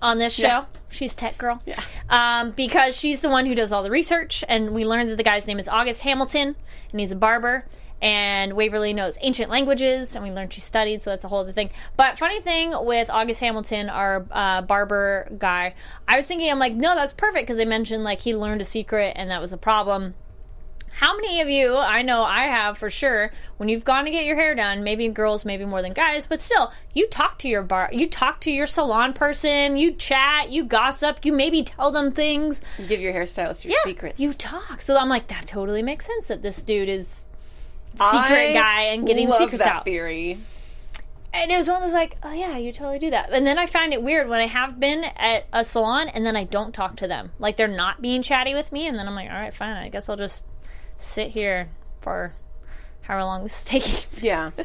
on 0.00 0.18
this 0.18 0.32
show. 0.32 0.46
Yeah. 0.46 0.64
She's 0.90 1.14
tech 1.14 1.38
girl. 1.38 1.62
Yeah. 1.66 1.80
Um, 2.10 2.50
because 2.52 2.96
she's 2.96 3.20
the 3.22 3.30
one 3.30 3.46
who 3.46 3.54
does 3.54 3.72
all 3.72 3.82
the 3.82 3.90
research, 3.90 4.44
and 4.48 4.70
we 4.70 4.84
learned 4.84 5.10
that 5.10 5.16
the 5.16 5.22
guy's 5.22 5.46
name 5.46 5.58
is 5.58 5.66
August 5.68 6.02
Hamilton, 6.02 6.54
and 6.90 7.00
he's 7.00 7.10
a 7.12 7.16
barber. 7.16 7.64
And 8.02 8.54
Waverly 8.54 8.92
knows 8.92 9.16
ancient 9.20 9.48
languages, 9.48 10.16
and 10.16 10.24
we 10.24 10.32
learned 10.32 10.52
she 10.52 10.60
studied, 10.60 11.02
so 11.02 11.10
that's 11.10 11.24
a 11.24 11.28
whole 11.28 11.38
other 11.38 11.52
thing. 11.52 11.70
But 11.96 12.18
funny 12.18 12.40
thing 12.40 12.74
with 12.84 13.08
August 13.08 13.38
Hamilton, 13.38 13.88
our 13.88 14.26
uh, 14.32 14.62
barber 14.62 15.28
guy, 15.38 15.74
I 16.08 16.16
was 16.16 16.26
thinking, 16.26 16.50
I'm 16.50 16.58
like, 16.58 16.74
no, 16.74 16.96
that's 16.96 17.12
perfect 17.12 17.46
because 17.46 17.58
they 17.58 17.64
mentioned 17.64 18.02
like 18.02 18.20
he 18.20 18.34
learned 18.34 18.60
a 18.60 18.64
secret, 18.64 19.12
and 19.14 19.30
that 19.30 19.40
was 19.40 19.52
a 19.52 19.56
problem. 19.56 20.14
How 20.94 21.14
many 21.14 21.40
of 21.40 21.48
you, 21.48 21.76
I 21.78 22.02
know 22.02 22.22
I 22.24 22.42
have 22.48 22.76
for 22.76 22.90
sure, 22.90 23.30
when 23.56 23.68
you've 23.68 23.84
gone 23.84 24.04
to 24.04 24.10
get 24.10 24.24
your 24.24 24.36
hair 24.36 24.54
done, 24.54 24.82
maybe 24.82 25.08
girls, 25.08 25.44
maybe 25.44 25.64
more 25.64 25.80
than 25.80 25.92
guys, 25.92 26.26
but 26.26 26.42
still, 26.42 26.72
you 26.92 27.06
talk 27.08 27.38
to 27.38 27.48
your 27.48 27.62
bar, 27.62 27.88
you 27.92 28.08
talk 28.08 28.40
to 28.40 28.50
your 28.50 28.66
salon 28.66 29.12
person, 29.14 29.76
you 29.76 29.92
chat, 29.92 30.50
you 30.50 30.64
gossip, 30.64 31.24
you 31.24 31.32
maybe 31.32 31.62
tell 31.62 31.92
them 31.92 32.10
things. 32.10 32.60
give 32.88 33.00
your 33.00 33.14
hairstylist 33.14 33.64
your 33.64 33.72
Yeah, 33.72 33.82
secrets. 33.84 34.20
You 34.20 34.34
talk. 34.34 34.80
So 34.80 34.98
I'm 34.98 35.08
like, 35.08 35.28
that 35.28 35.46
totally 35.46 35.82
makes 35.82 36.04
sense 36.04 36.28
that 36.28 36.42
this 36.42 36.62
dude 36.62 36.90
is 36.90 37.24
secret 37.96 38.50
I 38.50 38.52
guy 38.52 38.82
and 38.84 39.06
getting 39.06 39.28
love 39.28 39.38
secrets 39.38 39.64
that 39.64 39.76
out. 39.76 39.84
Theory. 39.84 40.38
And 41.34 41.50
it 41.50 41.56
was 41.56 41.66
one 41.66 41.76
of 41.76 41.82
those 41.82 41.94
like, 41.94 42.18
oh 42.22 42.32
yeah, 42.32 42.58
you 42.58 42.72
totally 42.72 42.98
do 42.98 43.10
that. 43.10 43.32
And 43.32 43.46
then 43.46 43.58
I 43.58 43.66
find 43.66 43.94
it 43.94 44.02
weird 44.02 44.28
when 44.28 44.40
I 44.40 44.46
have 44.46 44.78
been 44.78 45.04
at 45.16 45.46
a 45.52 45.64
salon 45.64 46.08
and 46.08 46.26
then 46.26 46.36
I 46.36 46.44
don't 46.44 46.74
talk 46.74 46.96
to 46.96 47.08
them. 47.08 47.32
Like 47.38 47.56
they're 47.56 47.68
not 47.68 48.02
being 48.02 48.22
chatty 48.22 48.54
with 48.54 48.70
me, 48.70 48.86
and 48.86 48.98
then 48.98 49.06
I'm 49.08 49.14
like, 49.14 49.30
all 49.30 49.36
right, 49.36 49.54
fine. 49.54 49.76
I 49.76 49.88
guess 49.88 50.08
I'll 50.08 50.16
just 50.16 50.44
sit 50.98 51.30
here 51.30 51.70
for 52.02 52.34
however 53.02 53.24
long 53.24 53.42
this 53.44 53.58
is 53.58 53.64
taking. 53.66 54.04
Yeah. 54.20 54.50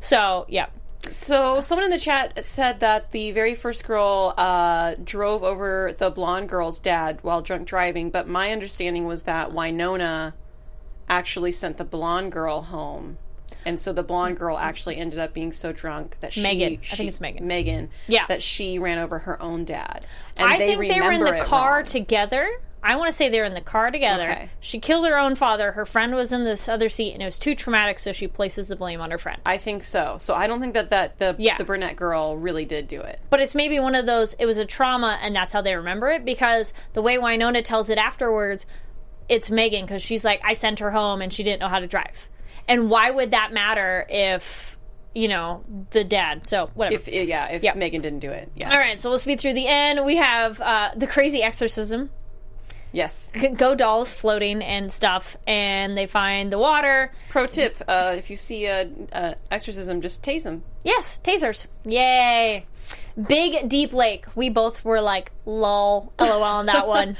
So 0.00 0.46
yeah, 0.48 0.66
So 1.10 1.60
someone 1.60 1.84
in 1.84 1.90
the 1.90 1.98
chat 1.98 2.44
said 2.44 2.80
that 2.80 3.10
the 3.12 3.32
very 3.32 3.54
first 3.54 3.84
girl 3.84 4.34
uh, 4.36 4.94
drove 5.02 5.42
over 5.42 5.94
the 5.96 6.10
blonde 6.10 6.48
girl's 6.48 6.78
dad 6.78 7.18
while 7.22 7.42
drunk 7.42 7.66
driving, 7.66 8.10
but 8.10 8.28
my 8.28 8.52
understanding 8.52 9.06
was 9.06 9.24
that 9.24 9.50
Wynonna 9.50 10.34
actually 11.10 11.52
sent 11.52 11.76
the 11.76 11.84
blonde 11.84 12.32
girl 12.32 12.62
home. 12.62 13.18
And 13.66 13.78
so 13.78 13.92
the 13.92 14.02
blonde 14.04 14.38
girl 14.38 14.56
actually 14.56 14.96
ended 14.96 15.18
up 15.18 15.34
being 15.34 15.52
so 15.52 15.72
drunk 15.72 16.16
that 16.20 16.32
she, 16.32 16.42
Megan. 16.42 16.80
I 16.90 16.96
think 16.96 17.08
it's 17.10 17.20
Megan. 17.20 17.46
Megan, 17.46 17.90
Yeah. 18.06 18.24
that 18.28 18.40
she 18.42 18.78
ran 18.78 18.98
over 18.98 19.18
her 19.18 19.42
own 19.42 19.64
dad. 19.66 20.06
And 20.38 20.48
I 20.48 20.56
think 20.56 20.80
they 20.88 21.00
were 21.00 21.10
in 21.12 21.22
the 21.24 21.40
car 21.44 21.76
wrong. 21.78 21.84
together. 21.84 22.48
I 22.82 22.96
want 22.96 23.08
to 23.10 23.12
say 23.12 23.28
they're 23.28 23.44
in 23.44 23.52
the 23.52 23.60
car 23.60 23.90
together. 23.90 24.22
Okay. 24.30 24.50
She 24.60 24.78
killed 24.78 25.06
her 25.06 25.18
own 25.18 25.34
father. 25.34 25.72
Her 25.72 25.84
friend 25.84 26.14
was 26.14 26.32
in 26.32 26.44
this 26.44 26.66
other 26.66 26.88
seat, 26.88 27.12
and 27.12 27.20
it 27.20 27.26
was 27.26 27.38
too 27.38 27.54
traumatic, 27.54 27.98
so 27.98 28.12
she 28.12 28.26
places 28.26 28.68
the 28.68 28.76
blame 28.76 29.02
on 29.02 29.10
her 29.10 29.18
friend. 29.18 29.38
I 29.44 29.58
think 29.58 29.82
so. 29.82 30.16
So 30.18 30.32
I 30.32 30.46
don't 30.46 30.60
think 30.62 30.72
that, 30.72 30.88
that 30.88 31.18
the 31.18 31.36
Yeah. 31.38 31.58
the 31.58 31.64
brunette 31.64 31.96
girl 31.96 32.38
really 32.38 32.64
did 32.64 32.88
do 32.88 33.02
it. 33.02 33.20
but 33.28 33.38
it's 33.40 33.54
maybe 33.54 33.78
one 33.78 33.94
of 33.94 34.06
those 34.06 34.32
it 34.38 34.46
was 34.46 34.56
a 34.56 34.64
trauma 34.64 35.18
and 35.20 35.36
that's 35.36 35.52
how 35.52 35.60
they 35.60 35.74
remember 35.74 36.08
it 36.08 36.24
because 36.24 36.72
the 36.94 37.02
way 37.02 37.18
wynonna 37.18 37.62
tells 37.62 37.90
it 37.90 37.98
afterwards 37.98 38.64
it's 39.30 39.50
megan 39.50 39.86
because 39.86 40.02
she's 40.02 40.24
like 40.24 40.40
i 40.44 40.52
sent 40.52 40.80
her 40.80 40.90
home 40.90 41.22
and 41.22 41.32
she 41.32 41.42
didn't 41.42 41.60
know 41.60 41.68
how 41.68 41.78
to 41.78 41.86
drive. 41.86 42.28
And 42.68 42.90
why 42.90 43.10
would 43.10 43.30
that 43.32 43.52
matter 43.52 44.06
if 44.08 44.76
you 45.14 45.26
know 45.28 45.64
the 45.90 46.04
dad? 46.04 46.46
So 46.46 46.70
whatever. 46.74 47.02
If 47.02 47.08
yeah, 47.08 47.50
if 47.50 47.62
Yeah. 47.64 47.74
Megan 47.74 48.00
didn't 48.02 48.18
do 48.20 48.30
it, 48.30 48.50
yeah. 48.54 48.70
all 48.70 48.78
right 48.78 49.00
so 49.00 49.08
we'll 49.10 49.18
speed 49.18 49.40
through 49.40 49.54
the 49.54 49.66
end. 49.66 50.04
We 50.04 50.16
have 50.16 50.60
uh, 50.60 50.90
the 50.94 51.06
crazy 51.06 51.42
exorcism. 51.42 52.10
Yes. 52.92 53.30
go 53.56 53.74
dolls 53.74 54.12
floating 54.12 54.62
and 54.62 54.92
stuff 54.92 55.36
and 55.46 55.96
they 55.96 56.06
find 56.06 56.52
the 56.52 56.58
water. 56.58 57.12
Pro 57.28 57.46
tip: 57.46 57.76
uh, 57.88 58.14
if 58.16 58.30
you 58.30 58.36
see 58.36 58.66
a, 58.66 58.88
a 59.12 59.36
exorcism, 59.50 60.00
just 60.00 60.22
tase 60.22 60.42
them. 60.44 60.62
yes 60.84 61.20
tasers. 61.24 61.66
Yay. 61.84 62.66
Big 63.20 63.68
deep 63.68 63.92
lake. 63.92 64.26
We 64.34 64.48
both 64.50 64.84
were 64.84 65.00
like 65.00 65.32
lol 65.46 66.12
lol 66.20 66.42
on 66.42 66.66
that 66.66 66.86
one 66.86 67.16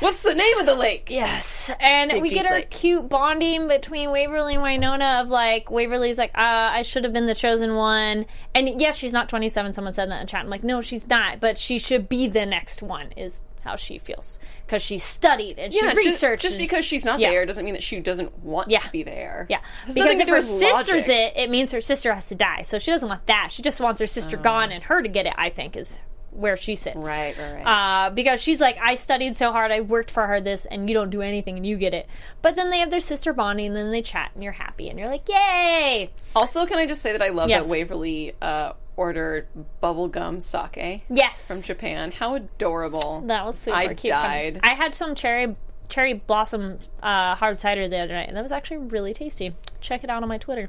What's 0.00 0.22
the 0.22 0.34
name 0.34 0.58
of 0.58 0.66
the 0.66 0.74
lake? 0.74 1.08
Yes, 1.10 1.70
and 1.80 2.12
we 2.22 2.28
deep 2.28 2.38
get 2.42 2.46
our 2.46 2.52
lake. 2.52 2.70
cute 2.70 3.08
bonding 3.08 3.66
between 3.68 4.10
Waverly 4.10 4.54
and 4.54 4.62
Wynonna 4.62 5.20
of 5.22 5.28
like 5.28 5.70
Waverly's 5.70 6.18
like, 6.18 6.30
uh, 6.36 6.70
I 6.72 6.82
should 6.82 7.04
have 7.04 7.12
been 7.12 7.26
the 7.26 7.34
chosen 7.34 7.74
one, 7.74 8.26
and 8.54 8.80
yes, 8.80 8.96
she's 8.96 9.12
not 9.12 9.28
twenty 9.28 9.48
seven. 9.48 9.72
Someone 9.72 9.92
said 9.94 10.10
that 10.10 10.20
in 10.20 10.26
chat. 10.26 10.40
I'm 10.44 10.50
like, 10.50 10.62
no, 10.64 10.80
she's 10.80 11.06
not, 11.08 11.40
but 11.40 11.58
she 11.58 11.78
should 11.78 12.08
be 12.08 12.28
the 12.28 12.46
next 12.46 12.80
one. 12.82 13.12
Is 13.16 13.42
how 13.64 13.74
she 13.74 13.98
feels 13.98 14.38
because 14.64 14.80
she 14.80 14.98
studied 14.98 15.58
and 15.58 15.72
she 15.72 15.80
Yeah, 15.84 15.92
just, 15.92 15.96
researched. 15.96 16.42
just 16.42 16.54
and- 16.54 16.60
because 16.60 16.84
she's 16.84 17.04
not 17.04 17.18
Yeah. 17.18 17.30
there 17.30 17.44
doesn't 17.44 17.64
mean 17.64 17.74
that 17.74 17.82
she 17.82 17.98
doesn't 17.98 18.38
want 18.38 18.70
Yeah. 18.70 18.78
to 18.78 18.90
be 18.90 19.02
there. 19.02 19.46
yeah, 19.50 19.58
because 19.86 20.20
if 20.20 20.28
her 20.28 20.40
sister's 20.40 21.08
logic. 21.08 21.32
it, 21.36 21.36
it 21.36 21.50
means 21.50 21.72
her 21.72 21.80
sister 21.80 22.14
has 22.14 22.26
to 22.26 22.36
die. 22.36 22.62
So 22.62 22.78
she 22.78 22.92
doesn't 22.92 23.08
want 23.08 23.26
that. 23.26 23.48
She 23.50 23.60
just 23.60 23.80
wants 23.80 24.00
her 24.00 24.06
sister 24.06 24.36
gone 24.36 24.70
and 24.70 24.84
her 24.84 25.02
to 25.02 25.08
get 25.08 25.26
it. 25.26 25.34
I 25.36 25.50
think 25.50 25.76
is 25.76 25.98
where 26.30 26.56
she 26.56 26.76
sits. 26.76 26.96
Right, 26.96 27.36
right, 27.38 27.64
right. 27.64 28.06
uh, 28.06 28.10
because 28.10 28.40
she's 28.42 28.60
like, 28.60 28.78
I 28.80 28.94
studied 28.94 29.36
so 29.36 29.50
hard, 29.52 29.70
I 29.72 29.80
worked 29.80 30.10
for 30.10 30.26
her 30.26 30.40
this, 30.40 30.66
and 30.66 30.88
you 30.88 30.94
don't 30.94 31.10
do 31.10 31.22
anything, 31.22 31.56
and 31.56 31.66
you 31.66 31.76
get 31.76 31.94
it. 31.94 32.06
But 32.42 32.56
then 32.56 32.70
they 32.70 32.78
have 32.78 32.90
their 32.90 33.00
sister 33.00 33.32
Bonnie, 33.32 33.66
and 33.66 33.74
then 33.76 33.90
they 33.90 34.02
chat, 34.02 34.30
and 34.34 34.42
you're 34.42 34.52
happy, 34.52 34.88
and 34.88 34.98
you're 34.98 35.08
like, 35.08 35.28
yay! 35.28 36.10
also, 36.36 36.66
can 36.66 36.78
I 36.78 36.86
just 36.86 37.02
say 37.02 37.12
that 37.12 37.22
I 37.22 37.28
love 37.30 37.48
Yes. 37.48 37.64
that 37.66 37.70
Waverly 37.70 38.32
uh, 38.40 38.72
ordered 38.96 39.46
bubblegum 39.82 40.40
sake 40.42 41.02
Yes, 41.08 41.46
from 41.48 41.62
Japan. 41.62 42.12
How 42.12 42.34
adorable! 42.34 43.22
that 43.26 43.44
was 43.46 43.56
super 43.58 43.76
I 43.76 43.94
cute. 43.94 44.12
died. 44.12 44.60
I 44.62 44.74
had 44.74 44.94
some 44.94 45.14
cherry 45.14 45.56
cherry 45.88 46.12
blossom 46.12 46.78
uh, 47.02 47.34
hard 47.34 47.58
cider 47.58 47.88
the 47.88 47.98
other 47.98 48.12
night, 48.12 48.28
and 48.28 48.36
that 48.36 48.42
was 48.42 48.52
actually 48.52 48.76
really 48.76 49.14
tasty. 49.14 49.54
Check 49.80 50.04
it 50.04 50.10
out 50.10 50.22
on 50.22 50.28
my 50.28 50.36
Twitter. 50.36 50.68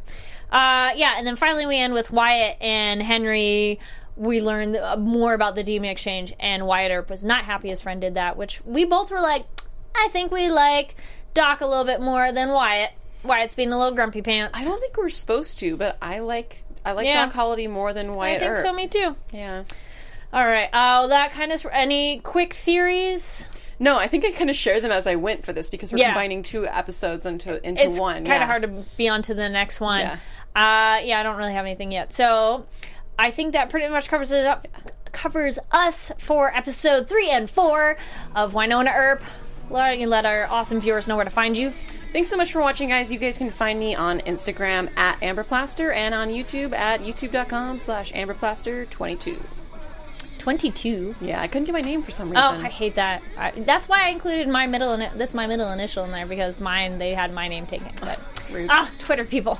Uh, 0.51 0.91
yeah, 0.95 1.15
and 1.17 1.27
then 1.27 1.35
finally 1.35 1.65
we 1.65 1.77
end 1.77 1.93
with 1.93 2.09
Wyatt 2.11 2.55
and 2.61 3.01
Henry. 3.01 3.79
We 4.19 4.41
learned 4.41 4.75
uh, 4.75 4.97
more 4.97 5.33
about 5.33 5.55
the 5.55 5.63
demon 5.63 5.89
exchange, 5.89 6.33
and 6.41 6.67
Wyatt 6.67 6.91
Earp 6.91 7.09
was 7.09 7.23
not 7.23 7.45
happy 7.45 7.69
his 7.69 7.79
friend 7.79 8.01
did 8.01 8.15
that, 8.15 8.35
which 8.35 8.59
we 8.65 8.83
both 8.83 9.09
were 9.11 9.21
like, 9.21 9.45
I 9.95 10.09
think 10.11 10.31
we 10.31 10.49
like 10.49 10.95
Doc 11.33 11.61
a 11.61 11.65
little 11.65 11.85
bit 11.85 12.01
more 12.01 12.31
than 12.33 12.49
Wyatt. 12.49 12.91
Wyatt's 13.23 13.55
being 13.55 13.71
a 13.71 13.77
little 13.77 13.95
grumpy 13.95 14.21
pants. 14.21 14.57
I 14.59 14.65
don't 14.65 14.79
think 14.81 14.97
we're 14.97 15.07
supposed 15.09 15.59
to, 15.59 15.77
but 15.77 15.97
I 16.01 16.19
like 16.19 16.63
I 16.85 16.91
like 16.91 17.05
Yeah. 17.05 17.25
Doc 17.25 17.33
Holliday 17.33 17.67
more 17.67 17.93
than 17.93 18.11
Wyatt. 18.11 18.37
I 18.41 18.45
think 18.45 18.51
Earp. 18.57 18.65
so, 18.65 18.73
me 18.73 18.87
too. 18.87 19.15
Yeah. 19.33 19.63
All 20.31 20.45
right, 20.45 20.69
uh, 20.71 21.07
that 21.07 21.31
kind 21.31 21.51
of 21.51 21.65
any 21.71 22.19
quick 22.19 22.53
theories? 22.53 23.47
No, 23.79 23.97
I 23.97 24.07
think 24.09 24.25
I 24.25 24.31
kind 24.31 24.49
of 24.49 24.55
shared 24.55 24.83
them 24.83 24.91
as 24.91 25.07
I 25.07 25.15
went 25.15 25.45
for 25.45 25.53
this 25.53 25.69
because 25.69 25.91
we're 25.93 25.99
Yeah. 25.99 26.09
combining 26.09 26.43
two 26.43 26.67
episodes 26.67 27.25
into 27.25 27.65
into 27.65 27.83
it's 27.87 27.99
one. 27.99 28.15
kind 28.25 28.27
yeah. 28.27 28.41
of 28.41 28.47
hard 28.47 28.61
to 28.63 28.67
be 28.97 29.07
on 29.07 29.21
to 29.23 29.33
the 29.33 29.47
next 29.49 29.79
one. 29.79 30.01
Yeah. 30.01 30.17
Uh, 30.55 30.99
yeah, 31.03 31.19
I 31.19 31.23
don't 31.23 31.37
really 31.37 31.53
have 31.53 31.65
anything 31.65 31.91
yet. 31.91 32.11
So 32.13 32.65
I 33.19 33.31
think 33.31 33.51
that 33.51 33.69
pretty 33.69 33.89
much 33.89 34.07
covers 34.07 34.31
it 34.31 34.45
up. 34.45 34.65
Covers 35.11 35.59
us 35.71 36.11
for 36.19 36.55
episode 36.55 37.09
three 37.09 37.29
and 37.29 37.49
four 37.49 37.97
of 38.33 38.53
Wynonna 38.53 38.95
Earp. 38.95 39.21
Let, 39.69 39.99
you 39.99 40.07
let 40.07 40.25
our 40.25 40.47
awesome 40.47 40.79
viewers 40.79 41.05
know 41.05 41.17
where 41.17 41.25
to 41.25 41.31
find 41.31 41.57
you. 41.57 41.71
Thanks 42.13 42.29
so 42.29 42.37
much 42.37 42.53
for 42.53 42.61
watching, 42.61 42.89
guys. 42.89 43.11
You 43.11 43.19
guys 43.19 43.37
can 43.37 43.51
find 43.51 43.77
me 43.77 43.93
on 43.93 44.21
Instagram 44.21 44.89
at 44.97 45.19
amberplaster 45.19 45.93
and 45.93 46.15
on 46.15 46.29
YouTube 46.29 46.73
at 46.73 47.01
youtube.com 47.01 47.79
slash 47.79 48.13
amberplaster22. 48.13 49.41
22. 50.37 51.15
Yeah, 51.19 51.41
I 51.41 51.47
couldn't 51.47 51.65
get 51.65 51.73
my 51.73 51.81
name 51.81 52.01
for 52.01 52.11
some 52.11 52.29
reason. 52.29 52.45
Oh, 52.45 52.65
I 52.65 52.69
hate 52.69 52.95
that. 52.95 53.21
I, 53.37 53.51
that's 53.51 53.89
why 53.89 54.05
I 54.05 54.09
included 54.09 54.47
my 54.47 54.65
middle 54.65 54.95
ini- 54.95 55.13
this 55.17 55.33
my 55.33 55.45
middle 55.45 55.69
initial 55.71 56.05
in 56.05 56.11
there 56.11 56.25
because 56.25 56.59
mine 56.59 56.97
they 56.97 57.13
had 57.13 57.33
my 57.33 57.49
name 57.49 57.65
taken. 57.65 57.91
But 57.99 58.19
ah, 58.69 58.89
Twitter 58.97 59.25
people. 59.25 59.59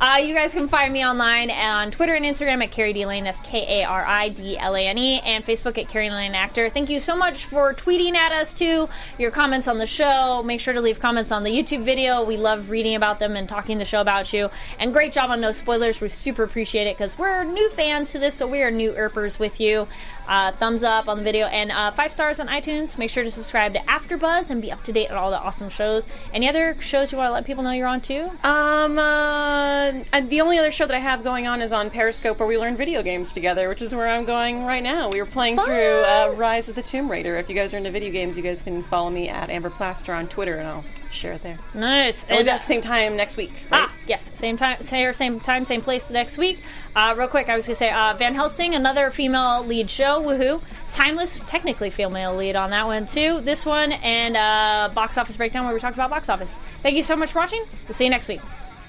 Uh, 0.00 0.16
you 0.16 0.34
guys 0.34 0.54
can 0.54 0.66
find 0.66 0.94
me 0.94 1.04
online 1.04 1.50
on 1.50 1.90
Twitter 1.90 2.14
and 2.14 2.24
Instagram 2.24 2.62
at 2.64 2.70
Kari 2.70 2.94
D 2.94 3.04
Lane. 3.04 3.24
That's 3.24 3.40
K 3.42 3.82
A 3.82 3.84
R 3.84 4.02
I 4.02 4.30
D 4.30 4.56
L 4.56 4.74
A 4.74 4.86
N 4.86 4.96
E, 4.96 5.20
and 5.20 5.44
Facebook 5.44 5.76
at 5.76 5.90
Kari 5.90 6.08
Lane 6.08 6.34
Actor. 6.34 6.70
Thank 6.70 6.88
you 6.88 7.00
so 7.00 7.14
much 7.14 7.44
for 7.44 7.74
tweeting 7.74 8.14
at 8.14 8.32
us 8.32 8.54
too. 8.54 8.88
Your 9.18 9.30
comments 9.30 9.68
on 9.68 9.76
the 9.76 9.86
show. 9.86 10.42
Make 10.42 10.60
sure 10.60 10.72
to 10.72 10.80
leave 10.80 11.00
comments 11.00 11.30
on 11.30 11.42
the 11.42 11.50
YouTube 11.50 11.82
video. 11.82 12.24
We 12.24 12.38
love 12.38 12.70
reading 12.70 12.94
about 12.94 13.18
them 13.18 13.36
and 13.36 13.46
talking 13.46 13.76
the 13.76 13.84
show 13.84 14.00
about 14.00 14.32
you. 14.32 14.48
And 14.78 14.90
great 14.90 15.12
job 15.12 15.28
on 15.28 15.42
no 15.42 15.52
spoilers. 15.52 16.00
We 16.00 16.08
super 16.08 16.44
appreciate 16.44 16.86
it 16.86 16.96
because 16.96 17.18
we're 17.18 17.44
new 17.44 17.68
fans 17.68 18.12
to 18.12 18.18
this, 18.18 18.34
so 18.34 18.46
we 18.46 18.62
are 18.62 18.70
new 18.70 18.94
Earpers 18.94 19.38
with 19.38 19.60
you. 19.60 19.86
Uh, 20.26 20.52
thumbs 20.52 20.82
up 20.82 21.08
on 21.08 21.18
the 21.18 21.24
video 21.24 21.46
and 21.48 21.70
uh, 21.72 21.90
five 21.90 22.12
stars 22.12 22.40
on 22.40 22.46
iTunes. 22.46 22.96
Make 22.96 23.10
sure 23.10 23.24
to 23.24 23.30
subscribe 23.30 23.74
to 23.74 23.80
AfterBuzz 23.80 24.48
and 24.50 24.62
be 24.62 24.72
up 24.72 24.82
to 24.84 24.92
date 24.92 25.10
on 25.10 25.18
all 25.18 25.30
the 25.30 25.38
awesome 25.38 25.68
shows. 25.68 26.06
Any 26.32 26.48
other 26.48 26.76
shows 26.80 27.12
you 27.12 27.18
want 27.18 27.28
to 27.28 27.32
let 27.32 27.44
people 27.44 27.62
know 27.64 27.72
you're 27.72 27.86
on 27.86 28.00
too? 28.00 28.30
Um, 28.44 28.98
uh, 28.98 29.89
and 30.12 30.30
the 30.30 30.40
only 30.40 30.58
other 30.58 30.70
show 30.70 30.86
that 30.86 30.94
I 30.94 30.98
have 31.00 31.22
going 31.24 31.46
on 31.46 31.60
is 31.60 31.72
on 31.72 31.90
Periscope, 31.90 32.38
where 32.38 32.48
we 32.48 32.58
learn 32.58 32.76
video 32.76 33.02
games 33.02 33.32
together, 33.32 33.68
which 33.68 33.82
is 33.82 33.94
where 33.94 34.08
I'm 34.08 34.24
going 34.24 34.64
right 34.64 34.82
now. 34.82 35.08
We 35.08 35.20
were 35.20 35.26
playing 35.26 35.58
through 35.60 36.00
uh, 36.02 36.32
Rise 36.36 36.68
of 36.68 36.74
the 36.74 36.82
Tomb 36.82 37.10
Raider. 37.10 37.36
If 37.36 37.48
you 37.48 37.54
guys 37.54 37.74
are 37.74 37.78
into 37.78 37.90
video 37.90 38.10
games, 38.10 38.36
you 38.36 38.42
guys 38.42 38.62
can 38.62 38.82
follow 38.82 39.10
me 39.10 39.28
at 39.28 39.50
Amber 39.50 39.70
Plaster 39.70 40.12
on 40.14 40.28
Twitter, 40.28 40.56
and 40.56 40.68
I'll 40.68 40.84
share 41.10 41.32
it 41.32 41.42
there. 41.42 41.58
Nice. 41.74 42.26
We'll 42.28 42.38
And, 42.38 42.46
be 42.46 42.50
uh, 42.52 42.58
same 42.58 42.80
time 42.80 43.16
next 43.16 43.36
week. 43.36 43.52
Right? 43.70 43.82
Ah, 43.82 43.92
yes, 44.06 44.30
same 44.34 44.56
time, 44.56 44.82
same 44.82 45.12
same 45.12 45.40
time, 45.40 45.64
same 45.64 45.80
place 45.82 46.10
next 46.10 46.38
week. 46.38 46.60
Uh, 46.94 47.14
real 47.16 47.28
quick, 47.28 47.48
I 47.48 47.56
was 47.56 47.66
gonna 47.66 47.74
say 47.74 47.90
uh, 47.90 48.14
Van 48.14 48.34
Helsing, 48.34 48.74
another 48.74 49.10
female 49.10 49.64
lead 49.64 49.90
show. 49.90 50.20
Woohoo! 50.22 50.60
Timeless, 50.90 51.40
technically 51.46 51.90
female 51.90 52.34
lead 52.36 52.56
on 52.56 52.70
that 52.70 52.86
one 52.86 53.06
too. 53.06 53.40
This 53.40 53.66
one 53.66 53.92
and 53.92 54.36
uh, 54.36 54.92
box 54.94 55.18
office 55.18 55.36
breakdown 55.36 55.64
where 55.64 55.74
we 55.74 55.80
talked 55.80 55.96
about 55.96 56.10
box 56.10 56.28
office. 56.28 56.58
Thank 56.82 56.96
you 56.96 57.02
so 57.02 57.16
much 57.16 57.32
for 57.32 57.38
watching. 57.40 57.64
We'll 57.88 57.94
see 57.94 58.04
you 58.04 58.10
next 58.10 58.28
week. 58.28 58.40